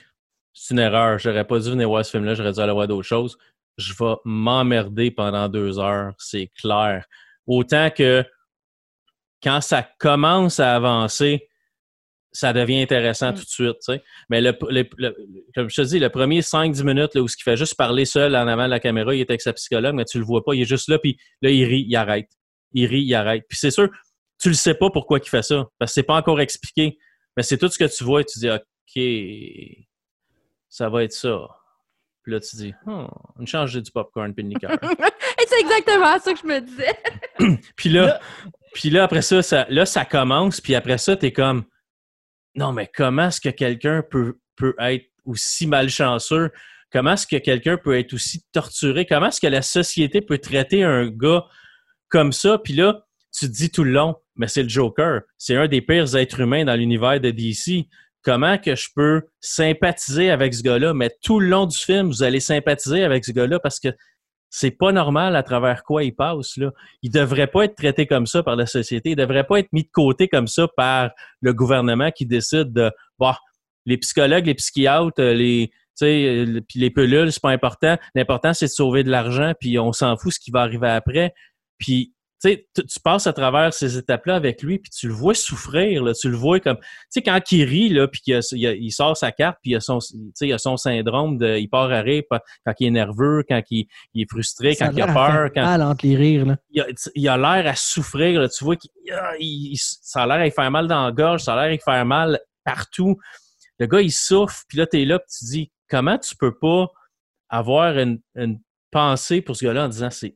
c'est 0.54 0.76
une 0.76 0.80
erreur, 0.80 1.17
j'aurais 1.17 1.46
pas 1.46 1.58
dû 1.58 1.72
venir 1.72 1.89
voir 1.89 2.06
ce 2.06 2.12
film-là, 2.12 2.36
j'aurais 2.36 2.52
dû 2.52 2.60
aller 2.60 2.74
voir 2.74 2.88
d'autres 2.88 3.08
choses. 3.08 3.39
Je 3.78 3.91
vais 3.93 4.13
m'emmerder 4.24 5.10
pendant 5.10 5.50
deux 5.50 5.80
heures, 5.80 6.13
c'est 6.20 6.52
clair. 6.62 7.06
Autant 7.48 7.89
que 7.89 8.24
quand 9.41 9.60
ça 9.62 9.89
commence 9.98 10.60
à 10.60 10.76
avancer, 10.76 11.50
ça 12.32 12.54
devient 12.54 12.84
intéressant 12.84 13.32
mm. 13.32 13.36
tout 13.36 13.43
de 13.43 13.76
suite. 13.80 14.02
Mais 14.30 14.41
le, 14.41 14.52
comme 15.56 15.72
je 15.72 15.82
te 15.82 15.88
dis, 15.88 15.98
le 15.98 16.10
premier 16.10 16.41
5-10 16.41 16.84
minutes 16.84 17.15
là, 17.15 17.22
où 17.24 17.28
ce 17.28 17.36
qui 17.36 17.41
fait 17.41 17.58
juste 17.58 17.74
parler 17.76 18.06
seul 18.06 18.36
en 18.36 18.48
avant 18.48 18.65
de 18.65 18.70
la 18.70 18.80
caméra, 18.80 19.15
il 19.15 19.22
est 19.22 19.32
avec 19.32 19.41
sa 19.41 19.54
psychologue, 19.54 19.96
mais 19.96 20.06
tu 20.06 20.20
le 20.20 20.24
vois 20.24 20.43
pas, 20.43 20.54
il 20.54 20.62
est 20.62 20.65
juste 20.65 20.88
là, 20.88 21.00
puis 21.00 21.17
là, 21.41 21.50
il 21.50 21.65
rit, 21.65 21.86
il 21.88 21.96
arrête. 21.96 22.30
Il 22.74 22.86
rit, 22.86 23.02
il 23.02 23.15
arrête. 23.15 23.46
Puis 23.50 23.58
c'est 23.58 23.72
sûr, 23.72 23.89
tu 24.39 24.50
le 24.50 24.56
sais 24.56 24.73
pas 24.73 24.89
pourquoi 24.89 25.19
il 25.19 25.28
fait 25.28 25.41
ça, 25.41 25.65
parce 25.80 25.91
que 25.91 25.93
c'est 25.93 26.04
pas 26.04 26.15
encore 26.15 26.39
expliqué. 26.39 26.97
Mais 27.36 27.43
c'est 27.43 27.58
tout 27.58 27.69
ce 27.69 27.78
que 27.78 27.86
tu 27.86 28.04
vois 28.04 28.21
et 28.21 28.26
tu 28.26 28.39
dis 28.39 28.50
OK, 28.50 29.86
ça 30.69 30.89
va 30.89 31.04
être 31.04 31.13
ça. 31.13 31.47
Puis 32.23 32.34
là, 32.34 32.39
tu 32.39 32.56
dis 32.56 32.73
oh, 32.88 33.08
une 33.39 33.47
change 33.47 33.73
du 33.82 33.91
popcorn 33.91 34.34
puis 34.34 34.45
Et 35.39 35.45
c'est 35.47 35.60
exactement 35.60 36.19
ça 36.19 36.34
que 36.34 36.39
je 36.39 36.47
me 36.47 36.60
disais. 36.60 36.97
puis 37.76 37.89
là, 37.89 38.19
puis 38.73 38.89
là, 38.89 39.04
après 39.04 39.21
ça, 39.21 39.41
ça, 39.41 39.65
là, 39.69 39.86
ça 39.86 40.06
commence, 40.06 40.60
puis 40.62 40.76
après 40.76 40.97
ça, 40.97 41.15
tu 41.15 41.28
es 41.28 41.32
comme 41.32 41.65
Non, 42.56 42.73
mais 42.73 42.89
comment 42.93 43.28
est-ce 43.28 43.41
que 43.41 43.50
quelqu'un 43.50 44.04
peut, 44.10 44.39
peut 44.56 44.76
être 44.80 45.06
aussi 45.26 45.67
malchanceux? 45.67 46.52
Comment 46.91 47.13
est-ce 47.13 47.28
que 47.28 47.38
quelqu'un 47.38 47.78
peut 47.78 47.97
être 47.97 48.13
aussi 48.13 48.45
torturé? 48.52 49.06
Comment 49.06 49.28
est-ce 49.28 49.41
que 49.41 49.47
la 49.47 49.62
société 49.62 50.21
peut 50.21 50.38
traiter 50.38 50.84
un 50.84 51.08
gars 51.08 51.45
comme 52.10 52.32
ça? 52.32 52.58
Puis 52.58 52.73
là, 52.73 53.06
tu 53.38 53.47
te 53.47 53.52
dis 53.52 53.69
tout 53.69 53.84
le 53.84 53.91
long, 53.91 54.15
mais 54.38 54.47
c'est 54.47 54.63
le 54.63 54.69
Joker. 54.69 55.21
C'est 55.38 55.56
un 55.56 55.67
des 55.67 55.82
pires 55.82 56.15
êtres 56.15 56.39
humains 56.39 56.65
dans 56.65 56.76
l'univers 56.76 57.19
de 57.19 57.32
DC. 57.32 57.88
Comment 58.23 58.58
que 58.58 58.76
je 58.76 58.88
peux 58.95 59.23
sympathiser 59.39 60.30
avec 60.32 60.54
ce 60.54 60.62
gars-là? 60.63 60.93
Mais 60.93 61.10
tout 61.23 61.39
le 61.39 61.47
long 61.47 61.65
du 61.65 61.78
film, 61.78 62.08
vous 62.08 62.23
allez 62.23 62.39
sympathiser 62.39 63.04
avec 63.04 63.26
ce 63.26 63.32
gars-là 63.32 63.60
parce 63.60 63.80
que 63.80 63.89
c'est 64.50 64.71
pas 64.71 64.91
normal 64.91 65.36
à 65.36 65.43
travers 65.43 65.84
quoi 65.84 66.04
il 66.04 66.15
passe. 66.15 66.58
Là. 66.58 66.71
Il 67.04 67.12
devrait 67.12 67.47
pas 67.47 67.65
être 67.65 67.76
traité 67.76 68.08
comme 68.08 68.26
ça 68.26 68.43
par 68.43 68.56
la 68.56 68.65
société. 68.65 69.12
Il 69.12 69.15
devrait 69.15 69.45
pas 69.45 69.60
être 69.60 69.71
mis 69.73 69.84
de 69.84 69.89
côté 69.91 70.28
comme 70.28 70.47
ça 70.47 70.67
par 70.76 71.12
le 71.41 71.54
gouvernement 71.54 72.12
qui 72.12 72.26
décide 72.26 72.73
de 72.73 72.91
bah, 73.19 73.38
les 73.86 73.97
psychologues, 73.97 74.45
les 74.45 74.56
psychiatres, 74.56 75.21
les, 75.21 75.71
puis 76.00 76.62
les 76.80 76.89
pelules, 76.89 77.32
c'est 77.32 77.41
pas 77.41 77.52
important. 77.52 77.97
L'important, 78.15 78.54
c'est 78.54 78.67
de 78.67 78.71
sauver 78.71 79.04
de 79.04 79.10
l'argent, 79.10 79.54
puis 79.60 79.80
on 79.80 79.93
s'en 79.93 80.17
fout 80.17 80.34
ce 80.34 80.39
qui 80.39 80.52
va 80.52 80.62
arriver 80.62 80.89
après. 80.89 81.34
Puis 81.78 82.13
tu, 82.41 82.65
tu 82.76 83.00
passes 83.04 83.26
à 83.26 83.34
travers 83.34 83.73
ces 83.73 83.97
étapes-là 83.97 84.36
avec 84.36 84.62
lui, 84.62 84.80
puis 84.80 84.91
tu 84.91 85.08
le 85.08 85.13
vois 85.13 85.34
souffrir, 85.34 86.04
là, 86.04 86.13
tu 86.13 86.30
le 86.30 86.38
vois 86.38 86.60
comme, 86.60 86.78
tu 86.78 86.86
sais, 87.10 87.21
quand 87.21 87.39
il 87.52 87.63
rit, 87.63 87.89
là, 87.89 88.08
puis 88.08 88.21
qu'il 88.21 88.39
il, 88.52 88.91
sort 88.91 89.17
sa 89.17 89.32
carte, 89.32 89.58
puis 89.62 89.71
il 89.71 89.76
a 89.76 89.80
son, 89.80 90.00
il 90.41 90.54
a 90.54 90.58
son 90.58 90.78
syndrome 90.78 91.38
de, 91.38 91.58
il 91.58 91.67
part 91.67 91.91
à 91.91 92.02
rire 92.02 92.23
quand 92.30 92.73
il 92.80 92.88
est 92.88 92.91
nerveux, 92.91 93.43
quand 93.47 93.62
il, 93.71 93.88
est 94.15 94.30
frustré, 94.30 94.76
quand 94.76 94.91
il 94.93 95.02
a 95.02 95.08
peur, 95.08 95.50
quand 95.54 95.63
mal 95.63 95.82
entre 95.82 96.06
les 96.06 96.15
rires, 96.15 96.45
là. 96.45 96.58
il 97.15 97.28
a 97.28 97.38
l'air 97.38 97.71
à 97.71 97.76
souffrir, 97.76 98.41
là, 98.41 98.50
tu 98.50 98.63
vois 98.63 98.76
qu'il, 98.76 98.91
ça 99.78 100.23
a 100.23 100.28
l'air 100.28 100.47
à 100.47 100.52
faire 100.52 100.71
mal 100.71 100.88
dans 100.88 101.06
la 101.06 101.12
gorge, 101.12 101.41
ça 101.41 101.56
a 101.56 101.67
l'air 101.67 101.80
à 101.80 101.91
faire 101.91 102.06
mal 102.06 102.39
partout. 102.63 103.17
Le 103.80 103.88
gars, 103.88 104.02
il 104.02 104.12
souffre, 104.12 104.63
puis 104.67 104.78
là, 104.78 104.86
t'es 104.86 105.06
là, 105.06 105.19
puis 105.19 105.28
tu 105.39 105.45
dis, 105.45 105.71
comment 105.89 106.17
tu 106.17 106.36
peux 106.36 106.58
pas 106.58 106.88
avoir 107.50 107.97
une, 107.97 108.19
une 108.36 108.60
pensée 108.91 109.41
pour 109.41 109.56
ce 109.56 109.65
gars-là 109.65 109.86
en 109.86 109.89
disant, 109.89 110.10
c'est 110.10 110.36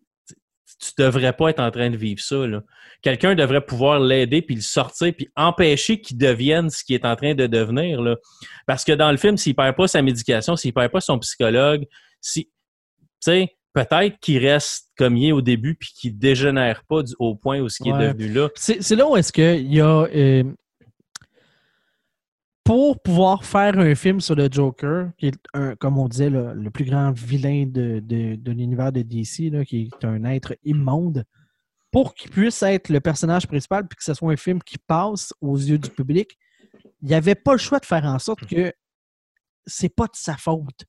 tu 0.81 0.91
devrais 0.97 1.33
pas 1.33 1.49
être 1.49 1.59
en 1.59 1.71
train 1.71 1.89
de 1.89 1.97
vivre 1.97 2.21
ça. 2.21 2.43
Quelqu'un 3.01 3.35
devrait 3.35 3.61
pouvoir 3.61 3.99
l'aider, 3.99 4.41
puis 4.41 4.55
le 4.55 4.61
sortir, 4.61 5.13
puis 5.15 5.29
empêcher 5.35 6.01
qu'il 6.01 6.17
devienne 6.17 6.69
ce 6.69 6.83
qu'il 6.83 6.95
est 6.95 7.05
en 7.05 7.15
train 7.15 7.35
de 7.35 7.47
devenir. 7.47 8.01
Là. 8.01 8.15
Parce 8.65 8.83
que 8.83 8.91
dans 8.91 9.11
le 9.11 9.17
film, 9.17 9.37
s'il 9.37 9.55
perd 9.55 9.75
pas 9.75 9.87
sa 9.87 10.01
médication, 10.01 10.55
s'il 10.55 10.73
perd 10.73 10.91
pas 10.91 11.01
son 11.01 11.19
psychologue, 11.19 11.85
si, 12.19 12.49
peut-être 13.73 14.19
qu'il 14.19 14.45
reste 14.45 14.89
comme 14.97 15.17
il 15.17 15.29
est 15.29 15.31
au 15.31 15.41
début, 15.41 15.75
puis 15.75 15.89
qu'il 15.95 16.17
dégénère 16.17 16.83
pas 16.87 17.01
au 17.19 17.35
point 17.35 17.59
où 17.59 17.69
ce 17.69 17.81
qui 17.81 17.89
est 17.89 17.97
devenu 17.97 18.33
là. 18.33 18.49
C'est 18.55 18.95
là 18.95 19.07
où 19.07 19.15
est-ce 19.15 19.31
qu'il 19.31 19.71
y 19.71 19.81
a... 19.81 20.07
Euh, 20.13 20.43
pour 22.71 23.01
pouvoir 23.01 23.43
faire 23.43 23.77
un 23.79 23.95
film 23.95 24.21
sur 24.21 24.33
le 24.33 24.47
Joker, 24.49 25.09
qui 25.17 25.27
est, 25.27 25.37
un, 25.53 25.75
comme 25.75 25.97
on 25.97 26.07
disait, 26.07 26.29
le 26.29 26.69
plus 26.69 26.85
grand 26.85 27.11
vilain 27.11 27.65
de, 27.67 28.01
l'univers 28.49 28.93
de 28.93 29.01
DC, 29.01 29.65
qui 29.65 29.89
est 29.91 30.05
un 30.05 30.23
être 30.23 30.55
immonde, 30.63 31.25
pour 31.91 32.13
qu'il 32.15 32.31
puisse 32.31 32.63
être 32.63 32.87
le 32.87 33.01
personnage 33.01 33.45
principal 33.45 33.85
puis 33.89 33.97
que 33.97 34.03
ce 34.05 34.13
soit 34.13 34.31
un 34.31 34.37
film 34.37 34.63
qui 34.63 34.77
passe 34.77 35.33
aux 35.41 35.57
yeux 35.57 35.79
du 35.79 35.89
public, 35.89 36.37
il 37.01 37.09
n'y 37.09 37.13
avait 37.13 37.35
pas 37.35 37.51
le 37.51 37.57
choix 37.57 37.79
de 37.79 37.85
faire 37.85 38.05
en 38.05 38.19
sorte 38.19 38.45
que 38.45 38.71
c'est 39.65 39.93
pas 39.93 40.05
de 40.05 40.15
sa 40.15 40.37
faute. 40.37 40.85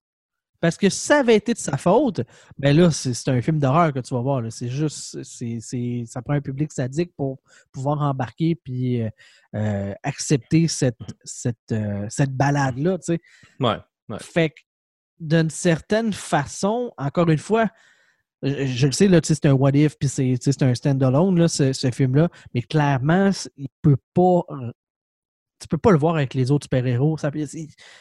Parce 0.63 0.77
que 0.77 0.89
si 0.89 1.01
ça 1.01 1.19
avait 1.19 1.35
été 1.35 1.55
de 1.55 1.59
sa 1.59 1.77
faute, 1.77 2.21
ben 2.57 2.75
là, 2.77 2.93
c'est 2.93 3.29
un 3.29 3.43
film 3.43 3.59
d'horreur 3.59 3.93
que 3.93 3.99
tu 3.99 4.15
vas 4.15 4.21
voir. 4.21 4.41
C'est 4.51 4.69
juste, 4.69 5.21
c'est, 5.25 6.05
ça 6.07 6.23
prend 6.23 6.35
un 6.35 6.41
public 6.41 6.71
sadique 6.71 7.13
pour 7.17 7.41
pouvoir 7.73 8.01
embarquer 8.01 8.55
puis 8.55 9.03
euh, 9.03 9.11
euh, 9.57 9.93
accepter 10.05 10.69
cette, 10.69 11.01
cette, 11.25 11.57
euh, 11.73 12.07
cette 12.09 12.31
balade-là, 12.31 12.99
tu 12.99 13.15
sais. 13.15 13.21
Ouais, 13.59 13.79
Fait 14.21 14.51
que 14.51 14.61
d'une 15.19 15.51
certaine 15.51 16.13
façon, 16.13 16.93
encore 16.97 17.29
une 17.29 17.39
fois, 17.39 17.69
je, 18.45 18.87
le 18.87 18.93
sais, 18.93 19.09
là, 19.09 19.19
c'est 19.21 19.47
un 19.47 19.55
what 19.55 19.73
if, 19.73 19.99
puis 19.99 20.09
c'est 20.09 20.63
un 20.63 20.75
stand-alone, 20.77 21.49
ce, 21.49 21.73
ce 21.73 21.91
film-là, 21.91 22.29
mais 22.55 22.63
clairement, 22.63 23.31
il 23.57 23.69
peut 23.83 23.99
pas. 24.15 24.45
Tu 25.63 25.69
peux 25.69 25.79
pas 25.79 25.93
le 25.93 25.99
voir 25.99 26.17
avec 26.17 26.35
les 26.35 26.51
autres 26.51 26.65
super-héros. 26.65 27.17
Ça, 27.17 27.31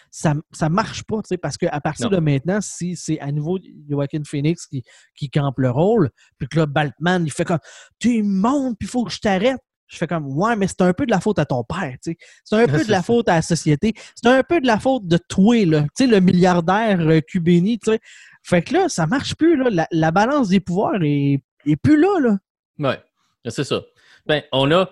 ça, 0.10 0.34
ça, 0.52 0.70
marche 0.70 1.04
pas, 1.04 1.22
parce 1.42 1.58
qu'à 1.58 1.80
partir 1.80 2.10
de 2.10 2.18
maintenant, 2.18 2.60
si 2.60 2.96
c'est 2.96 3.20
à 3.20 3.32
nouveau 3.32 3.60
Joaquin 3.88 4.22
Phoenix 4.26 4.66
qui, 4.66 4.84
qui 5.16 5.30
campe 5.30 5.60
le 5.60 5.70
rôle, 5.70 6.10
puis 6.40 6.48
que 6.48 6.58
là, 6.58 6.66
Batman, 6.66 7.24
il 7.26 7.32
fait 7.32 7.46
comme 7.46 7.60
Tu 8.00 8.24
montes, 8.24 8.78
puis 8.80 8.88
il 8.88 8.92
faut 8.92 9.06
que 9.06 9.12
je 9.12 9.20
t'arrête 9.20 9.62
je 9.92 9.98
fais 9.98 10.08
comme 10.08 10.26
Ouais, 10.38 10.56
mais 10.56 10.68
c'est 10.68 10.82
un 10.82 10.94
peu 10.94 11.06
de 11.06 11.12
la 11.12 11.20
faute 11.20 11.38
à 11.38 11.46
ton 11.46 11.64
père, 11.64 11.96
tu 12.02 12.12
sais. 12.12 12.18
C'est 12.46 12.56
un 12.56 12.66
peu 12.66 12.84
de 12.84 12.90
la 12.90 13.04
faute 13.04 13.28
à 13.28 13.36
la 13.36 13.42
société. 13.42 13.94
C'est 14.16 14.30
un 14.30 14.42
peu 14.42 14.62
de 14.62 14.68
la 14.68 14.80
faute 14.80 15.06
de 15.06 15.18
toi, 15.18 15.66
là. 15.66 15.82
Tu 15.96 16.06
sais, 16.06 16.08
le 16.08 16.22
milliardaire 16.22 17.02
euh, 17.02 17.20
tu 17.28 17.42
sais. 17.84 18.00
Fait 18.42 18.62
que 18.62 18.74
là, 18.74 18.90
ça 18.90 19.06
marche 19.06 19.36
plus, 19.36 19.58
là. 19.58 19.86
La, 19.92 20.12
balance 20.12 20.48
des 20.48 20.62
pouvoirs 20.62 21.04
est, 21.04 21.44
est 21.66 21.76
plus 21.76 22.00
là, 22.00 22.20
là. 22.22 22.38
Ouais, 22.80 23.02
c'est 23.50 23.66
ça. 23.66 23.82
Ben, 24.26 24.44
on 24.54 24.72
a. 24.72 24.90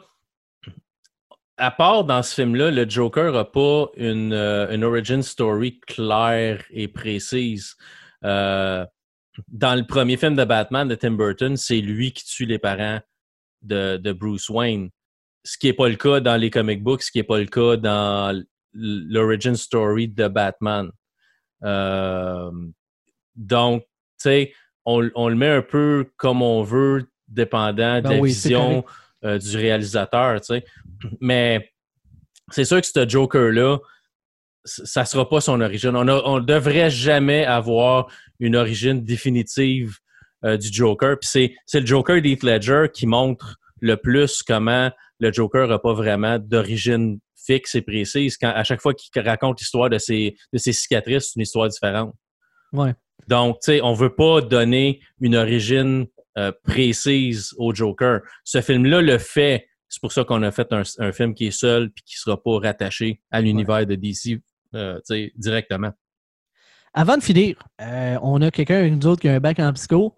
À 1.60 1.72
part 1.72 2.06
dans 2.06 2.24
ce 2.24 2.36
film-là, 2.36 2.72
le 2.72 2.90
Joker 2.90 3.34
n'a 3.34 3.44
pas 3.44 3.88
une, 3.98 4.32
euh, 4.32 4.74
une, 4.74 4.86
origin 4.86 5.22
story 5.22 5.80
claire 5.82 6.64
et 6.72 6.88
précise. 6.88 7.76
Euh, 8.24 8.86
dans 9.50 9.76
le 9.76 9.86
premier 9.86 10.16
film 10.16 10.36
de 10.36 10.46
Batman 10.46 10.88
de 10.88 10.96
Tim 10.96 11.12
Burton, 11.12 11.58
c'est 11.58 11.82
lui 11.82 12.14
qui 12.14 12.24
tue 12.24 12.46
les 12.46 12.60
parents 12.60 13.00
de, 13.62 14.12
Bruce 14.14 14.50
Wayne. 14.50 14.90
Ce 15.44 15.58
qui 15.58 15.68
n'est 15.68 15.74
pas 15.74 15.90
le 15.90 15.98
cas 15.98 16.22
dans 16.22 16.38
les 16.38 16.50
comic 16.50 16.82
books, 16.82 17.04
ce 17.04 17.12
qui 17.12 17.18
n'est 17.18 17.24
pas 17.24 17.40
le 17.40 17.46
cas 17.46 17.76
dans 17.76 18.42
l'origin 18.74 19.56
story 19.56 20.08
de 20.08 20.30
Batman. 20.30 20.90
Euh, 21.64 22.52
donc, 23.36 23.84
tu 23.84 23.88
sais, 24.20 24.54
on, 24.86 25.02
le 25.02 25.36
met 25.36 25.50
un 25.50 25.62
peu 25.62 26.10
comme 26.16 26.42
on 26.42 26.64
veut, 26.64 27.10
dépendant 27.28 27.98
de 27.98 28.02
ben 28.02 28.10
la 28.12 28.22
vision 28.22 28.86
euh, 29.26 29.38
du 29.38 29.58
réalisateur, 29.58 30.40
tu 30.42 30.54
sais. 30.54 30.66
Mais 31.20 31.72
c'est 32.52 32.66
sûr 32.66 32.82
que 32.82 32.88
ce 32.88 33.08
Joker-là, 33.08 33.78
ça 34.66 35.02
ne 35.02 35.06
sera 35.06 35.28
pas 35.28 35.42
son 35.42 35.62
origine. 35.62 35.96
On 35.96 36.04
ne 36.40 36.46
devrait 36.46 36.90
jamais 36.90 37.46
avoir 37.46 38.12
une 38.40 38.56
origine 38.56 39.04
définitive 39.04 39.98
euh, 40.46 40.58
du 40.58 40.70
Joker. 40.72 41.18
Puis 41.20 41.56
c'est 41.66 41.80
le 41.80 41.86
Joker 41.86 42.22
d'Heath 42.22 42.44
Ledger 42.44 42.86
qui 42.94 43.08
montre 43.08 43.58
le 43.82 43.98
plus 43.98 44.44
comment 44.44 44.92
le 45.20 45.32
Joker 45.32 45.68
n'a 45.68 45.80
pas 45.80 45.94
vraiment 45.94 46.40
d'origine 46.40 47.20
fixe 47.36 47.76
et 47.76 47.82
précise. 47.82 48.38
Quand, 48.38 48.50
à 48.50 48.64
chaque 48.64 48.82
fois 48.82 48.94
qu'il 48.94 49.22
raconte 49.22 49.60
l'histoire 49.60 49.90
de 49.90 49.98
ses, 49.98 50.36
de 50.54 50.58
ses 50.58 50.74
cicatrices, 50.74 51.30
c'est 51.30 51.36
une 51.36 51.44
histoire 51.44 51.68
différente. 51.68 52.14
Ouais. 52.74 52.94
Donc, 53.28 53.60
tu 53.62 53.74
sais, 53.74 53.82
on 53.82 53.94
veut 53.94 54.16
pas 54.16 54.42
donner 54.42 55.02
une 55.20 55.36
origine 55.36 56.08
euh, 56.38 56.52
précise 56.64 57.54
au 57.58 57.74
Joker. 57.74 58.22
Ce 58.44 58.62
film-là 58.62 59.02
le 59.02 59.18
fait. 59.18 59.68
C'est 59.88 60.02
pour 60.02 60.12
ça 60.12 60.24
qu'on 60.24 60.44
a 60.44 60.52
fait 60.52 60.72
un, 60.72 61.12
film 61.12 61.34
qui 61.34 61.48
est 61.48 61.52
seul 61.52 61.90
puis 61.90 62.04
qui 62.06 62.18
sera 62.18 62.42
pas 62.42 62.60
rattaché 62.60 63.22
à 63.32 63.42
l'univers 63.42 63.86
de 63.88 63.96
DC 63.96 64.40
euh, 64.76 65.00
directement. 65.36 65.92
Avant 66.94 67.18
de 67.18 67.24
finir, 67.24 67.56
on 67.80 68.42
a 68.42 68.52
quelqu'un, 68.52 68.86
une 68.86 69.04
autre 69.06 69.22
qui 69.22 69.30
a 69.30 69.34
un 69.34 69.40
bac 69.40 69.60
en 69.60 69.74
psycho. 69.74 70.16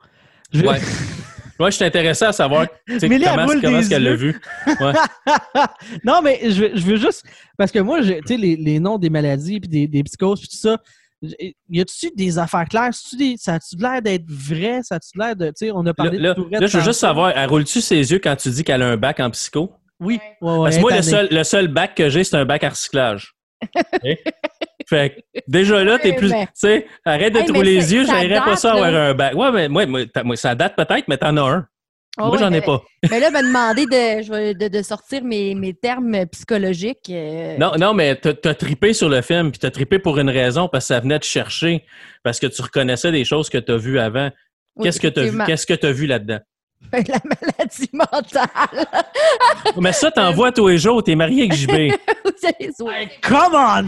Ouais. 0.53 0.79
Moi, 1.61 1.69
je 1.69 1.75
suis 1.75 1.85
intéressé 1.85 2.25
à 2.25 2.31
savoir 2.31 2.65
comment, 2.87 3.45
comment 3.61 3.77
est-ce 3.77 3.89
qu'elle 3.89 4.01
l'a 4.01 4.15
vu? 4.15 4.41
non, 6.03 6.19
mais 6.23 6.39
je 6.49 6.59
veux, 6.59 6.71
je 6.73 6.81
veux, 6.81 6.95
juste. 6.95 7.23
Parce 7.55 7.71
que 7.71 7.77
moi, 7.77 8.01
tu 8.01 8.15
sais, 8.25 8.35
les, 8.35 8.55
les, 8.55 8.79
noms 8.79 8.97
des 8.97 9.11
maladies, 9.11 9.59
puis 9.59 9.69
des, 9.69 9.87
des 9.87 10.01
psychoses, 10.01 10.39
puis 10.39 10.49
tout 10.49 10.57
ça, 10.57 10.81
y 11.21 11.81
a-tu 11.81 12.11
des 12.15 12.39
affaires 12.39 12.65
claires? 12.65 12.89
ça 12.93 13.53
a-tu 13.53 13.75
l'air 13.77 14.01
d'être 14.01 14.25
vrai? 14.27 14.81
Ça 14.83 14.95
a-tu 14.95 15.17
l'air 15.17 15.35
de. 15.35 15.47
Tu 15.47 15.53
sais, 15.55 15.71
on 15.71 15.85
a 15.85 15.93
parlé 15.93 16.17
là, 16.17 16.33
de 16.33 16.41
Là, 16.49 16.67
je 16.67 16.77
veux 16.77 16.83
juste 16.83 16.99
savoir, 16.99 17.33
elle 17.35 17.49
roule-tu 17.49 17.81
ses 17.81 18.11
yeux 18.11 18.19
quand 18.19 18.35
tu 18.35 18.49
dis 18.49 18.63
qu'elle 18.63 18.81
a 18.81 18.87
un 18.87 18.97
bac 18.97 19.19
en 19.19 19.29
psycho? 19.29 19.71
Oui. 19.99 20.19
Parce 20.39 20.77
que 20.77 20.81
moi, 20.81 20.95
le 20.95 21.01
seul, 21.01 21.27
le 21.29 21.43
seul 21.43 21.67
bac 21.67 21.95
que 21.95 22.09
j'ai, 22.09 22.23
c'est 22.23 22.35
un 22.35 22.45
bac 22.45 22.63
à 22.63 22.69
recyclage. 22.69 23.35
Fait 24.89 25.23
déjà 25.47 25.83
là, 25.83 25.99
t'es 25.99 26.13
plus. 26.13 26.31
Tu 26.31 26.47
sais, 26.55 26.87
arrête 27.05 27.33
de 27.33 27.41
trouver 27.41 27.63
les 27.63 27.93
yeux, 27.93 28.05
j'aimerais 28.05 28.39
pas 28.39 28.55
ça 28.55 28.73
avoir 28.73 28.93
un 28.93 29.13
bac. 29.13 29.35
Ouais, 29.35 29.67
mais 29.67 29.87
moi, 29.87 30.35
ça 30.35 30.55
date 30.55 30.75
peut-être, 30.75 31.07
mais 31.07 31.17
t'en 31.17 31.37
as 31.37 31.41
un. 31.41 31.67
Ah 32.17 32.27
moi, 32.27 32.37
j'en 32.37 32.51
ai 32.51 32.61
pas. 32.61 32.83
Mais 33.09 33.19
là, 33.19 33.27
elle 33.27 33.33
m'a 33.33 33.41
demandé 33.41 33.85
de, 33.85 34.67
de, 34.67 34.81
sortir 34.81 35.23
mes, 35.23 35.55
mes, 35.55 35.73
termes 35.73 36.25
psychologiques. 36.27 37.09
Euh. 37.09 37.57
Non, 37.57 37.71
non, 37.79 37.93
mais 37.93 38.15
t'as 38.15 38.53
trippé 38.53 38.93
sur 38.93 39.07
le 39.07 39.21
film, 39.21 39.51
puis 39.51 39.59
t'as 39.59 39.71
trippé 39.71 39.97
pour 39.97 40.19
une 40.19 40.29
raison, 40.29 40.67
parce 40.67 40.85
que 40.85 40.87
ça 40.93 40.99
venait 40.99 41.19
te 41.19 41.25
chercher, 41.25 41.85
parce 42.23 42.39
que 42.39 42.47
tu 42.47 42.61
reconnaissais 42.61 43.11
des 43.11 43.23
choses 43.23 43.49
que 43.49 43.57
t'as 43.57 43.77
vues 43.77 43.97
avant. 43.97 44.29
Qu'est-ce 44.81 44.99
que 44.99 45.07
t'as 45.07 45.23
vu, 45.23 45.37
qu'est-ce 45.45 45.65
que 45.65 45.73
t'as 45.73 45.91
vu 45.91 46.05
là-dedans? 46.05 46.39
la 46.91 47.19
maladie 47.23 47.89
mentale. 47.93 48.85
Mais 49.81 49.93
ça, 49.93 50.11
t'en 50.11 50.31
vois 50.33 50.51
tous 50.51 50.67
les 50.67 50.77
jours. 50.77 51.03
T'es 51.03 51.15
marié 51.15 51.43
avec 51.43 51.53
JB. 51.53 51.93
come 53.21 53.55
on! 53.55 53.85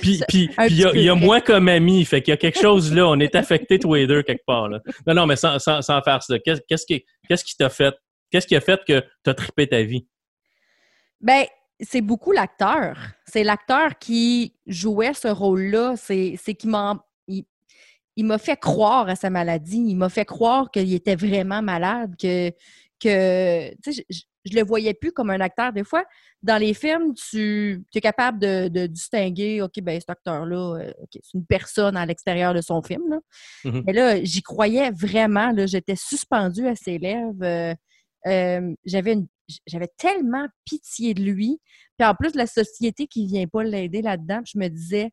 puis 0.00 0.20
il 0.68 1.02
y, 1.02 1.08
a 1.08 1.14
moi 1.14 1.40
comme 1.40 1.68
ami. 1.68 2.04
Fait 2.04 2.20
qu'il 2.20 2.32
y 2.32 2.34
a 2.34 2.36
quelque 2.36 2.60
chose 2.60 2.92
là. 2.92 3.06
On 3.06 3.18
est 3.20 3.34
affectés 3.34 3.78
tous 3.78 3.94
les 3.94 4.06
deux 4.06 4.22
quelque 4.22 4.44
part. 4.46 4.68
Là. 4.68 4.80
Non, 5.06 5.14
non, 5.14 5.26
mais 5.26 5.36
sans, 5.36 5.58
sans, 5.58 6.02
faire 6.02 6.22
ça. 6.22 6.38
Qu'est-ce 6.38 6.86
qui 6.86 7.04
qu'est-ce 7.28 7.44
qui 7.44 7.56
t'a 7.56 7.70
fait? 7.70 7.94
Qu'est-ce 8.30 8.46
qui 8.46 8.56
a 8.56 8.60
fait 8.60 8.80
que 8.86 9.02
t'as 9.22 9.34
trippé 9.34 9.68
ta 9.68 9.82
vie? 9.82 10.06
Ben, 11.20 11.44
c'est 11.80 12.00
beaucoup 12.00 12.32
l'acteur. 12.32 12.98
C'est 13.26 13.44
l'acteur 13.44 13.98
qui 13.98 14.54
jouait 14.66 15.14
ce 15.14 15.28
rôle-là. 15.28 15.94
C'est 15.96 16.36
qui 16.58 16.66
m'a 16.66 17.05
il 18.16 18.24
m'a 18.24 18.38
fait 18.38 18.56
croire 18.56 19.08
à 19.08 19.14
sa 19.14 19.30
maladie. 19.30 19.84
Il 19.86 19.96
m'a 19.96 20.08
fait 20.08 20.24
croire 20.24 20.70
qu'il 20.70 20.92
était 20.94 21.16
vraiment 21.16 21.62
malade, 21.62 22.14
que, 22.20 22.50
que 22.98 23.70
je, 23.86 24.00
je, 24.08 24.56
le 24.56 24.64
voyais 24.64 24.94
plus 24.94 25.12
comme 25.12 25.30
un 25.30 25.40
acteur. 25.40 25.72
Des 25.72 25.84
fois, 25.84 26.04
dans 26.42 26.56
les 26.56 26.72
films, 26.72 27.12
tu 27.14 27.84
es 27.94 28.00
capable 28.00 28.38
de, 28.38 28.86
distinguer, 28.86 29.60
OK, 29.60 29.80
ben 29.82 30.00
cet 30.00 30.10
acteur-là, 30.10 30.78
euh, 30.80 30.92
c'est 31.12 31.34
une 31.34 31.44
personne 31.44 31.96
à 31.96 32.06
l'extérieur 32.06 32.54
de 32.54 32.62
son 32.62 32.80
film. 32.82 33.02
Là. 33.08 33.18
Mm-hmm. 33.64 33.82
Mais 33.86 33.92
là, 33.92 34.24
j'y 34.24 34.42
croyais 34.42 34.90
vraiment. 34.90 35.52
J'étais 35.66 35.96
suspendue 35.96 36.66
à 36.66 36.74
ses 36.74 36.98
lèvres. 36.98 37.34
Euh, 37.42 37.74
euh, 38.26 38.74
j'avais 38.84 39.18
j'avais 39.66 39.88
tellement 39.96 40.46
pitié 40.64 41.14
de 41.14 41.22
lui. 41.22 41.60
Puis 41.96 42.08
en 42.08 42.14
plus, 42.14 42.34
la 42.34 42.46
société 42.46 43.06
qui 43.06 43.26
vient 43.26 43.46
pas 43.46 43.62
l'aider 43.62 44.02
là-dedans, 44.02 44.40
je 44.44 44.58
me 44.58 44.66
disais, 44.68 45.10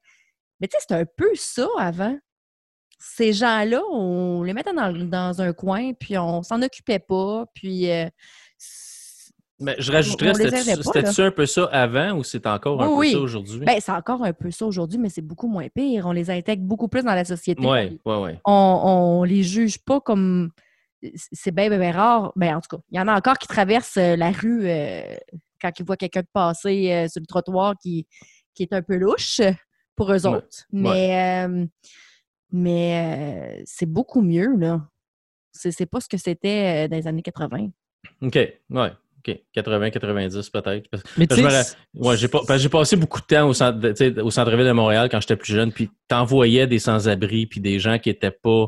mais 0.60 0.68
tu 0.68 0.76
sais, 0.76 0.80
c'était 0.82 0.96
un 0.96 1.06
peu 1.06 1.30
ça 1.36 1.68
avant 1.78 2.18
ces 3.06 3.34
gens-là, 3.34 3.82
on 3.92 4.44
les 4.44 4.54
mettait 4.54 4.72
dans, 4.74 5.42
un 5.42 5.54
coin, 5.54 5.92
puis 5.94 6.18
on 6.18 6.42
s'en 6.42 6.62
occupait 6.62 7.00
pas, 7.00 7.46
puis... 7.54 7.92
Euh, 7.92 8.08
mais 9.60 9.76
je 9.78 9.92
rajouterais, 9.92 10.34
c'était-tu 10.34 11.22
un 11.22 11.32
peu 11.32 11.46
ça 11.46 11.66
avant 11.66 12.14
ou 12.14 12.24
c'est 12.24 12.48
encore 12.48 12.82
un 12.82 12.98
peu 12.98 13.12
ça 13.12 13.20
aujourd'hui? 13.20 13.60
Ben, 13.60 13.78
c'est 13.80 13.92
encore 13.92 14.24
un 14.24 14.34
peu 14.34 14.52
ça 14.52 14.66
aujourd'hui, 14.66 14.98
mais 14.98 15.10
c'est 15.10 15.22
beaucoup 15.22 15.48
moins 15.48 15.68
pire. 15.70 16.06
On 16.06 16.12
les 16.12 16.30
intègre 16.30 16.64
beaucoup 16.64 16.88
plus 16.88 17.04
dans 17.04 17.14
la 17.14 17.24
société. 17.24 17.62
Oui, 17.66 18.00
oui, 18.04 18.16
oui. 18.16 18.32
On, 18.46 18.82
on 18.84 19.24
les 19.24 19.44
juge 19.44 19.78
pas 19.78 20.02
comme. 20.02 20.50
C'est 21.32 21.52
bien, 21.52 21.70
bien, 21.70 21.92
rare. 21.92 22.34
Ben, 22.36 22.56
en 22.56 22.62
tout 22.62 22.76
cas, 22.76 22.84
il 22.92 22.98
y 22.98 23.00
en 23.00 23.08
a 23.08 23.16
encore 23.16 23.38
qui 23.38 23.48
traversent 23.48 23.98
euh, 23.98 24.16
la 24.16 24.32
rue 24.32 24.68
euh, 24.68 25.16
quand 25.62 25.72
ils 25.80 25.86
voient 25.86 25.98
quelqu'un 25.98 26.24
passer 26.34 27.08
sur 27.10 27.22
le 27.22 27.28
trottoir 27.28 27.76
qui, 27.82 28.08
qui 28.56 28.64
est 28.64 28.74
un 28.74 28.82
peu 28.82 28.98
louche 28.98 29.40
pour 29.96 30.12
eux 30.12 30.26
autres. 30.26 30.66
Mais. 30.72 31.48
Mais 32.54 33.62
c'est 33.66 33.88
beaucoup 33.88 34.22
mieux, 34.22 34.56
là. 34.56 34.88
C'est 35.52 35.86
pas 35.86 36.00
ce 36.00 36.08
que 36.08 36.18
c'était 36.18 36.88
dans 36.88 36.96
les 36.96 37.08
années 37.08 37.22
80. 37.22 37.70
OK, 38.22 38.36
ouais. 38.36 38.92
OK, 39.26 39.40
80, 39.54 39.90
90 39.92 40.50
peut-être. 40.50 40.90
Mais 41.18 41.28
tu 41.28 41.42
ouais, 41.44 42.18
j'ai 42.18 42.70
passé 42.70 42.96
beaucoup 42.96 43.22
de 43.22 43.26
temps 43.26 43.48
au, 43.48 43.54
centre, 43.54 44.22
au 44.22 44.32
centre-ville 44.32 44.66
de 44.66 44.72
Montréal 44.72 45.08
quand 45.10 45.22
j'étais 45.22 45.38
plus 45.38 45.54
jeune, 45.54 45.72
puis 45.72 45.90
t'envoyais 46.08 46.68
des 46.68 46.80
sans-abri, 46.80 47.46
puis 47.46 47.60
des 47.60 47.80
gens 47.80 48.00
qui 48.00 48.10
étaient 48.10 48.32
pas 48.32 48.68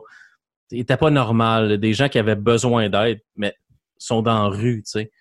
étaient 0.72 0.98
pas 0.98 1.12
normaux, 1.12 1.78
des 1.78 1.94
gens 1.94 2.10
qui 2.10 2.18
avaient 2.18 2.36
besoin 2.36 2.90
d'aide, 2.90 3.20
mais 3.36 3.54
sont 3.98 4.22
dans 4.22 4.50
la 4.50 4.56
rue, 4.56 4.82
tu 4.84 4.92
sais 4.92 5.12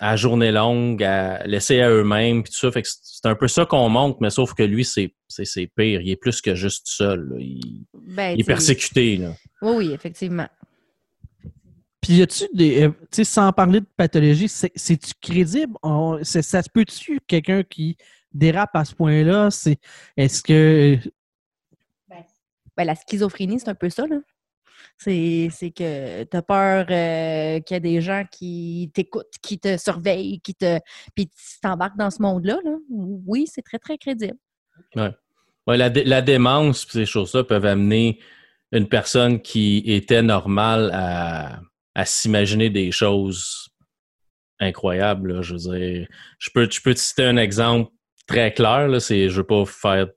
à 0.00 0.16
journée 0.16 0.50
longue, 0.50 1.02
à 1.02 1.46
laisser 1.46 1.80
à 1.80 1.90
eux-mêmes, 1.90 2.42
puis 2.42 2.52
tout 2.52 2.58
ça. 2.58 2.70
Fait 2.70 2.82
que 2.82 2.88
c'est 2.88 3.26
un 3.26 3.34
peu 3.34 3.48
ça 3.48 3.64
qu'on 3.64 3.88
montre, 3.88 4.18
mais 4.20 4.30
sauf 4.30 4.54
que 4.54 4.62
lui, 4.62 4.84
c'est 4.84 5.12
pire. 5.76 6.00
Il 6.00 6.10
est 6.10 6.16
plus 6.16 6.40
que 6.40 6.54
juste 6.54 6.86
seul. 6.86 7.34
Il, 7.38 7.84
ben, 7.94 8.38
est 8.38 8.44
persécuté. 8.44 9.16
Là. 9.16 9.32
Oui, 9.62 9.74
oui, 9.76 9.92
effectivement. 9.92 10.48
Puis 12.00 12.14
y 12.14 12.22
a-tu 12.22 12.44
des. 12.52 12.82
Euh, 12.82 12.88
tu 13.10 13.16
sais, 13.16 13.24
sans 13.24 13.50
parler 13.52 13.80
de 13.80 13.86
pathologie, 13.96 14.48
c'est-tu 14.48 15.12
crédible? 15.22 15.74
ça 16.22 16.62
se 16.62 16.68
peut-tu 16.68 17.18
quelqu'un 17.26 17.62
qui 17.62 17.96
dérape 18.32 18.74
à 18.74 18.84
ce 18.84 18.94
point-là? 18.94 19.48
Est-ce 20.16 20.42
que. 20.42 20.98
Ben, 22.08 22.24
ben, 22.76 22.84
la 22.84 22.94
schizophrénie, 22.94 23.60
c'est 23.60 23.70
un 23.70 23.74
peu 23.74 23.88
ça, 23.88 24.06
là. 24.06 24.16
C'est 24.96 25.50
que 25.76 26.24
tu 26.24 26.36
as 26.36 26.42
peur 26.42 26.86
euh, 26.88 27.60
qu'il 27.60 27.74
y 27.74 27.76
a 27.76 27.80
des 27.80 28.00
gens 28.00 28.24
qui 28.30 28.90
t'écoutent, 28.94 29.26
qui 29.42 29.58
te 29.58 29.76
surveillent, 29.76 30.40
qui 30.40 30.54
te. 30.54 30.78
Puis 31.14 31.26
tu 31.26 31.60
t'embarques 31.60 31.98
dans 31.98 32.10
ce 32.10 32.22
monde-là. 32.22 32.58
Là. 32.64 32.76
Oui, 32.88 33.46
c'est 33.46 33.62
très, 33.62 33.78
très 33.78 33.98
crédible. 33.98 34.38
Ouais. 34.96 35.10
Ouais, 35.66 35.76
la, 35.76 35.88
la 35.88 36.22
démence, 36.22 36.86
ces 36.90 37.06
choses-là 37.06 37.44
peuvent 37.44 37.64
amener 37.64 38.18
une 38.72 38.88
personne 38.88 39.40
qui 39.40 39.82
était 39.86 40.22
normale 40.22 40.90
à, 40.92 41.60
s'imaginer 42.04 42.70
des 42.70 42.90
choses 42.90 43.68
incroyables. 44.58 45.42
Je 45.42 45.54
veux 45.54 45.78
dire, 45.78 46.08
je 46.38 46.50
peux, 46.52 46.68
peux 46.82 46.94
te 46.94 46.98
citer 46.98 47.24
un 47.24 47.36
exemple 47.36 47.90
très 48.26 48.52
clair. 48.52 48.88
Là, 48.88 48.98
je 48.98 49.30
veux 49.30 49.46
pas 49.46 49.64
faire, 49.64 50.08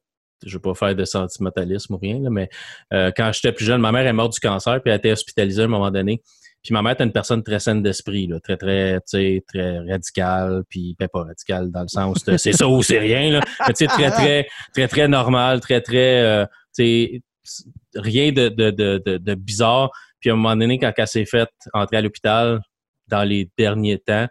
je 0.45 0.53
veux 0.53 0.61
pas 0.61 0.73
faire 0.73 0.95
de 0.95 1.05
sentimentalisme 1.05 1.95
ou 1.95 1.97
rien, 1.97 2.19
mais 2.29 2.49
euh, 2.93 3.11
quand 3.15 3.31
j'étais 3.33 3.51
plus 3.51 3.65
jeune, 3.65 3.81
ma 3.81 3.91
mère 3.91 4.05
est 4.05 4.13
morte 4.13 4.33
du 4.33 4.39
cancer 4.39 4.81
puis 4.81 4.89
elle 4.89 4.93
a 4.93 4.97
été 4.97 5.11
hospitalisée 5.11 5.63
à 5.63 5.65
un 5.65 5.69
moment 5.69 5.91
donné. 5.91 6.21
Puis 6.63 6.73
ma 6.73 6.81
mère 6.81 6.93
était 6.93 7.03
une 7.03 7.13
personne 7.13 7.43
très 7.43 7.59
saine 7.59 7.81
d'esprit, 7.81 8.29
très, 8.43 8.57
très, 8.57 8.99
très 8.99 9.79
radicale, 9.79 10.63
puis 10.69 10.95
ben, 10.99 11.07
pas 11.07 11.23
radicale 11.23 11.71
dans 11.71 11.81
le 11.81 11.87
sens 11.87 12.23
de 12.25 12.35
c'est 12.37 12.51
ça 12.51 12.67
ou 12.67 12.83
c'est 12.83 12.99
rien, 12.99 13.31
là. 13.31 13.39
Mais 13.67 13.73
tu 13.73 13.85
sais, 13.85 13.87
très, 13.87 14.11
très, 14.11 14.47
très, 14.73 14.87
très 14.87 15.07
normal, 15.07 15.61
très, 15.61 15.81
très, 15.81 16.21
euh, 16.23 16.45
tu 16.75 17.21
sais, 17.43 17.63
rien 17.95 18.31
de, 18.31 18.49
de, 18.49 18.71
de 19.17 19.35
bizarre. 19.35 19.91
Puis 20.19 20.29
à 20.29 20.33
un 20.33 20.35
moment 20.35 20.55
donné, 20.55 20.77
quand 20.77 20.91
elle 20.97 21.07
s'est 21.07 21.25
faite 21.25 21.49
entrer 21.73 21.97
à 21.97 22.01
l'hôpital 22.01 22.59
dans 23.07 23.23
les 23.23 23.49
derniers 23.57 23.99
temps, 23.99 24.27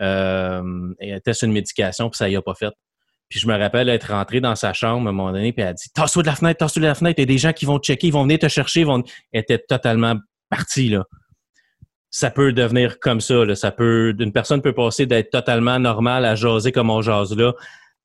euh, 0.00 0.94
elle 0.98 1.16
était 1.16 1.32
sur 1.32 1.46
une 1.46 1.52
médication, 1.52 2.10
puis 2.10 2.18
ça 2.18 2.28
y 2.28 2.36
a 2.36 2.42
pas 2.42 2.54
fait. 2.54 2.72
Puis 3.28 3.40
je 3.40 3.46
me 3.46 3.56
rappelle 3.56 3.88
être 3.88 4.12
rentré 4.12 4.40
dans 4.40 4.54
sa 4.54 4.72
chambre 4.72 5.06
à 5.06 5.10
un 5.10 5.12
moment 5.12 5.32
donné, 5.32 5.52
puis 5.52 5.62
elle 5.62 5.68
a 5.68 5.72
dit 5.74 5.90
Tasse-toi 5.94 6.22
de 6.22 6.28
la 6.28 6.34
fenêtre, 6.34 6.58
tasse-toi 6.58 6.82
de 6.82 6.86
la 6.86 6.94
fenêtre, 6.94 7.18
il 7.18 7.22
y 7.22 7.24
a 7.24 7.26
des 7.26 7.38
gens 7.38 7.52
qui 7.52 7.66
vont 7.66 7.78
te 7.78 7.86
checker, 7.86 8.06
ils 8.08 8.12
vont 8.12 8.22
venir 8.22 8.38
te 8.38 8.48
chercher, 8.48 8.80
ils 8.80 8.86
vont. 8.86 9.02
Elle 9.32 9.42
était 9.42 9.58
totalement 9.58 10.16
partie, 10.48 10.88
là. 10.88 11.04
Ça 12.10 12.30
peut 12.30 12.52
devenir 12.52 12.98
comme 13.00 13.20
ça, 13.20 13.44
là. 13.44 13.54
Ça 13.54 13.70
peut. 13.70 14.14
Une 14.18 14.32
personne 14.32 14.62
peut 14.62 14.72
passer 14.74 15.04
d'être 15.04 15.30
totalement 15.30 15.78
normale 15.78 16.24
à 16.24 16.34
jaser 16.34 16.72
comme 16.72 16.88
on 16.88 17.02
jase 17.02 17.36
là, 17.36 17.52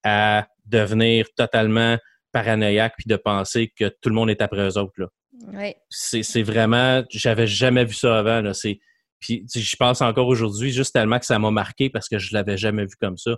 à 0.04 0.46
devenir 0.66 1.28
totalement 1.36 1.98
paranoïaque 2.34 2.96
puis 2.98 3.06
de 3.08 3.16
penser 3.16 3.72
que 3.78 3.88
tout 4.02 4.10
le 4.10 4.16
monde 4.16 4.30
est 4.30 4.42
après 4.42 4.68
eux 4.68 4.78
autres, 4.78 4.94
là 4.98 5.08
Ouais. 5.52 5.76
c'est 5.90 6.42
vraiment 6.44 7.04
j'avais 7.10 7.48
jamais 7.48 7.84
vu 7.84 7.94
ça 7.94 8.18
avant 8.18 8.40
là 8.40 8.54
c'est 8.54 8.80
puis 9.20 9.42
tu 9.42 9.48
sais, 9.48 9.60
j'y 9.60 9.76
pense 9.76 10.02
encore 10.02 10.28
aujourd'hui 10.28 10.72
juste 10.72 10.94
tellement 10.94 11.20
que 11.20 11.26
ça 11.26 11.38
m'a 11.38 11.52
marqué 11.52 11.90
parce 11.90 12.08
que 12.08 12.18
je 12.18 12.34
l'avais 12.34 12.56
jamais 12.56 12.86
vu 12.86 12.96
comme 13.02 13.18
ça 13.18 13.32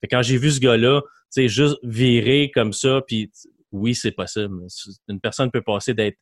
fait 0.00 0.08
que 0.08 0.16
quand 0.16 0.22
j'ai 0.22 0.38
vu 0.38 0.50
ce 0.50 0.58
gars-là 0.58 1.02
sais 1.32 1.48
juste 1.48 1.78
virer 1.82 2.50
comme 2.54 2.72
ça 2.72 3.00
puis 3.06 3.30
oui 3.72 3.94
c'est 3.94 4.12
possible 4.12 4.54
une 5.08 5.20
personne 5.20 5.50
peut 5.50 5.62
passer 5.62 5.94
d'être 5.94 6.18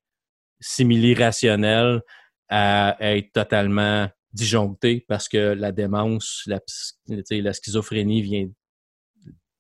simili-rationnelle 0.61 2.01
à 2.49 2.97
être 3.01 3.33
totalement 3.33 4.09
disjonctée 4.33 5.05
parce 5.09 5.29
que 5.29 5.55
la 5.55 5.73
démence 5.73 6.45
la, 6.47 7.53
schizophrénie 7.53 8.23
vient 8.23 8.49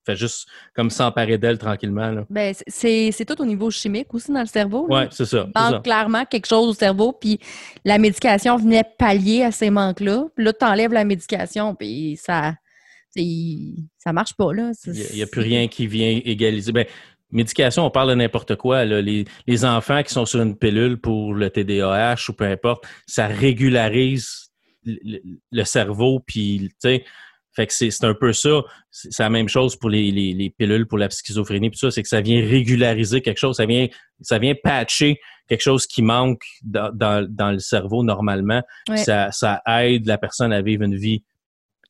fait 0.06 0.16
juste 0.16 0.48
comme 0.74 0.90
s'emparer 0.90 1.36
d'elle 1.38 1.58
tranquillement 1.58 2.10
là. 2.10 2.26
Ben, 2.30 2.54
c'est- 2.66 3.24
tout 3.26 3.40
au 3.42 3.44
niveau 3.44 3.70
chimique 3.70 4.12
aussi 4.14 4.32
dans 4.32 4.40
le 4.40 4.46
cerveau. 4.46 4.86
ouais 4.88 5.08
c'est 5.10 5.26
ça, 5.26 5.46
Il 5.46 5.60
ça. 5.60 5.70
manque 5.70 5.84
clairement 5.84 6.24
quelque 6.24 6.46
chose 6.46 6.68
au 6.70 6.72
cerveau, 6.72 7.12
puis 7.12 7.38
la 7.84 7.98
médication 7.98 8.56
venait 8.56 8.84
pallier 8.98 9.44
à 9.44 9.52
ces 9.52 9.68
manques-là. 9.70 10.24
Puis 10.34 10.44
là, 10.44 10.52
tu 10.52 10.64
enlèves 10.64 10.92
la 10.92 11.04
médication, 11.04 11.74
puis 11.74 12.16
ça 12.16 12.54
ça 13.98 14.12
marche 14.12 14.34
pas. 14.34 14.52
là. 14.52 14.72
Il 14.86 15.16
n'y 15.16 15.22
a, 15.22 15.26
plus 15.26 15.40
rien 15.40 15.68
qui 15.68 15.86
vient 15.86 16.20
égaliser. 16.24 16.72
Ben, 16.72 16.86
médication, 17.32 17.84
on 17.86 17.90
parle 17.90 18.10
de 18.10 18.14
n'importe 18.14 18.56
quoi. 18.56 18.84
là. 18.84 19.00
Les, 19.00 19.24
les 19.46 19.64
enfants 19.64 20.02
qui 20.02 20.12
sont 20.12 20.26
sur 20.26 20.40
une 20.42 20.56
pilule 20.56 20.98
pour 20.98 21.34
le 21.34 21.50
TDAH 21.50 22.16
ou 22.28 22.32
peu 22.32 22.44
importe, 22.44 22.84
ça 23.06 23.26
régularise 23.26 24.50
le, 24.84 24.98
le- 25.04 25.20
le 25.50 25.64
cerveau. 25.64 26.20
Puis, 26.20 26.68
tu 26.70 26.74
sais, 26.78 27.04
fait 27.52 27.66
que 27.66 27.72
c'est 27.72 28.04
un 28.04 28.14
peu 28.14 28.32
ça. 28.32 28.62
C'est 28.92 29.22
la 29.22 29.28
même 29.30 29.48
chose 29.48 29.74
pour 29.76 29.90
les, 29.90 30.10
les, 30.12 30.32
les 30.34 30.50
pilules 30.50 30.86
pour 30.86 30.98
la 30.98 31.10
schizophrénie. 31.10 31.70
Puis 31.70 31.78
ça, 31.80 31.90
c'est 31.90 32.02
que 32.02 32.08
ça 32.08 32.20
vient 32.20 32.40
régulariser 32.40 33.22
quelque 33.22 33.38
chose. 33.38 33.56
Ça 33.56 33.66
vient, 33.66 33.88
ça 34.20 34.38
vient 34.38 34.54
patcher 34.54 35.18
quelque 35.48 35.60
chose 35.62 35.86
qui 35.88 36.00
manque 36.02 36.42
dans, 36.62 36.94
dans, 36.94 37.26
dans 37.28 37.50
le 37.50 37.58
cerveau 37.58 38.04
normalement. 38.04 38.62
Ouais. 38.88 38.98
Ça, 38.98 39.32
ça 39.32 39.60
aide 39.66 40.06
la 40.06 40.16
personne 40.16 40.52
à 40.52 40.62
vivre 40.62 40.84
une 40.84 40.96
vie 40.96 41.24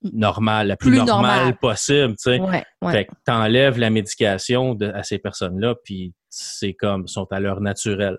normale, 0.03 0.69
la 0.69 0.77
plus, 0.77 0.91
Plus 0.91 0.99
normale, 0.99 1.37
normale. 1.37 1.57
possible. 1.59 2.11
Tu 2.17 2.17
sais. 2.19 2.41
Ouais, 2.41 2.65
ouais. 2.83 2.93
Fait 2.93 3.05
que 3.07 3.13
t'enlèves 3.25 3.79
la 3.79 3.91
médication 3.91 4.75
de- 4.75 4.89
à 4.93 5.03
ces 5.03 5.19
personnes-là, 5.19 5.75
puis 5.85 6.13
c'est 6.29 6.73
comme, 6.75 7.07
sont 7.09 7.27
à 7.33 7.41
l'heure 7.41 7.61
naturelle. 7.61 8.19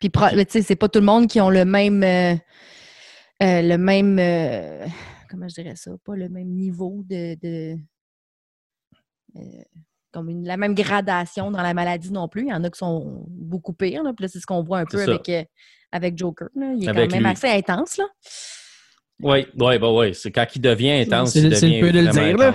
Puis, 0.00 0.10
tu 0.10 0.18
sais, 0.48 0.62
c'est 0.62 0.76
pas 0.76 0.88
tout 0.88 0.98
le 1.00 1.04
monde 1.06 1.26
qui 1.28 1.40
ont 1.40 1.50
le 1.50 1.64
même. 1.64 2.02
euh, 2.02 2.34
euh, 3.42 3.62
le 3.62 3.76
même. 3.76 4.18
euh, 4.18 4.86
comment 5.30 5.48
je 5.48 5.54
dirais 5.54 5.76
ça? 5.76 5.90
Pas 6.04 6.16
le 6.16 6.28
même 6.28 6.48
niveau 6.48 7.02
de. 7.08 7.36
de 7.40 7.76
comme 10.12 10.28
une- 10.28 10.46
la 10.46 10.56
même 10.58 10.74
gradation 10.74 11.50
dans 11.50 11.62
la 11.62 11.72
maladie 11.72 12.12
non 12.12 12.28
plus. 12.28 12.42
Il 12.42 12.48
y 12.48 12.52
en 12.52 12.62
a 12.64 12.70
qui 12.70 12.78
sont 12.78 13.24
beaucoup 13.28 13.72
pires. 13.72 14.02
Là. 14.02 14.12
Puis 14.12 14.24
là, 14.24 14.28
c'est 14.28 14.40
ce 14.40 14.46
qu'on 14.46 14.62
voit 14.62 14.80
un 14.80 14.84
peu 14.84 14.98
ça. 14.98 15.04
avec, 15.12 15.30
avec 15.90 16.18
Joker. 16.18 16.48
là. 16.54 16.72
Il 16.76 16.84
est 16.84 16.88
Avec 16.88 17.08
quand 17.10 17.16
même 17.16 17.24
lui. 17.24 17.30
assez 17.32 17.48
intense. 17.48 17.96
Là. 17.96 18.04
Oui, 19.22 19.46
oui, 19.58 19.78
bah 19.78 19.90
oui. 19.92 20.14
C'est 20.14 20.30
quand 20.30 20.46
il 20.54 20.60
devient 20.60 20.90
intense, 20.92 21.32
C'est- 21.32 21.40
le 21.42 21.80
peu 21.80 21.92
de 21.92 22.00
le 22.00 22.08
dire, 22.08 22.36
là. 22.36 22.54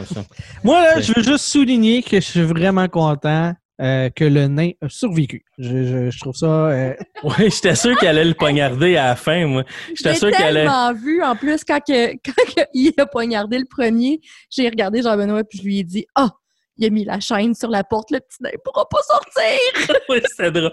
Moi, 0.63 0.81
là, 0.81 0.99
je 1.01 1.13
veux 1.13 1.23
juste 1.23 1.45
souligner 1.45 2.03
que 2.03 2.17
je 2.19 2.25
suis 2.25 2.41
vraiment 2.41 2.87
content 2.87 3.53
euh, 3.79 4.09
que 4.09 4.23
le 4.25 4.47
nain 4.47 4.71
a 4.81 4.89
survécu. 4.89 5.43
Je, 5.59 5.69
je- 5.85 6.09
je 6.09 6.19
trouve 6.19 6.35
ça. 6.35 6.47
euh, 6.47 6.93
Oui, 7.23 7.49
j'étais 7.51 7.75
sûr 7.75 7.95
qu'elle 7.97 8.17
allait 8.17 8.25
le 8.25 8.33
poignarder 8.33 8.97
à 8.97 9.09
la 9.09 9.15
fin, 9.15 9.45
moi. 9.45 9.63
J'étais 9.95 10.13
J'ai 10.13 10.19
sûr 10.19 10.31
qu'elle 10.31 10.47
allait... 10.47 10.59
tellement 10.61 10.93
vu. 10.93 11.21
En 11.23 11.35
plus, 11.35 11.63
quand, 11.63 11.79
que, 11.87 12.11
quand 12.25 12.53
que 12.55 12.61
il 12.73 12.93
a 12.97 13.05
poignardé 13.05 13.59
le 13.59 13.65
premier, 13.69 14.19
j'ai 14.49 14.67
regardé 14.67 15.01
Jean-Benoît 15.03 15.43
puis 15.43 15.59
je 15.59 15.63
lui 15.63 15.79
ai 15.79 15.83
dit 15.83 16.05
Ah, 16.15 16.31
il 16.77 16.85
a 16.85 16.89
mis 16.89 17.05
la 17.05 17.19
chaîne 17.19 17.53
sur 17.53 17.69
la 17.69 17.83
porte, 17.83 18.11
le 18.11 18.19
petit 18.19 18.41
nain 18.41 18.49
ne 18.53 18.57
pourra 18.63 18.87
pas 18.89 18.99
sortir. 19.01 19.97
Oui, 20.09 20.19
c'était 20.29 20.51
drôle. 20.51 20.71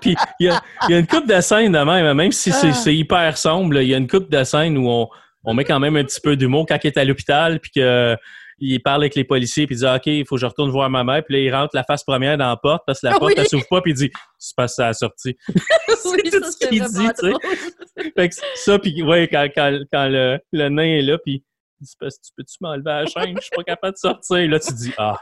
Puis 0.00 0.16
il 0.40 0.46
y 0.46 0.50
a, 0.50 0.60
il 0.88 0.92
y 0.92 0.94
a 0.94 0.98
une 0.98 1.06
coupe 1.06 1.26
de 1.26 1.40
scènes 1.40 1.72
de 1.72 1.78
même, 1.78 2.12
même 2.16 2.32
si 2.32 2.50
c'est 2.52 2.68
Ah. 2.68 2.72
c'est 2.72 2.94
hyper 2.94 3.36
sombre, 3.38 3.80
il 3.80 3.88
y 3.88 3.94
a 3.94 3.96
une 3.98 4.08
coupe 4.08 4.30
de 4.30 4.42
scènes 4.44 4.76
où 4.78 4.88
on, 4.88 5.08
on 5.44 5.54
met 5.54 5.64
quand 5.64 5.78
même 5.78 5.96
un 5.96 6.04
petit 6.04 6.20
peu 6.20 6.36
d'humour 6.36 6.66
quand 6.68 6.78
il 6.82 6.86
est 6.88 6.96
à 6.98 7.04
l'hôpital, 7.04 7.60
puis 7.60 7.70
que 7.76 8.16
il 8.58 8.80
parle 8.80 9.02
avec 9.02 9.14
les 9.14 9.24
policiers, 9.24 9.66
puis 9.66 9.76
il 9.76 9.80
dit 9.80 9.84
OK, 9.86 10.06
il 10.06 10.26
faut 10.26 10.36
que 10.36 10.40
je 10.40 10.46
retourne 10.46 10.70
voir 10.70 10.88
ma 10.88 11.04
mère, 11.04 11.22
puis 11.24 11.34
là, 11.34 11.40
il 11.42 11.54
rentre 11.54 11.76
la 11.76 11.84
face 11.84 12.02
première 12.04 12.38
dans 12.38 12.48
la 12.48 12.56
porte 12.56 12.84
parce 12.86 13.00
que 13.00 13.06
la 13.06 13.12
Ah 13.14 13.18
porte, 13.18 13.32
oui. 13.32 13.38
elle 13.38 13.48
s'ouvre 13.48 13.66
pas, 13.68 13.82
puis 13.82 13.92
il 13.92 13.96
dit 13.96 14.10
C'est 14.38 14.56
parce 14.56 14.72
que 14.72 14.76
ça 14.76 14.88
a 14.88 14.92
sorti. 14.94 15.36
oui, 15.48 15.54
tout 16.32 16.40
ça, 16.42 16.50
ce 16.50 16.56
c'est 16.58 16.68
qu'il 16.70 16.82
dit, 16.82 16.88
tu 16.88 16.94
sais. 16.94 17.12
drôle. 17.30 18.12
Fait 18.16 18.28
que 18.30 18.34
ça, 18.54 18.78
puis 18.78 19.02
ouais, 19.02 19.28
quand, 19.28 19.46
quand, 19.54 19.78
quand 19.92 20.08
le, 20.08 20.38
le 20.52 20.68
nain 20.70 20.96
est 20.98 21.02
là, 21.02 21.18
puis 21.18 21.44
que 21.80 22.06
tu 22.08 22.32
peux-tu 22.36 22.56
m'enlever 22.60 22.84
la 22.84 23.06
chaîne, 23.06 23.36
je 23.36 23.42
suis 23.42 23.50
pas 23.56 23.64
capable 23.64 23.94
de 23.94 23.98
sortir. 23.98 24.48
Là, 24.50 24.58
tu 24.58 24.72
dis 24.74 24.92
Ah, 24.98 25.20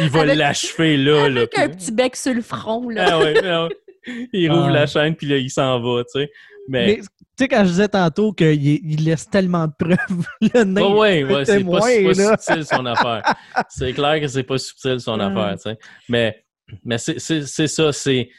il 0.00 0.08
va 0.10 0.20
Avec- 0.20 0.36
l'achever 0.36 0.96
là. 0.96 1.28
là. 1.28 1.40
Avec 1.42 1.58
un 1.58 1.68
Puis- 1.68 1.76
petit 1.76 1.92
bec 1.92 2.16
sur 2.16 2.34
le 2.34 2.42
front. 2.42 2.88
Là. 2.88 3.06
Ah 3.10 3.18
ouais, 3.18 3.34
ah 3.44 3.64
ouais. 3.66 3.76
Il 4.32 4.50
rouvre 4.52 4.66
Ah. 4.66 4.70
la 4.72 4.86
chaîne, 4.86 5.16
puis 5.16 5.26
là, 5.26 5.36
il 5.36 5.50
s'en 5.50 5.80
va, 5.80 6.04
tu 6.04 6.20
sais. 6.20 6.30
Mais 6.68 6.86
Mais, 6.86 6.96
tu 6.98 7.04
sais, 7.38 7.48
quand 7.48 7.64
je 7.64 7.70
disais 7.70 7.88
tantôt 7.88 8.32
qu'il 8.32 8.62
il 8.64 9.04
laisse 9.04 9.28
tellement 9.30 9.66
de 9.66 9.72
preuves, 9.78 10.26
le 10.40 10.64
nain. 10.64 10.82
Oh, 10.82 11.00
ouais, 11.00 11.22
ouais, 11.24 11.44
c'est 11.44 11.58
témoin, 11.58 11.80
pas, 11.80 12.00
là. 12.12 12.36
subtil 12.36 12.64
son 12.64 12.86
affaire. 12.86 13.22
C'est 13.68 13.92
clair 13.92 14.20
que 14.20 14.26
c'est 14.28 14.42
pas 14.42 14.58
subtil 14.58 14.98
son 15.00 15.18
Ah. 15.20 15.26
affaire, 15.26 15.54
tu 15.56 15.70
sais. 15.70 15.78
Mais, 16.08 16.44
mais 16.84 16.98
c'est 16.98 17.18
c'est- 17.20 17.46
c'est 17.46 17.68
ça, 17.68 17.92
c'est 17.92 18.30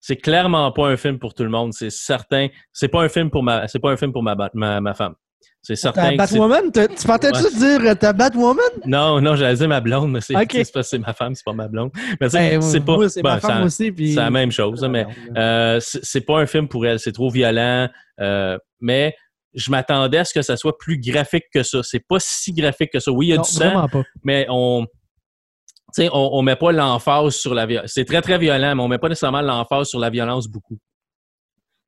c'est 0.00 0.16
clairement 0.16 0.70
pas 0.72 0.88
un 0.88 0.96
film 0.96 1.18
pour 1.18 1.34
tout 1.34 1.42
le 1.42 1.48
monde, 1.48 1.72
c'est 1.72 1.90
certain. 1.90 2.46
C'est 2.72 2.88
pas 2.88 3.02
un 3.02 3.08
film 3.08 3.30
pour 3.30 3.42
ma 3.42 3.66
c'est 3.68 3.78
pas 3.80 3.90
un 3.90 3.96
film 3.96 4.12
pour 4.12 4.22
ma, 4.22 4.36
ma, 4.54 4.80
ma 4.80 4.94
femme. 4.94 5.14
C'est 5.62 5.74
Ta 5.74 5.80
certain 5.80 6.10
c'est- 6.10 6.16
Batwoman, 6.16 6.70
tu 6.72 7.06
partais-tu 7.08 7.42
Ouais. 7.42 7.78
dire 7.80 7.90
euh, 7.90 7.94
ta 7.96 8.12
Batwoman? 8.12 8.64
Non, 8.84 9.20
non, 9.20 9.34
j'allais 9.34 9.56
dire 9.56 9.66
ma 9.68 9.80
blonde, 9.80 10.12
mais 10.12 10.20
c'est 10.20 10.36
Ok. 10.36 10.64
c'est 10.82 10.98
ma 10.98 11.12
femme, 11.12 11.34
c'est 11.34 11.44
pas 11.44 11.52
ma 11.54 11.66
blonde. 11.66 11.90
Mais 12.20 12.28
Ben, 12.28 12.60
c'est 12.62 12.80
pas 12.80 12.94
Moi, 12.94 13.08
c'est 13.08 13.22
ma 13.22 13.40
femme 13.40 13.64
aussi. 13.64 13.90
puis- 13.90 14.10
c'est 14.14 14.20
la 14.20 14.30
même 14.30 14.52
chose, 14.52 14.84
hein, 14.84 14.88
mais 14.88 15.06
Euh, 15.36 15.80
c'est 15.80 16.20
pas 16.20 16.38
un 16.38 16.46
film 16.46 16.68
pour 16.68 16.86
elle, 16.86 17.00
c'est 17.00 17.12
trop 17.12 17.30
violent. 17.30 17.88
euh, 18.20 18.56
mais 18.80 19.14
je 19.54 19.70
m'attendais 19.70 20.18
à 20.18 20.24
ce 20.24 20.32
que 20.32 20.42
ça 20.42 20.56
soit 20.56 20.78
plus 20.78 20.98
graphique 21.00 21.44
que 21.52 21.62
ça. 21.62 21.82
C'est 21.82 22.00
pas 22.06 22.18
si 22.20 22.52
graphique 22.52 22.92
que 22.92 23.00
ça. 23.00 23.10
Oui, 23.10 23.26
il 23.26 23.30
y 23.30 23.32
a 23.32 23.36
Non, 23.36 23.42
du 23.42 23.50
sang, 23.50 23.88
pas. 23.88 24.02
mais 24.22 24.46
on, 24.48 24.86
tu 24.86 26.02
sais, 26.02 26.08
on, 26.12 26.34
on 26.34 26.42
met 26.42 26.56
pas 26.56 26.70
l'emphase 26.72 27.34
sur 27.34 27.54
la 27.54 27.66
violence. 27.66 27.90
C'est 27.92 28.04
très 28.04 28.22
très 28.22 28.38
violent, 28.38 28.74
mais 28.76 28.82
on 28.82 28.88
met 28.88 28.98
pas 28.98 29.08
nécessairement 29.08 29.40
l'emphase 29.42 29.88
sur 29.88 29.98
la 29.98 30.10
violence 30.10 30.46
beaucoup. 30.46 30.76
Tu 30.76 30.80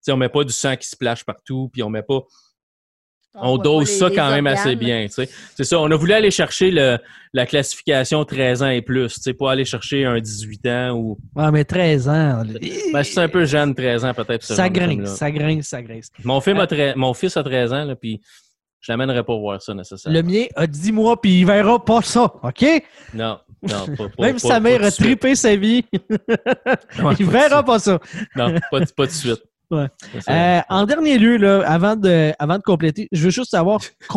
sais, 0.00 0.12
on 0.12 0.16
met 0.16 0.28
pas 0.28 0.44
du 0.44 0.52
sang 0.52 0.76
qui 0.76 0.88
se 0.88 0.96
plage 0.96 1.24
partout, 1.24 1.70
puis 1.72 1.82
on 1.82 1.90
met 1.90 2.02
pas. 2.02 2.20
On, 3.34 3.50
voit 3.54 3.58
pas 3.58 3.62
dose 3.64 3.88
les- 3.90 3.96
ça 3.98 4.10
quand 4.10 4.30
même 4.30 4.46
assez 4.46 4.74
bien. 4.74 5.06
tu 5.06 5.12
sais. 5.12 5.28
C'est 5.56 5.64
ça. 5.64 5.78
On 5.78 5.90
a 5.90 5.94
voulu 5.96 6.12
aller 6.12 6.30
chercher 6.30 6.70
le, 6.70 6.98
la 7.32 7.46
classification 7.46 8.24
13 8.24 8.62
ans 8.62 8.68
et 8.70 8.82
plus. 8.82 9.14
Tu 9.14 9.20
sais, 9.20 9.34
pas 9.34 9.52
aller 9.52 9.64
chercher 9.64 10.04
un 10.06 10.18
18 10.18 10.66
ans 10.66 10.90
ou. 10.96 11.18
Ouais, 11.36 11.50
mais 11.52 11.64
13 11.64 12.08
ans. 12.08 12.42
Ben, 12.92 13.02
c'est 13.04 13.18
un 13.20 13.28
peu 13.28 13.44
jeune, 13.44 13.74
13 13.74 14.04
ans 14.04 14.14
peut-être. 14.14 14.42
ça 14.42 14.68
grince, 14.68 15.14
ça 15.16 15.30
grince, 15.30 15.66
ça 15.68 15.82
grince. 15.82 16.08
Mon, 16.24 16.40
film 16.40 16.58
Euh, 16.58 16.62
a 16.62 16.66
tre- 16.66 16.94
mon 16.96 17.14
fils 17.14 17.36
a 17.36 17.42
13 17.44 17.72
ans, 17.72 17.84
là, 17.84 17.94
puis 17.96 18.20
je 18.80 18.90
l'amènerai 18.90 19.22
pas 19.22 19.36
voir 19.36 19.60
ça 19.62 19.74
nécessairement. 19.74 20.18
Le 20.18 20.22
mien 20.24 20.44
a 20.56 20.66
10 20.66 20.90
mois, 20.92 21.20
puis 21.20 21.40
il 21.40 21.44
verra 21.46 21.84
pas 21.84 22.00
ça, 22.02 22.32
OK? 22.42 22.64
Non, 23.14 23.38
non, 23.62 23.86
pas, 23.96 24.08
pas 24.08 24.26
Même 24.26 24.32
pas- 24.40 24.48
sa 24.48 24.58
mère 24.60 24.82
a 24.82 24.90
trippé 24.90 25.34
sa 25.34 25.54
vie, 25.54 25.84
il 27.20 27.26
verra 27.26 27.62
pas 27.62 27.78
ça. 27.78 27.98
Non, 28.36 28.54
pas, 28.70 28.80
pas 28.96 29.06
de 29.06 29.10
suite. 29.12 29.42
Ouais. 29.70 29.86
Euh, 30.30 30.60
en 30.70 30.86
dernier 30.86 31.18
lieu, 31.18 31.36
là, 31.36 31.62
avant, 31.66 31.94
de, 31.94 32.32
avant 32.38 32.56
de 32.56 32.62
compléter, 32.62 33.08
je 33.12 33.24
veux 33.24 33.30
juste 33.30 33.50
savoir 33.50 33.80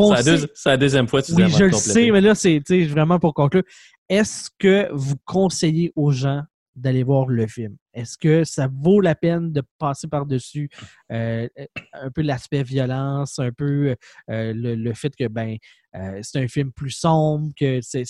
C'est 0.55 0.65
la, 0.69 0.77
deuxième 0.77 1.07
fois 1.07 1.21
que 1.21 1.27
tu 1.27 1.33
dis 1.33 1.37
Oui, 1.37 1.43
avant 1.43 1.53
je 1.57 1.59
de 1.59 1.63
le 1.65 1.71
compléter. 1.71 2.05
sais, 2.05 2.11
mais 2.11 2.21
là, 2.21 2.35
c'est 2.35 2.59
vraiment 2.85 3.19
pour 3.19 3.33
conclure. 3.33 3.63
Est-ce 4.07 4.49
que 4.57 4.89
vous 4.93 5.15
conseillez 5.25 5.91
aux 5.95 6.11
gens 6.11 6.43
d'aller 6.75 7.03
voir 7.03 7.27
le 7.27 7.47
film? 7.47 7.75
Est-ce 7.93 8.17
que 8.17 8.45
ça 8.45 8.69
vaut 8.73 9.01
la 9.01 9.13
peine 9.15 9.51
de 9.51 9.61
passer 9.77 10.07
par-dessus 10.07 10.69
euh, 11.11 11.47
un 11.93 12.09
peu 12.11 12.21
l'aspect 12.21 12.63
violence, 12.63 13.37
un 13.39 13.51
peu 13.51 13.95
euh, 14.29 14.53
le, 14.53 14.75
le 14.75 14.93
fait 14.93 15.13
que 15.13 15.27
ben 15.27 15.57
euh, 15.95 16.19
c'est 16.23 16.39
un 16.41 16.47
film 16.47 16.71
plus 16.71 16.91
sombre, 16.91 17.51
que 17.59 17.79
c'est- 17.81 18.05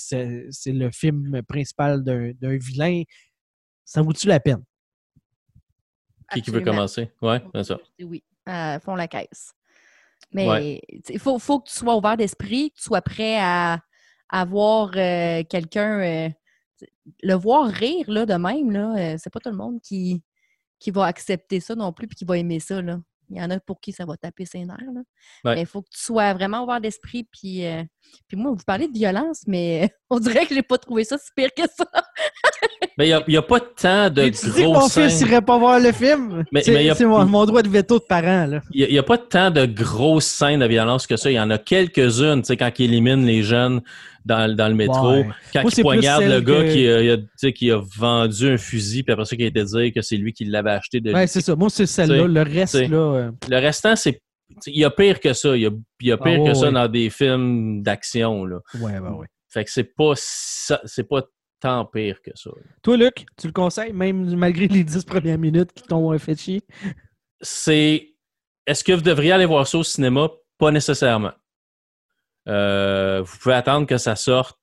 le 0.68 0.92
film 0.92 1.42
principal 1.48 2.04
d'un 2.04 2.32
d'un 2.40 2.58
vilain? 2.58 3.02
Ça 3.84 4.04
vaut-tu 4.04 4.28
la 4.28 4.40
peine? 4.40 4.62
Qui, 6.34 6.42
qui 6.42 6.52
veut 6.52 6.62
commencer? 6.62 7.12
Ouais. 7.22 7.42
Je 7.54 8.04
dis 8.04 8.04
Oui, 8.06 8.24
à 8.46 8.80
fond 8.80 8.96
la 8.96 9.08
caisse. 9.08 9.54
Mais 10.32 10.82
il 11.10 11.20
faut, 11.20 11.40
faut 11.40 11.60
que 11.60 11.70
tu 11.70 11.76
sois 11.76 11.96
ouvert 11.96 12.16
d'esprit, 12.16 12.72
que 12.72 12.78
tu 12.78 12.84
sois 12.84 13.02
prêt 13.02 13.38
à, 13.40 13.80
à 14.30 14.46
voir 14.46 14.92
euh, 14.96 15.44
quelqu'un. 15.50 16.00
euh, 16.00 16.30
le 17.22 17.34
voir 17.34 17.68
rire 17.68 18.10
là, 18.10 18.26
de 18.26 18.34
même, 18.34 18.72
là, 18.72 18.96
euh, 18.98 19.16
c'est 19.20 19.30
pas 19.30 19.40
tout 19.40 19.50
le 19.50 19.56
monde 19.58 19.80
qui, 19.82 20.24
qui 20.80 20.92
va 20.92 21.06
accepter 21.06 21.60
ça 21.60 21.76
non 21.76 21.94
plus 21.94 22.08
puis 22.08 22.16
qui 22.16 22.26
va 22.26 22.38
aimer 22.38 22.60
ça. 22.60 22.82
Là. 22.82 23.00
Il 23.30 23.38
y 23.38 23.42
en 23.42 23.50
a 23.50 23.60
pour 23.60 23.80
qui 23.80 23.92
ça 23.92 24.06
va 24.06 24.18
taper 24.18 24.46
ses 24.46 24.66
nerfs. 24.66 24.78
Là. 24.80 25.02
Ouais. 25.46 25.56
Mais 25.56 25.62
il 25.62 25.66
faut 25.68 25.82
que 25.82 25.90
tu 25.90 26.00
sois 26.02 26.34
vraiment 26.34 26.64
ouvert 26.64 26.82
d'esprit. 26.82 27.24
Puis, 27.24 27.66
euh, 27.66 27.84
puis 28.28 28.36
moi, 28.38 28.52
vous 28.52 28.64
parlez 28.66 28.88
de 28.88 28.94
violence, 28.94 29.44
mais 29.48 29.90
on 30.10 30.20
dirait 30.20 30.46
que 30.46 30.54
j'ai 30.56 30.64
pas 30.64 30.78
trouvé 30.78 31.04
ça 31.04 31.18
si 31.18 31.30
pire 31.36 31.54
que 31.56 31.64
ça. 31.64 31.86
Mais 33.02 33.10
il 33.10 33.24
n'y 33.30 33.38
a, 33.38 33.42
pas 33.42 33.60
tant 33.60 34.10
de 34.10 34.22
Et 34.22 34.32
tu 34.32 34.46
dis 34.46 34.52
que 34.62 34.62
mon 34.68 34.74
gros 34.74 34.90
fils 34.90 35.10
scènes. 35.18 35.28
irait 35.28 35.42
pas 35.42 35.58
voir 35.58 35.80
le 35.80 35.92
film? 35.92 36.44
Mais- 36.52 36.62
c'est 36.62 36.72
mais 36.74 36.90
a- 36.90 36.96
c'est 36.96 37.06
mon, 37.06 37.26
mon 37.26 37.46
droit 37.46 37.62
de 37.64 37.70
veto 37.70 37.98
de 38.00 38.04
parent. 38.08 38.48
Il 38.74 38.88
n'y 38.90 38.98
a, 39.00 39.04
pas 39.04 39.18
tant 39.18 39.50
de 39.50 39.66
grosses 39.66 40.26
scènes 40.28 40.60
de 40.60 40.66
violence 40.68 41.08
que 41.08 41.18
ça. 41.18 41.32
Il 41.32 41.34
y 41.36 41.40
en 41.40 41.50
a 41.50 41.58
quelques-unes, 41.58 42.42
tu 42.42 42.48
sais, 42.48 42.58
quand 42.58 42.70
il 42.78 42.86
élimine 42.86 43.26
les 43.26 43.42
jeunes 43.44 43.82
dans, 44.24 44.56
dans 44.56 44.68
le 44.68 44.76
métro, 44.76 45.12
Ouais. 45.14 45.28
quand 45.52 45.62
Moi, 45.62 45.72
il 45.72 45.76
c'est 45.76 45.82
plus 45.82 45.84
poignarde 45.84 46.24
le 46.26 46.42
gars 46.42 46.64
que- 46.64 46.72
qui, 46.74 46.88
a, 46.88 47.02
il 47.02 47.10
a- 47.12 47.18
tu 47.18 47.24
sais, 47.38 47.54
qui 47.54 47.72
a 47.72 47.82
vendu 47.98 48.50
un 48.54 48.58
fusil, 48.58 49.02
puis 49.04 49.14
après 49.14 49.26
ça, 49.26 49.36
qui 49.36 49.44
a 49.44 49.48
été 49.48 49.64
dire 49.64 49.92
que 49.96 50.02
c'est 50.02 50.18
lui 50.18 50.32
qui 50.34 50.46
l'avait 50.46 50.70
acheté 50.72 51.00
de 51.00 51.12
Ouais, 51.12 51.26
c'est 51.26 51.42
ça. 51.42 51.56
Moi, 51.56 51.70
c'est 51.72 51.88
celle-là. 51.88 52.28
Le 52.28 52.42
reste, 52.44 52.76
là. 52.76 52.98
euh, 52.98 53.32
Le 53.50 53.58
restant, 53.58 53.96
c'est. 53.96 54.22
Il 54.68 54.78
y 54.80 54.84
a 54.86 54.92
pire 54.92 55.20
que 55.20 55.34
ça. 55.34 55.56
Il 55.56 55.62
y 55.64 55.66
a, 55.66 55.72
il 56.02 56.08
y 56.08 56.12
a 56.12 56.18
pire 56.18 56.36
Ah, 56.38 56.42
ouais, 56.44 56.50
que 56.50 56.54
ça 56.54 56.68
ouais. 56.68 56.72
dans 56.74 56.88
des 56.88 57.10
films 57.10 57.82
d'action. 57.82 58.46
là. 58.46 58.58
ouais, 58.80 59.00
ouais, 59.00 59.10
ouais. 59.10 59.28
Fait 59.50 59.66
que 59.66 59.72
c'est 59.72 59.84
pas 59.96 60.14
ça- 60.16 60.80
c'est 60.86 61.08
pas 61.08 61.24
tant 61.62 61.86
pire 61.86 62.22
que 62.22 62.32
ça. 62.36 62.50
Toi, 62.82 62.98
Luc, 62.98 63.26
tu 63.38 63.48
le 63.48 63.54
conseilles, 63.54 63.94
même 63.94 64.36
malgré 64.36 64.68
les 64.68 64.84
10 64.84 65.06
premières 65.06 65.38
minutes 65.38 65.72
qui 65.72 65.84
t'ont 65.84 66.18
fait 66.20 66.38
chier? 66.38 66.62
c'est 67.42 68.16
est-ce 68.68 68.84
que 68.84 68.92
vous 68.92 69.02
devriez 69.02 69.32
aller 69.32 69.46
voir 69.46 69.66
ça 69.68 69.78
au 69.78 69.84
cinéma? 69.84 70.30
Pas 70.58 70.72
nécessairement. 70.72 71.32
Euh, 72.48 73.22
vous 73.24 73.38
pouvez 73.38 73.56
attendre 73.56 73.88
que 73.88 73.98
ça 73.98 74.16
sorte 74.16 74.60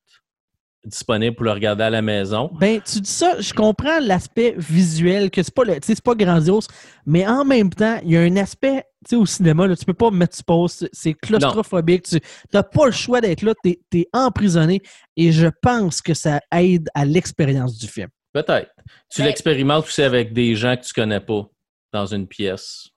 disponible 0.85 1.35
pour 1.37 1.45
le 1.45 1.53
regarder 1.53 1.83
à 1.85 1.91
la 1.91 2.03
maison. 2.03 2.51
Ben, 2.59 2.81
tu 2.81 3.01
dis 3.01 3.11
ça, 3.11 3.41
je 3.41 3.53
comprends 3.53 3.99
l'aspect 4.01 4.55
visuel, 4.57 5.31
que 5.31 5.43
c'est 5.43 5.55
pas, 5.55 5.65
le- 5.65 5.75
tu 5.81 5.87
sais, 5.87 5.95
c'est 5.97 6.05
pas 6.05 6.15
grandiose, 6.15 6.67
mais 7.05 7.27
en 7.27 7.45
même 7.45 7.71
temps, 7.71 7.99
il 8.05 8.13
y 8.13 8.17
a 8.17 8.21
un 8.21 8.37
aspect, 8.37 8.85
tu 9.05 9.11
sais, 9.11 9.17
au 9.17 9.27
cinéma, 9.27 9.67
là, 9.67 9.77
tu 9.77 9.85
peux 9.85 9.93
pas 9.95 10.11
mettre 10.11 10.43
pause, 10.45 10.89
c'est 10.93 11.15
claustrophobique, 11.15 12.05
tu 12.05 12.21
n'as 12.55 12.63
pas 12.63 12.87
le 12.87 12.93
choix 12.93 13.21
d'être 13.21 13.43
là, 13.43 13.53
tu 13.65 13.77
es, 13.95 14.09
emprisonné, 14.13 14.81
et 15.17 15.33
je 15.33 15.49
pense 15.63 16.01
que 16.01 16.15
ça 16.15 16.41
aide 16.53 16.89
à 16.95 17.05
l'expérience 17.05 17.77
du 17.77 17.87
film. 17.89 18.09
Peut-être. 18.33 18.71
Tu 19.11 19.21
Ben- 19.23 19.27
l'expérimentes 19.27 19.85
aussi 19.87 20.03
avec 20.03 20.33
des 20.33 20.55
gens 20.55 20.77
que 20.77 20.85
tu 20.85 20.93
connais 20.93 21.21
pas 21.21 21.49
dans 21.93 22.07
une 22.07 22.27
pièce. 22.27 22.89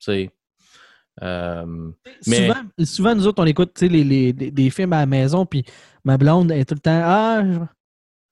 Tu 0.00 0.12
sais. 0.12 0.30
Euh, 1.22 1.64
Mais- 2.26 2.48
Souvent, 2.48 2.60
souvent, 2.84 3.14
nous 3.14 3.26
autres, 3.28 3.40
on 3.42 3.46
écoute 3.46 3.72
tu 3.74 3.86
sais, 3.86 3.88
les, 3.88 4.02
les- 4.02 4.32
des, 4.32 4.50
des 4.50 4.70
films 4.70 4.92
à 4.94 4.98
la 5.00 5.06
maison, 5.06 5.46
puis 5.46 5.64
ma 6.04 6.16
blonde 6.18 6.52
est 6.52 6.64
tout 6.64 6.74
le 6.74 6.80
temps 6.80 7.00
Ah, 7.04 7.42
je, 7.44 7.58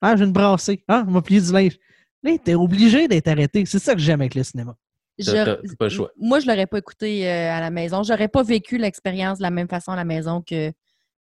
ah, 0.01 0.17
j'ai 0.17 0.25
une 0.25 0.33
brassée. 0.33 0.85
Ah, 0.89 1.05
on 1.07 1.11
m'a 1.11 1.23
plié 1.23 1.41
du 1.41 1.53
linge. 1.53 1.79
Là, 2.23 2.37
t'es 2.39 2.55
obligé 2.55 3.09
d'être 3.09 3.29
arrêté. 3.29 3.65
C'est 3.67 3.79
ça 3.79 3.95
que 3.95 4.01
j'aime 4.01 4.21
avec 4.21 4.35
le 4.35 4.43
cinéma. 4.45 4.77
Je- 5.19 5.33
pas 5.77 5.85
le 5.87 5.91
choix. 5.91 6.11
Moi, 6.17 6.41
je 6.41 6.47
l'aurais 6.47 6.67
pas 6.67 6.79
écouté 6.79 7.29
euh, 7.29 7.51
à 7.53 7.61
la 7.61 7.71
maison. 7.71 8.03
J'aurais 8.03 8.29
pas 8.29 8.43
vécu 8.43 8.79
l'expérience 8.79 9.39
de 9.39 9.43
la 9.43 9.51
même 9.51 9.69
façon 9.69 9.93
à 9.93 9.97
la 9.97 10.05
maison 10.05 10.41
que 10.43 10.73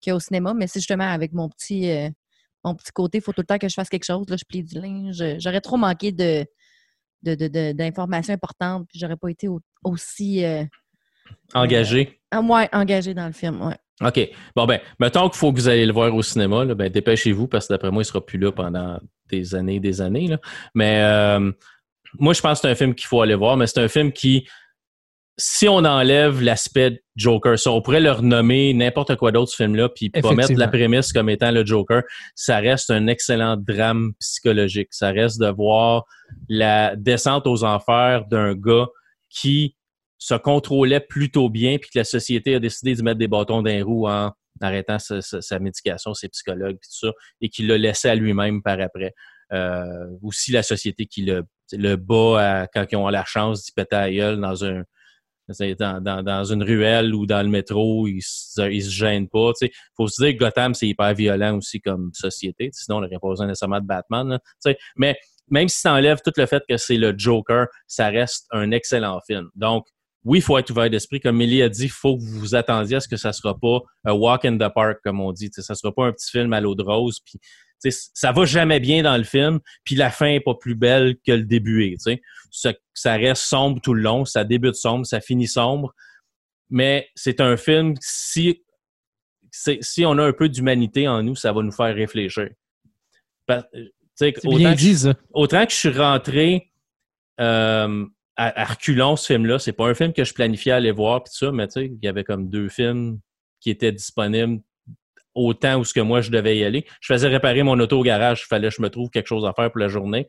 qu'au 0.04 0.20
cinéma, 0.20 0.54
mais 0.54 0.68
c'est 0.68 0.80
justement 0.80 1.10
avec 1.10 1.34
mon 1.34 1.50
petit 1.50 1.90
euh, 1.90 2.10
mon 2.64 2.76
petit 2.76 2.92
côté, 2.92 3.20
il 3.20 3.22
faut 3.22 3.32
tout 3.34 3.42
le 3.42 3.46
temps 3.48 3.58
que 3.58 3.70
je 3.70 3.74
fasse 3.74 3.90
quelque 3.90 4.04
chose. 4.06 4.28
Là, 4.30 4.36
je 4.38 4.44
plie 4.48 4.64
du 4.64 4.80
linge. 4.80 5.24
J'aurais 5.40 5.62
trop 5.62 5.78
manqué 5.78 6.12
de 6.12 6.46
de- 7.24 7.34
de- 7.36 7.48
de- 7.48 7.72
d'informations 7.72 8.34
importantes, 8.34 8.86
puis 8.90 9.00
j'aurais 9.00 9.16
pas 9.18 9.30
été 9.30 9.48
au- 9.48 9.62
aussi 9.84 10.44
euh, 10.46 10.64
engagé. 11.54 12.20
ah, 12.32 12.42
ouais, 12.42 12.70
engagée 12.74 13.14
dans 13.14 13.26
le 13.28 13.34
film. 13.34 13.62
Ouais. 13.62 13.78
OK. 14.02 14.30
Bon, 14.56 14.66
ben, 14.66 14.80
mettons 15.00 15.28
qu'il 15.30 15.40
faut 15.40 15.52
que 15.52 15.58
vous 15.58 15.68
allez 15.68 15.86
le 15.86 15.94
voir 15.94 16.14
au 16.14 16.22
cinéma. 16.22 16.66
Là, 16.66 16.76
ben, 16.76 16.90
dépêchez-vous 16.90 17.48
parce 17.48 17.68
que 17.68 17.74
d'après 17.74 17.92
moi, 17.92 18.04
il 18.04 18.06
sera 18.06 18.24
plus 18.24 18.38
là 18.38 18.52
pendant 18.52 19.00
des 19.30 19.56
années 19.56 19.76
et 19.76 19.80
des 19.80 20.02
années. 20.02 20.28
Là. 20.28 20.38
Mais 20.76 21.02
euh, 21.02 21.52
moi, 22.20 22.34
je 22.34 22.42
pense 22.42 22.60
que 22.60 22.68
c'est 22.68 22.72
un 22.72 22.76
film 22.76 22.94
qu'il 22.94 23.08
faut 23.08 23.22
aller 23.22 23.36
voir, 23.36 23.58
mais 23.58 23.66
c'est 23.66 23.80
un 23.80 23.88
film 23.88 24.12
qui, 24.12 24.48
si 25.38 25.68
on 25.68 25.78
enlève 25.78 26.42
l'aspect 26.42 27.02
Joker, 27.16 27.58
ça, 27.58 27.72
on 27.72 27.82
pourrait 27.82 28.00
le 28.00 28.12
renommer 28.12 28.74
n'importe 28.74 29.16
quoi 29.16 29.32
d'autre, 29.32 29.52
ce 29.52 29.56
film-là, 29.56 29.90
puis 29.90 30.10
pas 30.12 30.34
mettre 30.34 30.54
la 30.54 30.68
prémisse 30.68 31.12
comme 31.12 31.30
étant 31.30 31.52
le 31.52 31.66
Joker, 31.66 32.04
ça 32.36 32.58
reste 32.58 32.92
un 32.92 33.08
excellent 33.08 33.58
drame 33.58 34.14
psychologique. 34.20 34.90
Ça 34.92 35.10
reste 35.10 35.40
de 35.40 35.48
voir 35.48 36.04
la 36.50 36.96
descente 36.96 37.48
aux 37.48 37.64
enfers 37.64 38.26
d'un 38.30 38.54
gars 38.54 38.88
qui 39.30 39.76
se 40.18 40.34
contrôlait 40.36 41.00
plutôt 41.00 41.50
bien, 41.50 41.78
puis 41.78 41.90
que 41.92 42.00
la 42.00 42.04
société 42.04 42.56
a 42.56 42.60
décidé 42.60 42.96
de 42.96 43.02
mettre 43.04 43.20
des 43.20 43.28
bâtons 43.28 43.62
dans 43.62 43.70
les 43.70 43.82
roues 43.82 44.08
en 44.08 44.32
arrêtant 44.62 44.98
sa, 45.00 45.22
sa- 45.22 45.42
sa 45.42 45.60
médication, 45.60 46.14
ses 46.14 46.30
psychologues, 46.30 46.78
puis 46.82 46.90
tout 46.90 47.08
ça, 47.08 47.14
et 47.42 47.50
qu'il 47.50 47.68
l'a 47.68 47.78
laissé 47.78 48.10
à 48.10 48.16
lui-même 48.16 48.62
par 48.64 48.80
après. 48.80 49.14
Euh, 49.54 50.08
aussi 50.24 50.52
la 50.52 50.64
société 50.64 51.06
qui 51.06 51.22
le, 51.24 51.44
le 51.72 51.96
bat 51.96 52.62
à- 52.64 52.68
quand 52.68 52.86
ils 52.92 52.96
ont 52.98 53.08
la 53.10 53.24
chance 53.26 53.64
d'y 53.64 53.72
péter 53.72 53.96
à 53.96 54.12
gueule 54.12 54.40
dans 54.42 54.66
un 54.66 54.84
dans, 55.80 56.24
dans, 56.24 56.44
une 56.44 56.62
ruelle 56.64 57.16
ou 57.16 57.26
dans 57.26 57.42
le 57.42 57.48
métro, 57.48 58.06
ils 58.08 58.18
ils 58.18 58.22
se 58.84 58.90
gênent 58.90 59.30
pas. 59.30 59.52
Il 59.62 59.70
faut 59.96 60.08
se 60.08 60.22
dire 60.22 60.34
que 60.34 60.40
Gotham, 60.40 60.74
c'est 60.74 60.88
hyper 60.88 61.14
violent 61.14 61.56
aussi 61.58 61.80
comme 61.80 62.12
société. 62.14 62.70
Sinon, 62.74 62.98
on 62.98 63.02
n'aurait 63.02 63.18
pas 63.22 63.30
besoin 63.30 63.48
nécessairement 63.48 63.80
de 63.80 63.86
Batman. 63.86 64.28
là. 64.28 64.74
Mais 64.98 65.16
même 65.50 65.70
si 65.70 65.82
tu 65.82 65.88
enlèves 65.88 66.20
tout 66.24 66.34
le 66.36 66.46
fait 66.48 66.64
que 66.68 66.76
c'est 66.76 66.98
le 66.98 67.14
Joker, 67.18 67.68
ça 67.88 68.10
reste 68.10 68.46
un 68.52 68.72
excellent 68.72 69.22
film. 69.26 69.50
Donc, 69.56 69.86
oui, 70.28 70.40
il 70.40 70.42
faut 70.42 70.58
être 70.58 70.70
ouvert 70.70 70.90
d'esprit. 70.90 71.20
Comme 71.20 71.38
Millie 71.38 71.62
a 71.64 71.70
dit, 71.70 71.86
il 71.86 71.90
faut 71.90 72.18
que 72.18 72.22
vous 72.22 72.40
vous 72.40 72.56
attendiez 72.56 72.98
à 72.98 73.00
ce 73.00 73.08
que 73.08 73.18
ça 73.18 73.30
ne 73.30 73.34
sera 73.34 73.58
pas 73.58 73.80
un 74.04 74.12
walk 74.14 74.46
in 74.46 74.58
the 74.58 74.72
park, 74.74 75.00
comme 75.04 75.22
on 75.22 75.32
dit. 75.32 75.50
Ça 75.52 75.74
ne 75.74 75.76
sera 75.76 75.94
pas 75.94 76.06
un 76.06 76.12
petit 76.12 76.30
film 76.30 76.52
à 76.54 76.60
l'eau 76.62 76.76
de 76.76 76.84
rose. 76.84 77.20
Puis, 77.26 77.40
ça 78.14 78.32
va 78.32 78.44
jamais 78.46 78.80
bien 78.80 79.04
dans 79.04 79.16
le 79.18 79.24
film, 79.24 79.60
puis 79.84 79.96
la 79.96 80.10
fin 80.12 80.28
n'est 80.28 80.40
pas 80.42 80.56
plus 80.56 80.76
belle 80.76 81.16
que 81.26 81.32
le 81.32 81.44
début 81.44 81.86
est. 81.86 82.20
Ça, 82.52 82.74
ça 82.94 83.14
reste 83.16 83.44
sombre 83.44 83.80
tout 83.82 83.94
le 83.94 84.02
long. 84.02 84.26
Ça 84.26 84.44
débute 84.44 84.76
sombre, 84.76 85.06
ça 85.06 85.22
finit 85.22 85.48
sombre. 85.48 85.94
Mais 86.70 87.08
c'est 87.16 87.40
un 87.40 87.56
film, 87.56 87.94
si, 88.02 88.64
si 89.52 90.06
on 90.06 90.18
a 90.18 90.24
un 90.26 90.34
peu 90.34 90.50
d'humanité 90.50 91.08
en 91.08 91.24
nous, 91.24 91.36
ça 91.36 91.54
va 91.54 91.62
nous 91.62 91.72
faire 91.72 91.96
réfléchir. 91.96 92.50
Parce- 93.46 93.66
bien 94.20 94.32
autant 94.46 94.58
que 94.64 94.70
je- 94.72 94.76
dit, 94.76 94.98
ça. 94.98 95.14
autant 95.32 95.66
que 95.66 95.72
je 95.72 95.78
suis 95.78 95.90
rentré 95.90 96.72
euh, 97.40 98.06
à, 98.38 98.66
reculons, 98.66 99.16
ce 99.16 99.34
film-là, 99.34 99.58
c'est 99.58 99.74
pas 99.74 99.88
un 99.88 99.96
film 99.96 100.14
que 100.14 100.24
je 100.24 100.34
planifiais 100.34 100.74
aller 100.74 100.92
voir, 100.92 101.24
tout 101.24 101.34
ça, 101.34 101.52
mais 101.52 101.68
tu 101.68 101.74
sais, 101.74 101.86
il 101.88 102.00
y 102.04 102.08
avait 102.08 102.24
comme 102.24 102.50
deux 102.50 102.70
films 102.70 103.20
qui 103.60 103.72
étaient 103.72 103.92
disponibles 103.92 104.62
au 105.34 105.54
temps 105.54 105.80
où 105.80 105.84
ce 105.84 105.94
que 105.94 106.00
moi 106.00 106.22
je 106.22 106.30
devais 106.30 106.58
y 106.58 106.64
aller. 106.64 106.86
Je 107.02 107.14
faisais 107.14 107.28
réparer 107.28 107.64
mon 107.64 107.80
auto 107.80 108.00
au 108.00 108.04
garage, 108.04 108.44
il 108.44 108.48
fallait 108.48 108.70
que 108.70 108.76
je 108.76 108.82
me 108.82 108.90
trouve 108.90 109.10
quelque 109.10 109.28
chose 109.28 109.46
à 109.46 109.54
faire 109.54 109.72
pour 109.72 109.80
la 109.80 109.88
journée. 109.88 110.28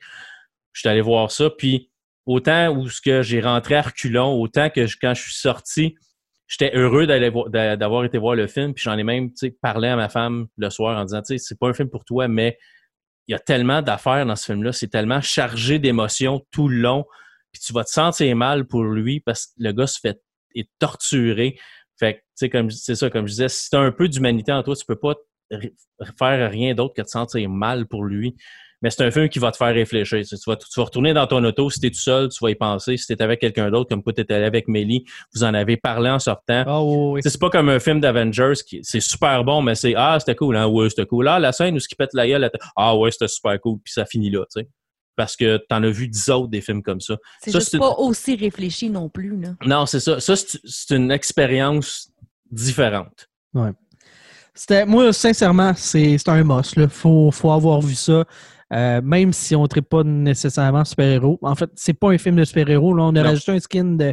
Je 0.72 0.80
suis 0.80 0.88
allé 0.88 1.02
voir 1.02 1.30
ça, 1.30 1.50
puis 1.50 1.90
autant 2.24 2.70
où 2.70 2.88
ce 2.88 3.00
que 3.00 3.22
j'ai 3.22 3.40
rentré 3.40 3.74
à 3.74 3.82
reculons, 3.82 4.40
autant 4.40 4.70
que 4.70 4.86
quand 5.00 5.14
je 5.14 5.22
suis 5.22 5.34
sorti, 5.34 5.94
j'étais 6.46 6.74
heureux 6.74 7.06
d'avoir 7.06 8.04
été 8.04 8.16
voir 8.16 8.34
le 8.34 8.46
film, 8.46 8.72
puis 8.72 8.84
j'en 8.84 8.96
ai 8.96 9.04
même 9.04 9.30
parlé 9.60 9.88
à 9.88 9.96
ma 9.96 10.08
femme 10.08 10.46
le 10.56 10.70
soir 10.70 10.98
en 10.98 11.04
disant, 11.04 11.20
tu 11.20 11.36
sais, 11.36 11.38
c'est 11.38 11.58
pas 11.58 11.68
un 11.68 11.74
film 11.74 11.90
pour 11.90 12.06
toi, 12.06 12.26
mais 12.26 12.58
il 13.26 13.32
y 13.32 13.34
a 13.34 13.38
tellement 13.38 13.82
d'affaires 13.82 14.24
dans 14.24 14.36
ce 14.36 14.46
film-là, 14.46 14.72
c'est 14.72 14.88
tellement 14.88 15.20
chargé 15.20 15.78
d'émotions 15.78 16.46
tout 16.50 16.68
le 16.68 16.78
long, 16.78 17.04
puis 17.52 17.60
tu 17.60 17.72
vas 17.72 17.84
te 17.84 17.90
sentir 17.90 18.34
mal 18.36 18.66
pour 18.66 18.84
lui 18.84 19.20
parce 19.20 19.46
que 19.46 19.52
le 19.58 19.72
gars 19.72 19.86
se 19.86 19.98
fait 20.00 20.20
est 20.54 20.68
torturé. 20.78 21.58
Fait 21.98 22.14
que, 22.14 22.18
tu 22.18 22.24
sais, 22.36 22.50
comme 22.50 22.70
c'est 22.70 22.94
ça, 22.94 23.10
comme 23.10 23.26
je 23.26 23.32
disais, 23.32 23.48
si 23.48 23.70
tu 23.70 23.76
as 23.76 23.80
un 23.80 23.92
peu 23.92 24.08
d'humanité 24.08 24.52
en 24.52 24.62
toi, 24.62 24.76
tu 24.76 24.84
peux 24.86 24.96
pas 24.96 25.14
faire 26.18 26.50
rien 26.50 26.74
d'autre 26.74 26.94
que 26.94 27.02
te 27.02 27.08
sentir 27.08 27.48
mal 27.48 27.86
pour 27.86 28.04
lui. 28.04 28.36
Mais 28.80 28.90
c'est 28.90 29.02
un 29.02 29.10
film 29.10 29.28
qui 29.28 29.40
va 29.40 29.50
te 29.50 29.56
faire 29.56 29.74
réfléchir. 29.74 30.22
Tu, 30.24 30.36
vas, 30.46 30.54
tu 30.54 30.66
vas 30.76 30.84
retourner 30.84 31.12
dans 31.12 31.26
ton 31.26 31.42
auto, 31.42 31.68
si 31.68 31.80
tu 31.80 31.88
es 31.88 31.90
tout 31.90 31.98
seul, 31.98 32.28
tu 32.28 32.38
vas 32.40 32.50
y 32.50 32.54
penser. 32.54 32.96
Si 32.96 33.06
tu 33.06 33.12
es 33.12 33.20
avec 33.20 33.40
quelqu'un 33.40 33.70
d'autre, 33.70 33.88
comme 33.88 34.04
quoi 34.04 34.12
tu 34.12 34.20
étais 34.20 34.34
allé 34.34 34.44
avec 34.44 34.68
Mélie, 34.68 35.04
vous 35.34 35.42
en 35.42 35.52
avez 35.52 35.76
parlé 35.76 36.10
en 36.10 36.20
sortant. 36.20 36.62
Ah 36.64 36.82
oui, 36.82 37.20
C'est 37.24 37.40
pas 37.40 37.50
comme 37.50 37.70
un 37.70 37.80
film 37.80 38.00
d'Avengers 38.00 38.52
qui 38.64 38.78
c'est 38.82 39.00
super 39.00 39.42
bon, 39.42 39.62
mais 39.62 39.74
c'est 39.74 39.94
Ah, 39.96 40.16
c'était 40.20 40.36
cool, 40.36 40.56
hein? 40.56 40.68
Ouais, 40.68 40.88
c'était 40.90 41.06
cool. 41.06 41.26
Ah, 41.26 41.40
la 41.40 41.50
scène 41.50 41.74
où 41.74 41.80
ce 41.80 41.88
qui 41.88 41.96
pète 41.96 42.10
la 42.14 42.28
gueule, 42.28 42.48
ah 42.76 42.96
ouais, 42.96 43.10
c'était 43.10 43.26
super 43.26 43.60
cool, 43.60 43.78
puis 43.82 43.92
ça 43.92 44.06
finit 44.06 44.30
là, 44.30 44.44
tu 44.44 44.60
sais. 44.60 44.68
Parce 45.18 45.34
que 45.36 45.56
t'en 45.68 45.82
as 45.82 45.90
vu 45.90 46.06
dix 46.06 46.28
autres 46.30 46.46
des 46.48 46.60
films 46.60 46.80
comme 46.82 47.00
ça. 47.00 47.16
C'est 47.42 47.50
Ça, 47.50 47.58
juste 47.58 47.76
pas 47.76 47.90
aussi 47.98 48.36
réfléchi 48.36 48.88
non 48.88 49.08
plus. 49.08 49.38
Là. 49.38 49.48
Non, 49.66 49.84
c'est 49.84 49.98
ça. 49.98 50.20
Ça, 50.20 50.34
c'est 50.36 50.94
une 50.96 51.10
expérience 51.10 52.08
différente. 52.52 53.28
C'était, 54.54 54.86
moi, 54.86 55.12
sincèrement, 55.12 55.72
c'est, 55.76 56.16
c'est 56.18 56.28
un 56.28 56.44
must. 56.44 56.74
Il 56.76 56.88
faut, 56.88 57.30
faut 57.32 57.50
avoir 57.50 57.80
vu 57.80 57.94
ça. 57.94 58.24
Euh, 58.72 59.00
même 59.02 59.32
si 59.32 59.56
on 59.56 59.62
ne 59.62 59.66
traite 59.66 59.88
pas 59.88 60.04
nécessairement 60.04 60.84
super-héros. 60.84 61.38
En 61.42 61.54
fait, 61.56 61.70
c'est 61.74 61.94
pas 61.94 62.10
un 62.10 62.18
film 62.18 62.36
de 62.36 62.44
super-héros. 62.44 62.94
Là, 62.94 63.04
on 63.04 63.08
a 63.16 63.22
Non. 63.22 63.28
rajouté 63.30 63.52
un 63.52 63.60
skin 63.60 63.84
de. 63.96 64.12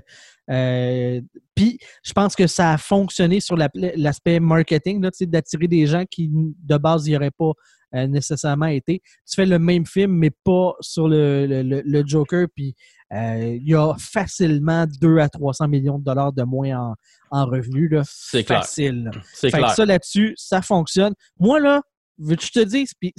Euh, 0.51 1.21
Puis, 1.55 1.79
je 2.03 2.13
pense 2.13 2.35
que 2.35 2.47
ça 2.47 2.71
a 2.73 2.77
fonctionné 2.77 3.39
sur 3.39 3.55
la- 3.55 3.69
l'aspect 3.73 4.39
marketing, 4.39 5.01
tu 5.03 5.09
sais, 5.13 5.25
d'attirer 5.25 5.67
des 5.67 5.85
gens 5.87 6.03
qui, 6.09 6.29
de 6.31 6.77
base, 6.77 7.07
n'y 7.07 7.15
auraient 7.15 7.31
pas 7.31 7.51
euh, 7.93 8.07
nécessairement 8.07 8.65
été. 8.65 9.01
Tu 9.29 9.35
fais 9.35 9.45
le 9.45 9.57
même 9.57 9.85
film, 9.85 10.11
mais 10.17 10.31
pas 10.43 10.73
sur 10.81 11.07
le, 11.07 11.45
le- 11.47 11.61
le- 11.63 11.81
le 11.85 12.03
Joker, 12.05 12.47
puis 12.53 12.75
euh, 13.13 13.57
il 13.61 13.69
y 13.69 13.73
a 13.75 13.93
facilement 13.97 14.85
2 14.99 15.19
à 15.19 15.29
300 15.29 15.67
millions 15.69 15.97
de 15.99 16.03
dollars 16.03 16.33
de 16.33 16.43
moins 16.43 16.77
en, 16.77 16.95
en 17.31 17.45
revenus. 17.45 17.89
là. 17.91 18.01
C'est. 18.05 18.43
Facile. 18.43 19.11
C'est 19.33 19.49
que 19.51 19.57
clair. 19.57 19.71
ça 19.71 19.85
là-dessus, 19.85 20.33
ça 20.35 20.61
fonctionne. 20.61 21.13
Moi, 21.39 21.59
là, 21.61 21.81
veux 22.17 22.35
que 22.35 22.43
je 22.43 22.51
te 22.51 22.59
dise, 22.63 22.93
puis 22.99 23.13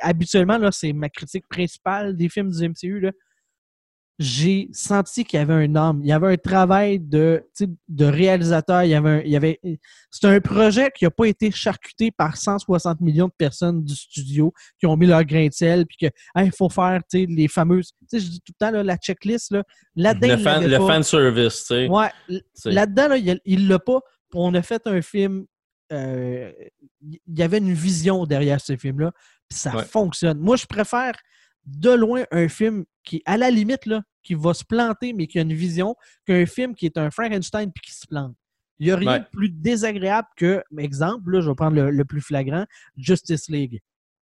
habituellement, 0.00 0.58
là, 0.58 0.72
c'est 0.72 0.92
ma 0.92 1.08
critique 1.08 1.46
principale 1.48 2.16
des 2.16 2.28
films 2.28 2.50
du 2.50 2.68
MCU, 2.68 3.00
là. 3.00 3.12
J'ai 4.20 4.68
senti 4.72 5.24
qu'il 5.24 5.38
y 5.38 5.42
avait 5.42 5.54
un 5.54 5.76
homme, 5.76 6.00
il 6.02 6.08
y 6.08 6.12
avait 6.12 6.32
un 6.32 6.36
travail 6.36 6.98
de, 6.98 7.46
de 7.88 8.04
réalisateur, 8.04 8.82
il 8.82 8.90
y 8.90 8.94
avait, 8.94 9.08
un- 9.10 9.20
il 9.20 9.30
y 9.30 9.36
avait, 9.36 9.60
c'est 10.10 10.26
un 10.26 10.40
projet 10.40 10.90
qui 10.92 11.04
n'a 11.04 11.10
pas 11.12 11.26
été 11.26 11.52
charcuté 11.52 12.10
par 12.10 12.36
160 12.36 13.00
millions 13.00 13.28
de 13.28 13.32
personnes 13.38 13.84
du 13.84 13.94
studio 13.94 14.52
qui 14.80 14.86
ont 14.86 14.96
mis 14.96 15.06
leur 15.06 15.22
grain 15.24 15.46
de 15.46 15.52
sel, 15.52 15.86
puis 15.86 15.96
que, 15.98 16.06
Hey, 16.34 16.46
il 16.46 16.52
faut 16.52 16.68
faire, 16.68 17.00
les 17.12 17.46
fameuses, 17.46 17.92
tu 18.10 18.18
sais, 18.18 18.18
je 18.18 18.28
dis 18.28 18.40
tout 18.40 18.52
le 18.60 18.66
temps, 18.66 18.72
là, 18.72 18.82
la 18.82 18.96
checklist, 18.96 19.52
là, 19.52 19.62
là-dedans, 19.94 20.28
Le 20.28 20.36
fan, 20.38 20.66
le 20.66 20.76
fan 20.78 21.02
service, 21.04 21.58
tu 21.60 21.66
sais. 21.66 21.86
Ouais, 21.88 22.10
Là-dedans, 22.64 23.08
là, 23.08 23.16
il- 23.44 23.68
l'a 23.68 23.78
pas. 23.78 24.00
On 24.34 24.52
a 24.54 24.62
fait 24.62 24.82
un 24.86 25.00
film. 25.00 25.44
euh, 25.92 26.50
Il 27.00 27.38
y 27.38 27.42
avait 27.42 27.58
une 27.58 27.72
vision 27.72 28.26
derrière 28.26 28.60
ce 28.60 28.76
film-là. 28.76 29.12
Puis 29.48 29.58
ça 29.58 29.74
Ouais. 29.76 29.84
fonctionne. 29.84 30.38
Moi, 30.38 30.56
je 30.56 30.66
préfère 30.66 31.14
de 31.76 31.90
loin 31.90 32.24
un 32.30 32.48
film 32.48 32.84
qui, 33.04 33.22
à 33.26 33.36
la 33.36 33.50
limite, 33.50 33.86
là, 33.86 34.02
qui 34.22 34.34
va 34.34 34.54
se 34.54 34.64
planter, 34.64 35.12
mais 35.12 35.26
qui 35.26 35.38
a 35.38 35.42
une 35.42 35.52
vision, 35.54 35.94
qu'un 36.26 36.44
film 36.46 36.74
qui 36.74 36.86
est 36.86 36.98
un 36.98 37.10
Frankenstein 37.10 37.70
puis 37.72 37.82
qui 37.90 37.94
se 37.94 38.06
plante. 38.06 38.34
Il 38.78 38.86
n'y 38.86 38.92
a 38.92 38.96
rien 38.96 39.12
Ouais. 39.12 39.20
de 39.20 39.24
plus 39.32 39.48
désagréable 39.50 40.28
que, 40.36 40.62
exemple, 40.78 41.32
là, 41.32 41.40
je 41.40 41.48
vais 41.48 41.54
prendre 41.54 41.76
le, 41.76 41.90
le 41.90 42.04
plus 42.04 42.20
flagrant, 42.20 42.64
Justice 42.96 43.48
League. 43.48 43.80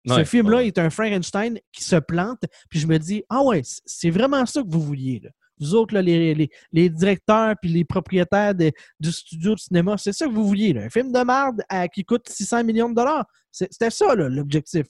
Ce 0.06 0.14
Ouais. 0.14 0.24
film-là 0.24 0.64
est 0.64 0.78
un 0.78 0.88
Frankenstein 0.90 1.58
qui 1.72 1.84
se 1.84 1.96
plante, 1.96 2.40
puis 2.70 2.80
je 2.80 2.86
me 2.86 2.98
dis, 2.98 3.22
ah 3.28 3.42
ouais, 3.42 3.60
c'est 3.84 4.10
vraiment 4.10 4.44
ça 4.46 4.62
que 4.62 4.68
vous 4.68 4.80
vouliez. 4.80 5.20
Là. 5.22 5.30
Vous 5.60 5.74
autres, 5.74 5.92
là, 5.92 6.00
les, 6.00 6.34
les, 6.34 6.50
les 6.72 6.88
directeurs 6.88 7.54
puis 7.60 7.70
les 7.70 7.84
propriétaires 7.84 8.54
de- 8.54 8.72
du 8.98 9.12
studio 9.12 9.54
de 9.54 9.60
cinéma, 9.60 9.96
c'est 9.98 10.14
ça 10.14 10.26
que 10.26 10.32
vous 10.32 10.46
vouliez. 10.46 10.72
Là. 10.72 10.84
Un 10.84 10.88
film 10.88 11.12
de 11.12 11.18
merde 11.22 11.60
à- 11.68 11.86
qui 11.86 12.02
coûte 12.02 12.26
600 12.30 12.64
millions 12.64 12.88
de 12.88 12.94
dollars. 12.94 13.26
C'était 13.52 13.90
ça, 13.90 14.14
l'objectif. 14.14 14.86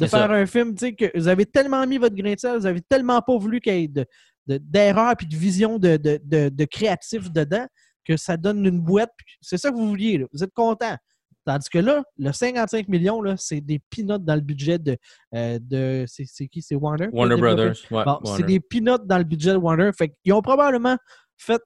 De 0.00 0.06
ça. 0.06 0.18
faire 0.18 0.30
un 0.30 0.46
film, 0.46 0.74
tu 0.74 0.86
sais, 0.86 0.94
que 0.94 1.10
vous 1.18 1.28
avez 1.28 1.46
tellement 1.46 1.86
mis 1.86 1.96
votre 1.98 2.14
grain 2.14 2.34
de 2.34 2.38
sel, 2.38 2.58
vous 2.58 2.66
avez 2.66 2.82
tellement 2.82 3.22
pas 3.22 3.36
voulu 3.38 3.60
qu'il 3.60 3.74
y 3.74 3.84
ait 3.84 3.88
de- 3.88 4.06
de- 4.46 4.58
d'erreurs 4.58 5.16
puis 5.16 5.26
de 5.26 5.36
vision 5.36 5.78
de, 5.78 5.96
de, 5.96 6.20
de, 6.22 6.48
de 6.50 6.64
créatif 6.66 7.30
dedans 7.32 7.66
que 8.04 8.16
ça 8.16 8.36
donne 8.36 8.64
une 8.64 8.80
boîte. 8.80 9.12
C'est 9.40 9.56
ça 9.58 9.70
que 9.70 9.76
vous 9.76 9.88
vouliez. 9.88 10.18
là. 10.18 10.26
Vous 10.32 10.44
êtes 10.44 10.52
content. 10.54 10.96
Tandis 11.44 11.68
que 11.70 11.78
là, 11.78 12.02
le 12.18 12.32
55 12.32 12.88
millions, 12.88 13.22
c'est 13.36 13.60
des 13.60 13.78
peanuts 13.90 14.18
dans 14.20 14.34
le 14.34 14.40
budget 14.40 14.78
de. 14.78 14.96
euh, 15.34 15.58
de 15.62 16.04
c'est 16.08 16.48
qui? 16.48 16.60
C'est 16.60 16.74
Warner? 16.74 17.08
Warner? 17.12 17.36
Brothers. 17.36 17.74
Ouais, 17.90 18.04
Bon, 18.04 18.18
c'est 18.36 18.42
des 18.42 18.60
peanuts 18.60 19.04
dans 19.06 19.18
le 19.18 19.24
budget 19.24 19.52
de 19.52 19.56
Warner. 19.56 19.90
Fait 19.96 20.12
qu'ils 20.22 20.32
ont 20.32 20.42
probablement 20.42 20.96
fait 21.36 21.62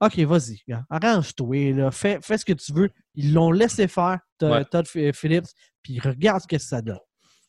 OK, 0.00 0.18
vas-y, 0.20 0.60
arrange-toi, 0.90 1.90
fais, 1.92 2.18
fais 2.22 2.38
ce 2.38 2.44
que 2.44 2.52
tu 2.54 2.72
veux. 2.72 2.90
Ils 3.14 3.32
l'ont 3.32 3.52
laissé 3.52 3.86
faire, 3.86 4.18
Todd 4.38 4.64
Ouais. 4.96 5.12
Phillips, 5.12 5.46
puis 5.82 6.00
regarde 6.00 6.42
ce 6.42 6.46
que 6.48 6.58
ça 6.58 6.82
donne. 6.82 6.98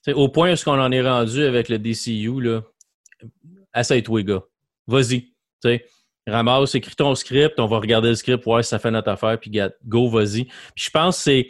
Au 0.08 0.28
point 0.30 0.54
où 0.54 0.56
ce 0.56 0.66
qu'on 0.66 0.80
en 0.80 0.92
est 0.92 1.02
rendu 1.02 1.44
avec 1.44 1.70
le 1.70 1.80
DCU, 1.80 2.42
là, 2.42 2.62
essaye-toi, 3.76 4.24
gars. 4.24 4.44
Vas-y. 4.88 5.34
Ramasse, 6.28 6.76
écris 6.76 6.96
ton 6.96 7.16
script, 7.16 7.60
on 7.60 7.68
va 7.68 7.80
regarder 7.80 8.10
le 8.10 8.16
script, 8.16 8.44
voir 8.44 8.64
si 8.64 8.70
ça 8.70 8.80
fait 8.80 8.92
notre 8.92 9.10
affaire, 9.10 9.38
puis 9.40 9.52
go, 9.86 10.10
vas-y. 10.10 10.48
Je 10.76 10.90
pense 10.90 11.24
que 11.24 11.44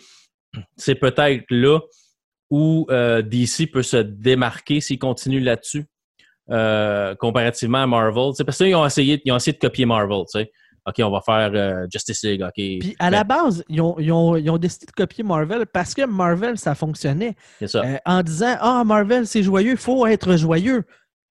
c'est, 0.77 0.95
peut-être 0.95 1.45
là 1.49 1.79
où 2.49 2.85
euh, 2.89 3.21
DC 3.21 3.71
peut 3.71 3.83
se 3.83 3.97
démarquer 3.97 4.81
s'il 4.81 4.99
continue 4.99 5.39
là-dessus, 5.39 5.85
euh, 6.49 7.15
comparativement 7.15 7.83
à 7.83 7.87
Marvel. 7.87 8.33
T'sais, 8.33 8.43
parce 8.43 8.57
qu'ils 8.57 8.75
ont 8.75 8.85
essayé, 8.85 9.21
ils 9.25 9.31
ont 9.31 9.37
essayé 9.37 9.53
de 9.53 9.59
copier 9.59 9.85
Marvel. 9.85 10.25
OK, 10.85 10.95
on 10.99 11.09
va 11.11 11.21
faire 11.21 11.51
euh, 11.53 11.85
Justice 11.91 12.23
League. 12.23 12.41
OK. 12.41 12.53
Puis 12.55 12.95
à 12.99 13.05
Mais 13.09 13.17
la 13.17 13.23
base, 13.23 13.63
ils 13.69 13.79
ont, 13.81 13.95
ils 13.99 14.11
ont- 14.11 14.35
ils 14.35 14.49
ont 14.49 14.57
décidé 14.57 14.85
de 14.85 14.91
copier 14.91 15.23
Marvel 15.23 15.65
parce 15.65 15.93
que 15.93 16.05
Marvel, 16.05 16.57
ça 16.57 16.75
fonctionnait. 16.75 17.35
c'est 17.59 17.67
ça. 17.67 17.83
Euh, 17.83 17.97
en 18.05 18.21
disant 18.21 18.55
Ah, 18.59 18.83
Marvel, 18.85 19.25
c'est 19.27 19.43
joyeux, 19.43 19.71
il 19.71 19.77
faut 19.77 20.05
être 20.07 20.35
joyeux. 20.35 20.83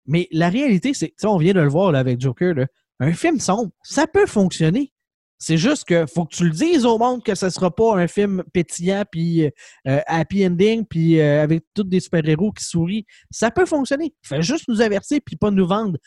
Mais 0.06 0.26
la 0.32 0.48
réalité, 0.48 0.94
c'est, 0.94 1.08
tu 1.08 1.14
sais, 1.18 1.26
on 1.26 1.36
vient 1.36 1.52
de 1.54 1.60
le 1.60 1.68
voir 1.68 1.92
là, 1.92 1.98
avec 2.00 2.20
Joker, 2.20 2.54
là, 2.54 2.66
un 3.00 3.12
film 3.12 3.38
sombre, 3.40 3.70
ça 3.82 4.06
peut 4.06 4.26
fonctionner. 4.26 4.92
C'est 5.38 5.56
juste 5.56 5.84
que 5.84 6.06
faut 6.06 6.24
que 6.24 6.34
tu 6.36 6.44
le 6.44 6.50
dises 6.50 6.86
au 6.86 6.98
monde 6.98 7.22
que 7.24 7.34
ce 7.34 7.46
ne 7.46 7.50
sera 7.50 7.74
pas 7.74 7.96
un 7.96 8.06
film 8.06 8.44
pétillant, 8.52 9.02
puis 9.10 9.44
euh, 9.44 10.00
happy 10.06 10.46
ending, 10.46 10.84
puis 10.86 11.20
euh, 11.20 11.42
avec 11.42 11.64
tous 11.74 11.82
des 11.82 11.98
super-héros 12.00 12.52
qui 12.52 12.64
sourient. 12.64 13.04
Ça 13.30 13.50
peut 13.50 13.66
fonctionner. 13.66 14.14
Fais 14.22 14.40
juste 14.40 14.64
nous 14.68 14.80
avertir, 14.80 15.18
puis 15.26 15.34
pas 15.36 15.50
nous 15.50 15.66
vendre 15.66 15.98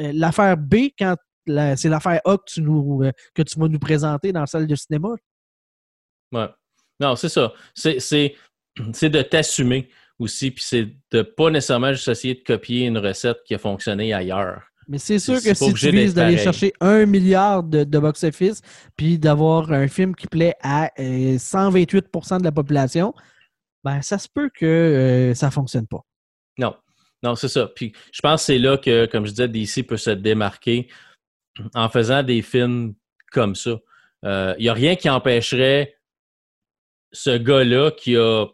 euh, 0.00 0.10
l'affaire 0.12 0.56
B 0.56 0.88
quand 0.98 1.14
la- 1.50 1.76
c'est 1.76 1.88
l'affaire 1.88 2.20
A 2.24 2.36
que 2.38 2.44
tu, 2.46 2.62
nous, 2.62 3.02
euh, 3.04 3.12
que 3.34 3.42
tu 3.42 3.58
vas 3.58 3.68
nous 3.68 3.78
présenter 3.78 4.32
dans 4.32 4.40
la 4.40 4.46
salle 4.46 4.66
de 4.66 4.74
cinéma. 4.74 5.08
Ouais. 6.32 6.48
Non, 6.98 7.16
c'est 7.16 7.28
ça. 7.28 7.52
C'est, 7.74 7.98
c'est, 8.00 8.34
c'est 8.92 9.10
de 9.10 9.22
t'assumer 9.22 9.88
aussi, 10.18 10.50
puis 10.50 10.62
c'est 10.66 10.88
de 11.10 11.22
pas 11.22 11.50
nécessairement 11.50 11.92
juste 11.92 12.08
essayer 12.08 12.34
de 12.34 12.42
copier 12.42 12.86
une 12.86 12.98
recette 12.98 13.38
qui 13.44 13.54
a 13.54 13.58
fonctionné 13.58 14.12
ailleurs. 14.12 14.62
Mais 14.86 14.98
c'est 14.98 15.18
sûr 15.18 15.38
C'est 15.38 15.50
que 15.50 15.54
si 15.56 15.72
tu 15.72 15.90
vises 15.90 16.14
d'aller 16.14 16.34
pareil. 16.36 16.44
chercher 16.44 16.72
un 16.80 17.06
milliard 17.06 17.62
de, 17.62 17.84
de 17.84 17.98
box-office, 17.98 18.60
puis 18.96 19.18
d'avoir 19.18 19.70
un 19.72 19.86
film 19.88 20.14
qui 20.14 20.26
plaît 20.26 20.54
à 20.62 20.90
euh, 20.98 21.36
128% 21.38 22.38
de 22.40 22.44
la 22.44 22.52
population, 22.52 23.14
ben 23.84 24.02
ça 24.02 24.18
se 24.18 24.28
peut 24.32 24.50
que 24.52 24.66
euh, 24.66 25.34
ça 25.34 25.50
fonctionne 25.50 25.86
pas. 25.86 26.00
Non, 26.58 26.74
non, 27.22 27.34
c'est 27.36 27.48
ça. 27.48 27.68
Puis 27.74 27.92
je 28.12 28.20
pense 28.20 28.42
que 28.42 28.46
c'est 28.46 28.58
là 28.58 28.76
que, 28.78 29.06
comme 29.06 29.24
je 29.26 29.30
disais, 29.30 29.48
DC 29.48 29.86
peut 29.86 29.96
se 29.96 30.10
démarquer 30.10 30.88
en 31.74 31.88
faisant 31.88 32.22
des 32.22 32.42
films 32.42 32.94
comme 33.32 33.54
ça. 33.54 33.78
Il 34.22 34.56
n'y 34.60 34.68
a 34.68 34.72
rien 34.74 34.96
qui 34.96 35.08
empêcherait 35.08 35.94
ce 37.12 37.36
gars-là 37.36 37.90
qui 37.90 38.16
a 38.16 38.46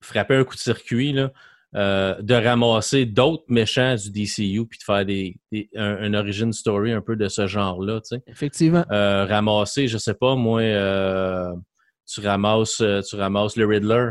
frappé 0.00 0.34
un 0.36 0.44
coup 0.44 0.54
de 0.54 0.60
circuit 0.60 1.12
là, 1.12 1.32
euh, 1.74 2.14
de 2.22 2.34
ramasser 2.34 3.06
d'autres 3.06 3.44
méchants 3.48 3.96
du 3.96 4.10
DCU 4.10 4.66
puis 4.66 4.78
de 4.78 4.84
faire 4.84 5.04
des, 5.04 5.36
des- 5.50 5.68
un, 5.74 5.96
un 6.04 6.14
origin 6.14 6.52
story 6.52 6.92
un 6.92 7.00
peu 7.00 7.16
de 7.16 7.26
ce 7.28 7.46
genre-là. 7.48 8.00
tu 8.00 8.16
sais. 8.16 8.22
Effectivement. 8.28 8.84
Euh, 8.92 9.24
ramasser, 9.24 9.88
je 9.88 9.98
sais 9.98 10.14
pas, 10.14 10.36
moi, 10.36 10.60
euh, 10.60 11.52
tu 12.06 12.20
ramasses, 12.20 12.80
euh, 12.80 13.00
tu 13.00 13.16
ramasses 13.16 13.56
le 13.56 13.66
Riddler. 13.66 14.10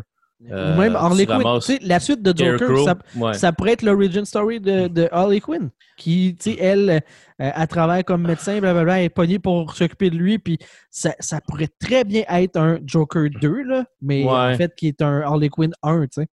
Euh, 0.51 0.75
Ou 0.75 0.79
même 0.79 0.95
Harley 0.95 1.25
Quinn. 1.25 1.37
ramasses 1.37 1.71
la 1.81 1.99
suite 2.01 2.21
de 2.21 2.33
Joker, 2.37 2.83
ça, 2.83 2.95
Ouais. 3.15 3.33
ça 3.33 3.53
pourrait 3.53 3.71
être 3.73 3.81
l'origin 3.81 4.25
story 4.25 4.59
de, 4.59 4.87
de 4.87 5.07
Harley 5.11 5.39
Quinn, 5.39 5.69
qui, 5.97 6.35
tu 6.37 6.51
sais, 6.51 6.57
elle, 6.59 6.89
euh, 6.89 6.99
elle 7.37 7.67
travaille 7.67 8.03
comme 8.03 8.23
médecin, 8.27 8.59
blablabla, 8.59 8.99
elle 8.99 9.05
est 9.05 9.09
pognée 9.09 9.39
pour 9.39 9.73
s'occuper 9.75 10.09
de 10.09 10.15
lui, 10.17 10.39
puis 10.39 10.57
ça, 10.89 11.13
ça 11.19 11.39
pourrait 11.47 11.69
très 11.79 12.03
bien 12.03 12.23
être 12.29 12.57
un 12.57 12.79
Joker 12.85 13.29
2, 13.41 13.63
là, 13.63 13.85
mais 14.01 14.25
en 14.25 14.47
Ouais. 14.49 14.55
fait, 14.57 14.73
qui 14.75 14.87
est 14.89 15.01
un 15.01 15.21
Harley 15.21 15.49
Quinn 15.49 15.71
1, 15.81 16.01
tu 16.03 16.07
sais. 16.21 16.27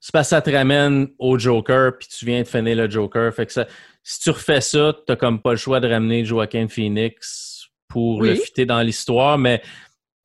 C'est 0.00 0.12
parce 0.12 0.26
que 0.26 0.30
ça 0.30 0.42
te 0.42 0.50
ramène 0.50 1.08
au 1.18 1.38
Joker, 1.38 1.92
puis 1.98 2.08
tu 2.08 2.26
viens 2.26 2.42
de 2.42 2.46
finir 2.46 2.76
le 2.76 2.90
Joker. 2.90 3.32
Fait 3.32 3.46
que 3.46 3.52
ça, 3.52 3.66
si 4.02 4.20
tu 4.20 4.30
refais 4.30 4.60
ça, 4.60 4.92
t'as 5.06 5.16
comme 5.16 5.40
pas 5.40 5.52
le 5.52 5.56
choix 5.56 5.80
de 5.80 5.88
ramener 5.88 6.24
Joaquin 6.24 6.66
Phoenix 6.68 7.68
pour 7.88 8.22
le 8.22 8.34
fitter 8.34 8.66
dans 8.66 8.82
l'histoire, 8.82 9.38
mais 9.38 9.62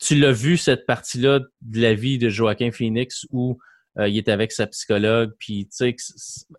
tu 0.03 0.15
l'as 0.15 0.31
vu, 0.31 0.57
cette 0.57 0.85
partie-là 0.85 1.39
de 1.61 1.81
la 1.81 1.93
vie 1.93 2.17
de 2.17 2.29
Joaquin 2.29 2.71
Phoenix 2.71 3.25
où 3.31 3.57
euh, 3.99 4.07
il 4.07 4.17
est 4.17 4.29
avec 4.29 4.51
sa 4.51 4.65
psychologue, 4.67 5.31
puis 5.39 5.65
tu 5.65 5.95
sais, 5.95 5.95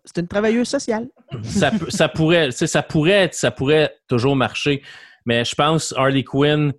C'est 0.05 0.21
une 0.21 0.27
travailleuse 0.27 0.67
sociale. 0.69 1.09
ça, 1.43 2.07
pourrait, 2.07 2.51
ça 2.51 2.81
pourrait, 2.81 3.29
ça 3.33 3.51
pourrait 3.51 3.93
toujours 4.07 4.35
marcher. 4.35 4.81
Mais 5.25 5.43
je 5.43 5.53
pense 5.55 5.93
Harley 5.97 6.23
Quinn 6.23 6.71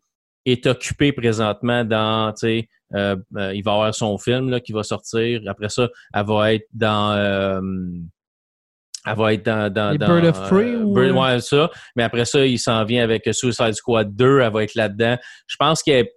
est 0.44 0.66
occupée 0.66 1.12
présentement 1.12 1.84
dans, 1.84 2.32
tu 2.32 2.46
sais, 2.46 2.68
euh, 2.94 3.16
euh, 3.36 3.52
il 3.54 3.62
va 3.64 3.72
avoir 3.72 3.94
son 3.94 4.16
film 4.16 4.48
là, 4.48 4.60
qui 4.60 4.72
va 4.72 4.82
sortir. 4.82 5.40
Après 5.46 5.68
ça, 5.68 5.88
elle 6.14 6.26
va 6.26 6.54
être 6.54 6.66
dans, 6.72 7.60
elle 9.06 9.14
va 9.16 9.32
être 9.32 9.44
dans, 9.44 9.72
dans, 9.72 9.90
Les 9.92 9.98
dans, 9.98 10.06
Bird 10.08 10.24
of 10.24 10.48
Prey 10.48 10.74
euh, 10.74 10.82
ou, 10.82 10.92
Bird- 10.94 11.16
ouais, 11.16 11.40
ça. 11.40 11.70
Mais 11.94 12.02
après 12.02 12.24
ça, 12.24 12.44
il 12.44 12.58
s'en 12.58 12.84
vient 12.84 13.04
avec 13.04 13.28
Suicide 13.32 13.72
Squad 13.72 14.14
2. 14.14 14.40
Elle 14.40 14.52
va 14.52 14.64
être 14.64 14.74
là-dedans. 14.74 15.16
Je 15.46 15.56
pense 15.56 15.82
qu'elle 15.82 16.08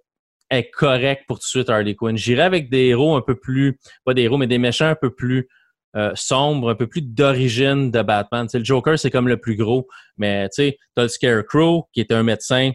est 0.50 0.70
correcte 0.70 1.24
pour 1.26 1.38
tout 1.38 1.44
de 1.44 1.48
suite 1.48 1.70
Harley 1.70 1.94
Quinn. 1.94 2.16
J'irai 2.16 2.42
avec 2.42 2.70
des 2.70 2.86
héros 2.86 3.16
un 3.16 3.22
peu 3.22 3.36
plus, 3.36 3.78
pas 4.04 4.14
des 4.14 4.22
héros, 4.22 4.38
mais 4.38 4.46
des 4.46 4.58
méchants 4.58 4.88
un 4.88 4.96
peu 4.96 5.10
plus 5.10 5.48
euh, 5.96 6.12
sombres, 6.14 6.70
un 6.70 6.74
peu 6.74 6.86
plus 6.86 7.02
d'origine 7.02 7.90
de 7.90 8.02
Batman. 8.02 8.46
Le 8.52 8.64
Joker, 8.64 8.98
c'est 8.98 9.10
comme 9.10 9.28
le 9.28 9.38
plus 9.38 9.56
gros, 9.56 9.88
mais 10.16 10.48
tu 10.48 10.62
sais, 10.62 10.78
t'as 10.94 11.02
le 11.02 11.08
Scarecrow, 11.08 11.88
qui 11.92 12.00
est 12.00 12.12
un 12.12 12.22
médecin 12.22 12.72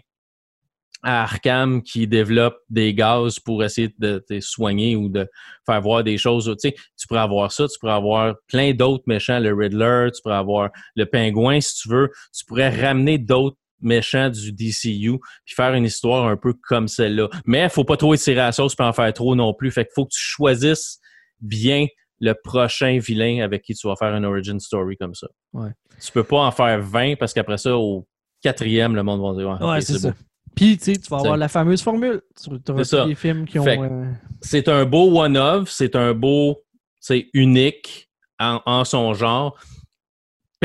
à 1.03 1.21
Arkham 1.21 1.83
qui 1.83 2.07
développe 2.07 2.57
des 2.67 2.93
gaz 2.93 3.39
pour 3.39 3.63
essayer 3.63 3.93
de 3.99 4.25
te 4.27 4.39
soigner 4.39 4.95
ou 4.95 5.07
de 5.07 5.29
faire 5.65 5.79
voir 5.79 6.03
des 6.03 6.17
choses. 6.17 6.53
Tu, 6.59 6.73
tu 6.73 7.07
pourrais 7.07 7.21
avoir 7.21 7.51
ça, 7.51 7.67
tu 7.67 7.77
pourrais 7.79 7.93
avoir 7.93 8.33
plein 8.47 8.73
d'autres 8.73 9.03
méchants, 9.05 9.39
le 9.39 9.53
Riddler, 9.53 10.09
tu 10.13 10.21
pourrais 10.23 10.35
avoir 10.35 10.71
le 10.95 11.05
pingouin 11.05 11.61
si 11.61 11.75
tu 11.75 11.89
veux. 11.89 12.11
Tu 12.35 12.43
pourrais 12.45 12.69
ramener 12.69 13.19
d'autres 13.19 13.57
méchants 13.81 14.29
du 14.29 14.51
DCU 14.51 15.19
puis 15.45 15.55
faire 15.55 15.73
une 15.73 15.85
histoire 15.85 16.25
un 16.27 16.37
peu 16.37 16.53
comme 16.67 16.87
celle-là. 16.87 17.29
Mais 17.45 17.63
il 17.63 17.69
faut 17.69 17.83
pas 17.83 17.97
trop 17.97 18.13
étirer 18.13 18.37
la 18.37 18.51
sauce 18.51 18.75
pour 18.75 18.85
en 18.85 18.93
faire 18.93 19.11
trop 19.13 19.35
non 19.35 19.53
plus. 19.53 19.71
Fait 19.71 19.85
qu'il 19.85 19.93
faut 19.93 20.05
que 20.05 20.13
tu 20.13 20.21
choisisses 20.21 20.99
bien 21.41 21.87
le 22.19 22.33
prochain 22.33 22.97
vilain 22.99 23.43
avec 23.43 23.63
qui 23.63 23.73
tu 23.73 23.87
vas 23.87 23.95
faire 23.95 24.15
une 24.15 24.25
origin 24.25 24.59
story 24.59 24.97
comme 24.97 25.13
ça. 25.13 25.27
Ouais. 25.53 25.69
Tu 26.03 26.11
peux 26.11 26.23
pas 26.23 26.39
en 26.39 26.51
faire 26.51 26.81
20 26.81 27.15
parce 27.17 27.33
qu'après 27.33 27.57
ça, 27.57 27.77
au 27.77 28.07
quatrième, 28.41 28.95
le 28.95 29.03
monde 29.03 29.21
va 29.21 29.37
dire 29.37 29.67
Ouais, 29.67 29.81
c'est 29.81 29.99
ça. 29.99 30.09
beau. 30.09 30.15
Puis, 30.55 30.77
tu 30.77 30.85
sais, 30.85 30.95
tu 30.95 31.09
vas 31.09 31.17
avoir 31.17 31.37
la 31.37 31.49
fameuse 31.49 31.81
formule. 31.81 32.21
Tu 32.41 32.85
ça. 32.85 33.05
des 33.05 33.15
films 33.15 33.45
qui 33.45 33.59
ont. 33.59 33.67
Euh, 33.67 34.05
c'est 34.41 34.69
un 34.69 34.85
beau 34.85 35.19
one-off, 35.19 35.69
c'est 35.69 35.97
un 35.97 36.13
beau, 36.13 36.63
c'est 37.01 37.27
unique 37.33 38.09
en, 38.39 38.61
en 38.65 38.85
son 38.85 39.13
genre. 39.13 39.59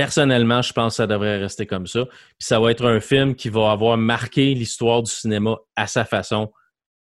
Personnellement, 0.01 0.63
je 0.63 0.73
pense 0.73 0.95
que 0.95 0.97
ça 0.97 1.07
devrait 1.07 1.37
rester 1.37 1.67
comme 1.67 1.87
ça. 1.87 2.07
Puis 2.07 2.47
ça 2.47 2.59
va 2.59 2.71
être 2.71 2.87
un 2.87 3.01
film 3.01 3.35
qui 3.35 3.51
va 3.51 3.71
avoir 3.71 3.99
marqué 3.99 4.55
l'histoire 4.55 5.03
du 5.03 5.11
cinéma 5.11 5.59
à 5.77 5.87
sa 5.87 6.07
façon 6.07 6.51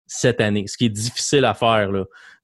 cette 0.09 0.40
année. 0.40 0.66
Ce 0.66 0.76
qui 0.76 0.86
est 0.86 0.88
difficile 0.88 1.44
à 1.44 1.55
faire 1.55 1.92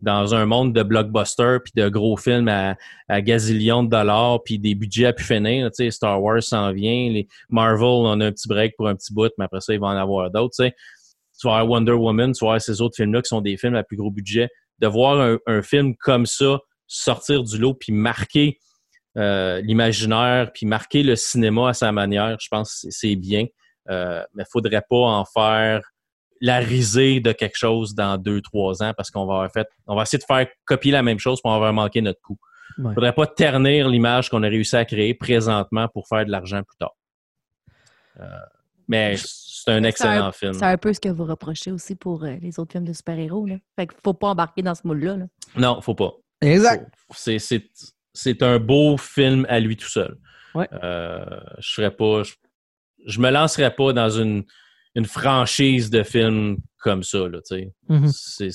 dans 0.01 0.33
un 0.33 0.47
monde 0.47 0.73
de 0.73 0.85
blockbusters 0.85 1.59
puis 1.65 1.73
de 1.75 1.89
gros 1.89 2.17
films 2.17 2.47
à, 2.47 2.77
à 3.09 3.21
gazillions 3.21 3.83
de 3.83 3.89
dollars 3.89 4.45
puis 4.45 4.61
des 4.61 4.77
budgets 4.77 5.07
à 5.07 5.13
pu 5.13 5.25
finir. 5.25 5.71
Star 5.91 6.23
Wars 6.23 6.41
s'en 6.41 6.71
vient, 6.71 7.11
les 7.11 7.27
Marvel, 7.49 7.83
on 7.83 8.21
a 8.21 8.27
un 8.27 8.31
petit 8.31 8.47
break 8.47 8.77
pour 8.77 8.87
un 8.87 8.95
petit 8.95 9.13
bout, 9.13 9.33
mais 9.37 9.47
après 9.47 9.61
ça, 9.61 9.75
il 9.75 9.81
va 9.81 9.89
en 9.89 9.97
avoir 9.97 10.31
d'autres. 10.31 10.55
tu 10.57 11.49
Wonder 11.49 11.95
Woman, 11.95 12.31
tu 12.31 12.47
ces 12.61 12.81
autres 12.81 12.95
films-là 12.95 13.23
qui 13.23 13.29
sont 13.29 13.41
des 13.41 13.57
films 13.57 13.75
à 13.75 13.83
plus 13.83 13.97
gros 13.97 14.13
budget. 14.13 14.49
De 14.79 14.87
voir 14.87 15.21
un, 15.21 15.37
un 15.49 15.63
film 15.63 15.97
comme 15.97 16.27
ça 16.27 16.61
sortir 16.87 17.43
du 17.43 17.59
lot 17.59 17.75
puis 17.75 17.93
marquer 17.93 18.61
euh, 19.17 19.61
l'imaginaire 19.61 20.51
puis 20.53 20.67
marquer 20.67 21.03
le 21.03 21.17
cinéma 21.17 21.69
à 21.71 21.73
sa 21.73 21.93
manière, 21.93 22.37
je 22.41 22.49
pense 22.49 22.83
que 22.83 22.91
c'est- 22.91 23.17
bien. 23.17 23.47
Euh, 23.91 24.25
mais 24.35 24.43
il 24.45 24.51
faudrait 24.51 24.83
pas 24.89 24.97
en 24.97 25.25
faire 25.25 25.83
la 26.41 26.59
risée 26.59 27.21
de 27.21 27.33
quelque 27.33 27.57
chose 27.57 27.95
dans 27.95 28.17
deux, 28.19 28.41
trois 28.41 28.83
ans 28.83 28.93
parce 28.97 29.11
qu'on 29.11 29.25
va 29.27 29.35
avoir 29.35 29.53
fait, 29.53 29.69
on 29.87 29.95
va 29.95 30.03
essayer 30.03 30.19
de 30.19 30.25
faire 30.25 30.47
copier 30.65 30.91
la 30.93 31.03
même 31.03 31.19
chose 31.19 31.41
pour 31.41 31.53
avoir 31.53 31.73
manqué 31.73 32.01
notre 32.01 32.21
coup. 32.21 32.39
Ouais. 32.79 32.93
faudrait 32.95 33.13
pas 33.13 33.27
ternir 33.29 33.89
l'image 33.89 34.29
qu'on 34.31 34.43
a 34.43 34.49
réussi 34.49 34.75
à 34.75 34.85
créer 34.85 35.15
présentement 35.15 35.87
pour 35.89 36.09
faire 36.09 36.25
de 36.27 36.31
l'argent 36.33 36.61
plus 36.65 36.77
tard. 36.77 36.95
Euh, 38.21 38.25
mais 38.89 39.15
c'est 39.17 39.71
un 39.71 39.85
excellent 39.85 40.33
film. 40.33 40.55
C'est 40.55 40.65
un 40.65 40.77
peu 40.77 40.93
ce 40.93 40.99
que 41.01 41.09
vous 41.09 41.25
reprochez 41.25 41.71
aussi 41.71 41.95
pour 41.95 42.25
euh, 42.25 42.37
les 42.43 42.59
autres 42.59 42.73
films 42.73 42.85
de 42.85 42.93
super-héros. 42.93 43.47
là. 43.47 43.57
Fait 43.77 43.87
qu'il 43.87 43.97
faut 44.03 44.13
pas 44.15 44.29
embarquer 44.29 44.63
dans 44.63 44.75
ce 44.75 44.87
moule-là. 44.87 45.17
là. 45.17 45.25
Non, 45.57 45.81
faut 45.81 45.95
pas. 45.95 46.13
Exact. 46.41 46.93
Faut- 47.07 47.15
C'est, 47.17 47.39
c'est, 48.15 48.43
un 48.43 48.59
beau 48.59 48.97
film 48.97 49.45
à 49.49 49.61
lui 49.61 49.77
tout 49.77 49.89
seul. 49.89 50.17
Ouais. 50.55 50.69
Euh, 50.83 51.25
je 51.59 51.73
serais 51.73 51.91
pas. 51.91 52.23
Je, 52.23 52.33
je 53.07 53.21
me 53.21 53.31
lancerais 53.31 53.75
pas 53.75 53.93
dans 53.93 54.09
une, 54.09 54.45
une 54.95 55.05
franchise 55.05 55.91
de 55.91 56.03
films 56.03 56.59
comme 56.79 57.03
ça, 57.03 57.29
là. 57.29 57.41
Mhm. 57.89 58.09
C'est... 58.09 58.51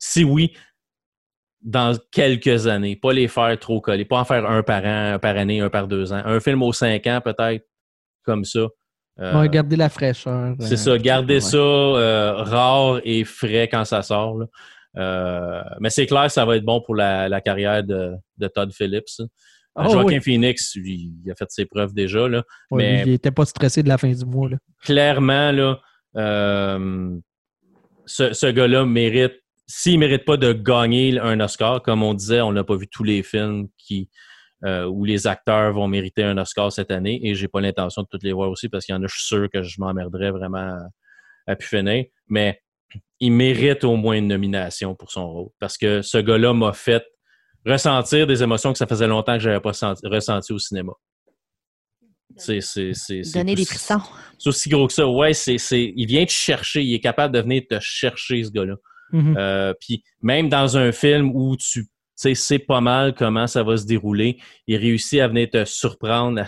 Si 0.00 0.24
oui, 0.24 0.52
dans 1.62 1.96
quelques 2.10 2.66
années, 2.66 2.96
pas 2.96 3.12
les 3.12 3.28
faire 3.28 3.58
trop 3.58 3.80
coller, 3.80 4.04
pas 4.04 4.18
en 4.18 4.24
faire 4.24 4.48
un 4.48 4.62
par 4.62 4.84
an, 4.84 5.14
un 5.14 5.18
par 5.18 5.36
année, 5.36 5.60
un 5.60 5.70
par 5.70 5.88
deux 5.88 6.12
ans. 6.12 6.22
Un 6.24 6.40
film 6.40 6.62
aux 6.62 6.72
cinq 6.72 7.06
ans, 7.06 7.20
peut-être, 7.24 7.66
comme 8.22 8.44
ça. 8.44 8.66
Euh, 9.20 9.40
Ouais, 9.40 9.48
garder 9.48 9.76
la 9.76 9.88
fraîcheur. 9.88 10.56
c'est 10.58 10.72
euh, 10.72 10.76
ça, 10.76 10.98
garder 10.98 11.34
ouais. 11.34 11.40
ça 11.40 11.56
euh, 11.56 12.32
rare 12.34 13.00
et 13.04 13.24
frais 13.24 13.68
quand 13.70 13.84
ça 13.84 14.02
sort. 14.02 14.38
là. 14.38 14.46
Euh, 14.96 15.62
mais 15.80 15.90
c'est 15.90 16.06
clair 16.06 16.30
ça 16.30 16.44
va 16.44 16.56
être 16.56 16.64
bon 16.64 16.80
pour 16.80 16.94
la, 16.94 17.28
la 17.28 17.40
carrière 17.40 17.82
de, 17.82 18.12
de 18.38 18.48
Todd 18.48 18.72
Phillips. 18.72 19.20
Oh, 19.76 19.88
Joaquin 19.90 20.18
oui. 20.18 20.20
Phoenix, 20.20 20.76
lui, 20.76 21.12
il 21.24 21.30
a 21.32 21.34
fait 21.34 21.50
ses 21.50 21.66
preuves 21.66 21.92
déjà. 21.94 22.28
Là. 22.28 22.44
Ouais, 22.70 22.82
mais- 22.82 23.02
Il 23.06 23.12
était 23.14 23.32
pas 23.32 23.44
stressé 23.44 23.82
de 23.82 23.88
la 23.88 23.98
fin 23.98 24.12
du 24.12 24.24
mois. 24.24 24.48
Là. 24.50 24.56
Clairement, 24.84 25.50
là, 25.50 25.80
euh, 26.16 27.16
ce, 28.06 28.32
ce 28.32 28.46
gars-là 28.46 28.84
mérite, 28.86 29.34
s'il 29.66 29.94
ne 29.94 30.06
mérite 30.06 30.24
pas 30.24 30.36
de 30.36 30.52
gagner 30.52 31.18
un 31.18 31.40
Oscar, 31.40 31.82
comme 31.82 32.04
on 32.04 32.14
disait, 32.14 32.40
on 32.40 32.52
n'a 32.52 32.62
pas 32.62 32.76
vu 32.76 32.86
tous 32.86 33.02
les 33.02 33.24
films 33.24 33.66
qui, 33.76 34.08
euh, 34.64 34.84
où 34.86 35.04
les 35.04 35.26
acteurs 35.26 35.72
vont 35.72 35.88
mériter 35.88 36.22
un 36.22 36.38
Oscar 36.38 36.70
cette 36.70 36.92
année 36.92 37.18
et 37.26 37.34
j'ai 37.34 37.48
pas 37.48 37.60
l'intention 37.60 38.02
de 38.02 38.08
toutes 38.08 38.22
les 38.22 38.32
voir 38.32 38.50
aussi 38.50 38.68
parce 38.68 38.84
qu'il 38.84 38.94
y 38.94 38.98
en 38.98 39.02
a, 39.02 39.06
je 39.08 39.14
suis 39.16 39.26
sûr 39.26 39.48
que 39.52 39.62
je 39.64 39.80
m'emmerderais 39.80 40.30
vraiment 40.30 40.58
à, 40.58 40.78
à 41.48 41.56
pu 41.56 41.66
finir. 41.66 42.04
Mais 42.28 42.60
il 43.20 43.32
mérite 43.32 43.84
au 43.84 43.96
moins 43.96 44.16
une 44.16 44.28
nomination 44.28 44.94
pour 44.94 45.10
son 45.10 45.28
rôle 45.30 45.48
parce 45.60 45.76
que 45.78 46.02
ce 46.02 46.18
gars-là 46.18 46.52
m'a 46.52 46.72
fait 46.72 47.04
ressentir 47.66 48.26
des 48.26 48.42
émotions 48.42 48.72
que 48.72 48.78
ça 48.78 48.86
faisait 48.86 49.06
longtemps 49.06 49.34
que 49.34 49.42
je 49.42 49.48
n'avais 49.48 49.60
pas 49.60 49.72
senti- 49.72 50.06
ressenti 50.06 50.52
au 50.52 50.58
cinéma. 50.58 50.92
C'est, 52.36 52.60
c'est, 52.60 52.92
Donner 53.32 53.54
des 53.54 53.64
frissons. 53.64 54.00
c'est 54.38 54.48
aussi 54.48 54.68
gros 54.68 54.86
que 54.88 54.92
ça. 54.92 55.06
Ouais, 55.06 55.34
c'est, 55.34 55.56
c'est, 55.58 55.92
il 55.96 56.06
vient 56.06 56.24
te 56.24 56.32
chercher. 56.32 56.82
Il 56.82 56.92
est 56.94 57.00
capable 57.00 57.32
de 57.34 57.40
venir 57.40 57.62
te 57.70 57.78
chercher, 57.80 58.42
ce 58.42 58.50
gars-là. 58.50 58.74
Mhm. 59.12 59.36
Euh, 59.38 59.72
Puis 59.80 60.02
même 60.20 60.48
dans 60.48 60.76
un 60.76 60.90
film 60.90 61.30
où 61.34 61.56
tu 61.56 61.86
sais 62.16 62.58
pas 62.58 62.80
mal 62.80 63.14
comment 63.14 63.46
ça 63.46 63.62
va 63.62 63.76
se 63.76 63.86
dérouler, 63.86 64.38
il 64.66 64.76
réussit 64.76 65.20
à 65.20 65.28
venir 65.28 65.48
te 65.50 65.64
surprendre 65.64 66.40
à 66.40 66.46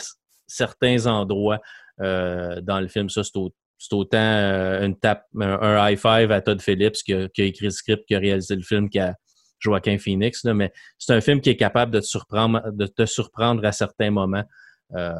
certains 0.48 1.06
endroits 1.06 1.60
euh, 2.00 2.60
dans 2.62 2.80
le 2.80 2.88
film. 2.88 3.08
Ça, 3.08 3.22
c'est, 3.22 3.36
au- 3.36 3.54
c'est 3.78 3.94
autant 3.94 4.18
euh, 4.18 4.84
une 4.84 4.96
tape, 4.98 5.24
un, 5.38 5.88
high 5.88 5.98
five 5.98 6.30
à 6.30 6.40
Todd 6.40 6.60
Phillips 6.60 6.96
qui 7.04 7.12
a, 7.12 7.28
qui 7.28 7.42
a 7.42 7.44
écrit 7.44 7.66
le 7.66 7.70
script, 7.70 8.04
qui 8.06 8.14
a 8.14 8.18
réalisé 8.18 8.56
le 8.56 8.62
film, 8.62 8.88
qu'à 8.88 9.14
Joaquin 9.58 9.98
Phoenix. 9.98 10.44
là. 10.44 10.54
mais 10.54 10.72
c'est 10.98 11.14
un 11.14 11.20
film 11.20 11.40
qui 11.40 11.50
est 11.50 11.56
capable 11.56 11.92
de 11.92 12.00
te 12.00 12.06
surprendre, 12.06 12.62
de 12.72 12.86
te 12.86 13.06
surprendre 13.06 13.64
à 13.64 13.72
certains 13.72 14.10
moments. 14.10 14.44
Euh, 14.94 15.12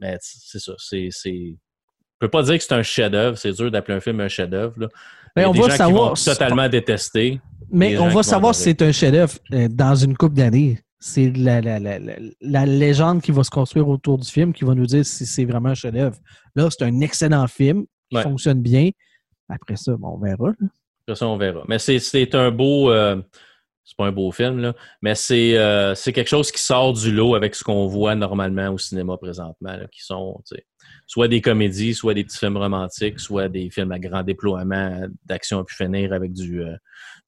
mais 0.00 0.16
c'est 0.20 0.58
ça. 0.58 0.72
C'est, 0.78 1.08
c'est... 1.10 1.56
Je 1.58 2.26
peux 2.26 2.28
pas 2.28 2.42
dire 2.42 2.56
que 2.56 2.62
c'est 2.62 2.74
un 2.74 2.82
chef-d'œuvre. 2.82 3.36
C'est 3.36 3.52
dur 3.52 3.70
d'appeler 3.70 3.96
un 3.96 4.00
film 4.00 4.20
un 4.20 4.28
chef-d'œuvre. 4.28 4.88
a 5.36 5.48
on 5.48 5.52
des 5.52 5.60
va 5.60 5.64
gens 5.66 5.70
qui 5.70 5.76
savoir 5.76 6.08
vont 6.10 6.14
totalement 6.14 6.68
détester. 6.68 7.40
Mais 7.70 7.98
on 7.98 8.08
va 8.08 8.22
qui 8.22 8.28
savoir 8.28 8.54
si 8.54 8.62
c'est 8.64 8.82
un 8.82 8.92
chef-d'œuvre 8.92 9.34
euh, 9.52 9.68
dans 9.68 9.94
une 9.94 10.16
couple 10.16 10.34
d'années. 10.34 10.78
C'est 11.08 11.30
la, 11.36 11.60
la, 11.60 11.78
la, 11.78 12.00
la, 12.00 12.14
la 12.40 12.66
légende 12.66 13.22
qui 13.22 13.30
va 13.30 13.44
se 13.44 13.50
construire 13.50 13.86
autour 13.88 14.18
du 14.18 14.28
film 14.28 14.52
qui 14.52 14.64
va 14.64 14.74
nous 14.74 14.86
dire 14.86 15.06
si 15.06 15.24
c'est 15.24 15.44
vraiment 15.44 15.68
un 15.68 15.74
chef-d'œuvre. 15.74 16.16
Là, 16.56 16.68
c'est 16.68 16.82
un 16.84 17.00
excellent 17.00 17.46
film 17.46 17.84
qui 18.10 18.16
Ouais. 18.16 18.22
fonctionne 18.24 18.60
bien. 18.60 18.90
Après 19.48 19.76
ça, 19.76 19.96
bon, 19.96 20.16
on 20.16 20.18
verra. 20.18 20.48
là. 20.48 20.68
Après 21.06 21.14
ça, 21.16 21.28
on 21.28 21.36
verra. 21.36 21.62
Mais 21.68 21.78
c'est, 21.78 22.00
c'est 22.00 22.34
un 22.34 22.50
beau. 22.50 22.90
euh, 22.90 23.22
c'est 23.84 23.96
pas 23.96 24.06
un 24.06 24.12
beau 24.12 24.32
film, 24.32 24.58
là, 24.58 24.74
mais 25.00 25.14
c'est, 25.14 25.56
euh, 25.56 25.94
c'est 25.94 26.12
quelque 26.12 26.26
chose 26.26 26.50
qui 26.50 26.60
sort 26.60 26.92
du 26.92 27.12
lot 27.12 27.36
avec 27.36 27.54
ce 27.54 27.62
qu'on 27.62 27.86
voit 27.86 28.16
normalement 28.16 28.70
au 28.70 28.78
cinéma 28.78 29.16
présentement, 29.16 29.76
là, 29.76 29.86
qui 29.92 30.02
sont 30.02 30.42
soit 31.06 31.28
des 31.28 31.40
comédies, 31.40 31.94
soit 31.94 32.12
des 32.14 32.24
petits 32.24 32.38
films 32.38 32.56
romantiques, 32.56 33.20
soit 33.20 33.48
des 33.48 33.70
films 33.70 33.92
à 33.92 34.00
grand 34.00 34.24
déploiement 34.24 35.06
d'action 35.24 35.60
à 35.60 35.64
pu 35.64 35.76
finir 35.76 36.12
avec 36.12 36.32
du, 36.32 36.64
euh, 36.64 36.74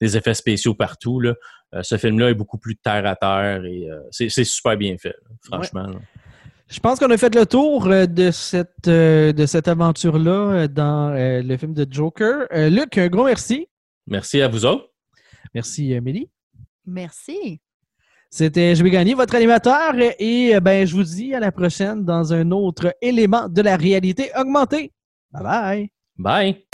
des 0.01 0.17
effets 0.17 0.33
spéciaux 0.33 0.75
partout. 0.75 1.21
Là. 1.21 1.33
Euh, 1.75 1.83
ce 1.83 1.97
film-là 1.97 2.29
est 2.29 2.35
beaucoup 2.35 2.57
plus 2.57 2.75
terre 2.75 3.05
à 3.05 3.15
terre 3.15 3.63
et 3.65 3.89
euh, 3.89 3.99
c'est, 4.11 4.29
super 4.43 4.75
bien 4.75 4.97
fait, 4.97 5.09
là, 5.09 5.35
franchement. 5.43 5.87
Je 6.67 6.79
pense 6.79 6.99
qu'on 6.99 7.09
a 7.09 7.17
fait 7.17 7.33
le 7.33 7.45
tour 7.45 7.87
euh, 7.87 8.05
de 8.05 8.29
cette, 8.31 8.85
de 8.85 9.45
cette 9.45 9.67
aventure-là 9.67 10.67
dans 10.67 11.13
le 11.15 11.57
film 11.57 11.73
de 11.73 11.87
Joker. 11.89 12.47
Luc, 12.69 12.97
un 12.97 13.07
gros 13.07 13.25
merci. 13.25 13.67
Merci 14.07 14.41
à 14.41 14.47
vous 14.47 14.65
autres. 14.65 14.89
Merci, 15.53 15.93
euh, 15.93 16.01
Mélie. 16.01 16.29
Merci. 16.85 17.61
C'était 18.29 18.75
Je 18.75 18.83
vais 18.83 18.91
gagner 18.91 19.15
votre 19.15 19.35
animateur 19.35 19.93
et 20.19 20.59
ben, 20.59 20.85
je 20.85 20.95
vous 20.95 21.03
dis 21.03 21.33
à 21.33 21.39
la 21.39 21.51
prochaine 21.51 22.05
dans 22.05 22.31
un 22.31 22.51
autre 22.51 22.95
élément 23.01 23.49
de 23.49 23.61
la 23.61 23.75
réalité 23.75 24.29
augmentée. 24.37 24.91
Bye 25.31 25.43
bye. 25.43 25.89
Bye! 26.17 26.68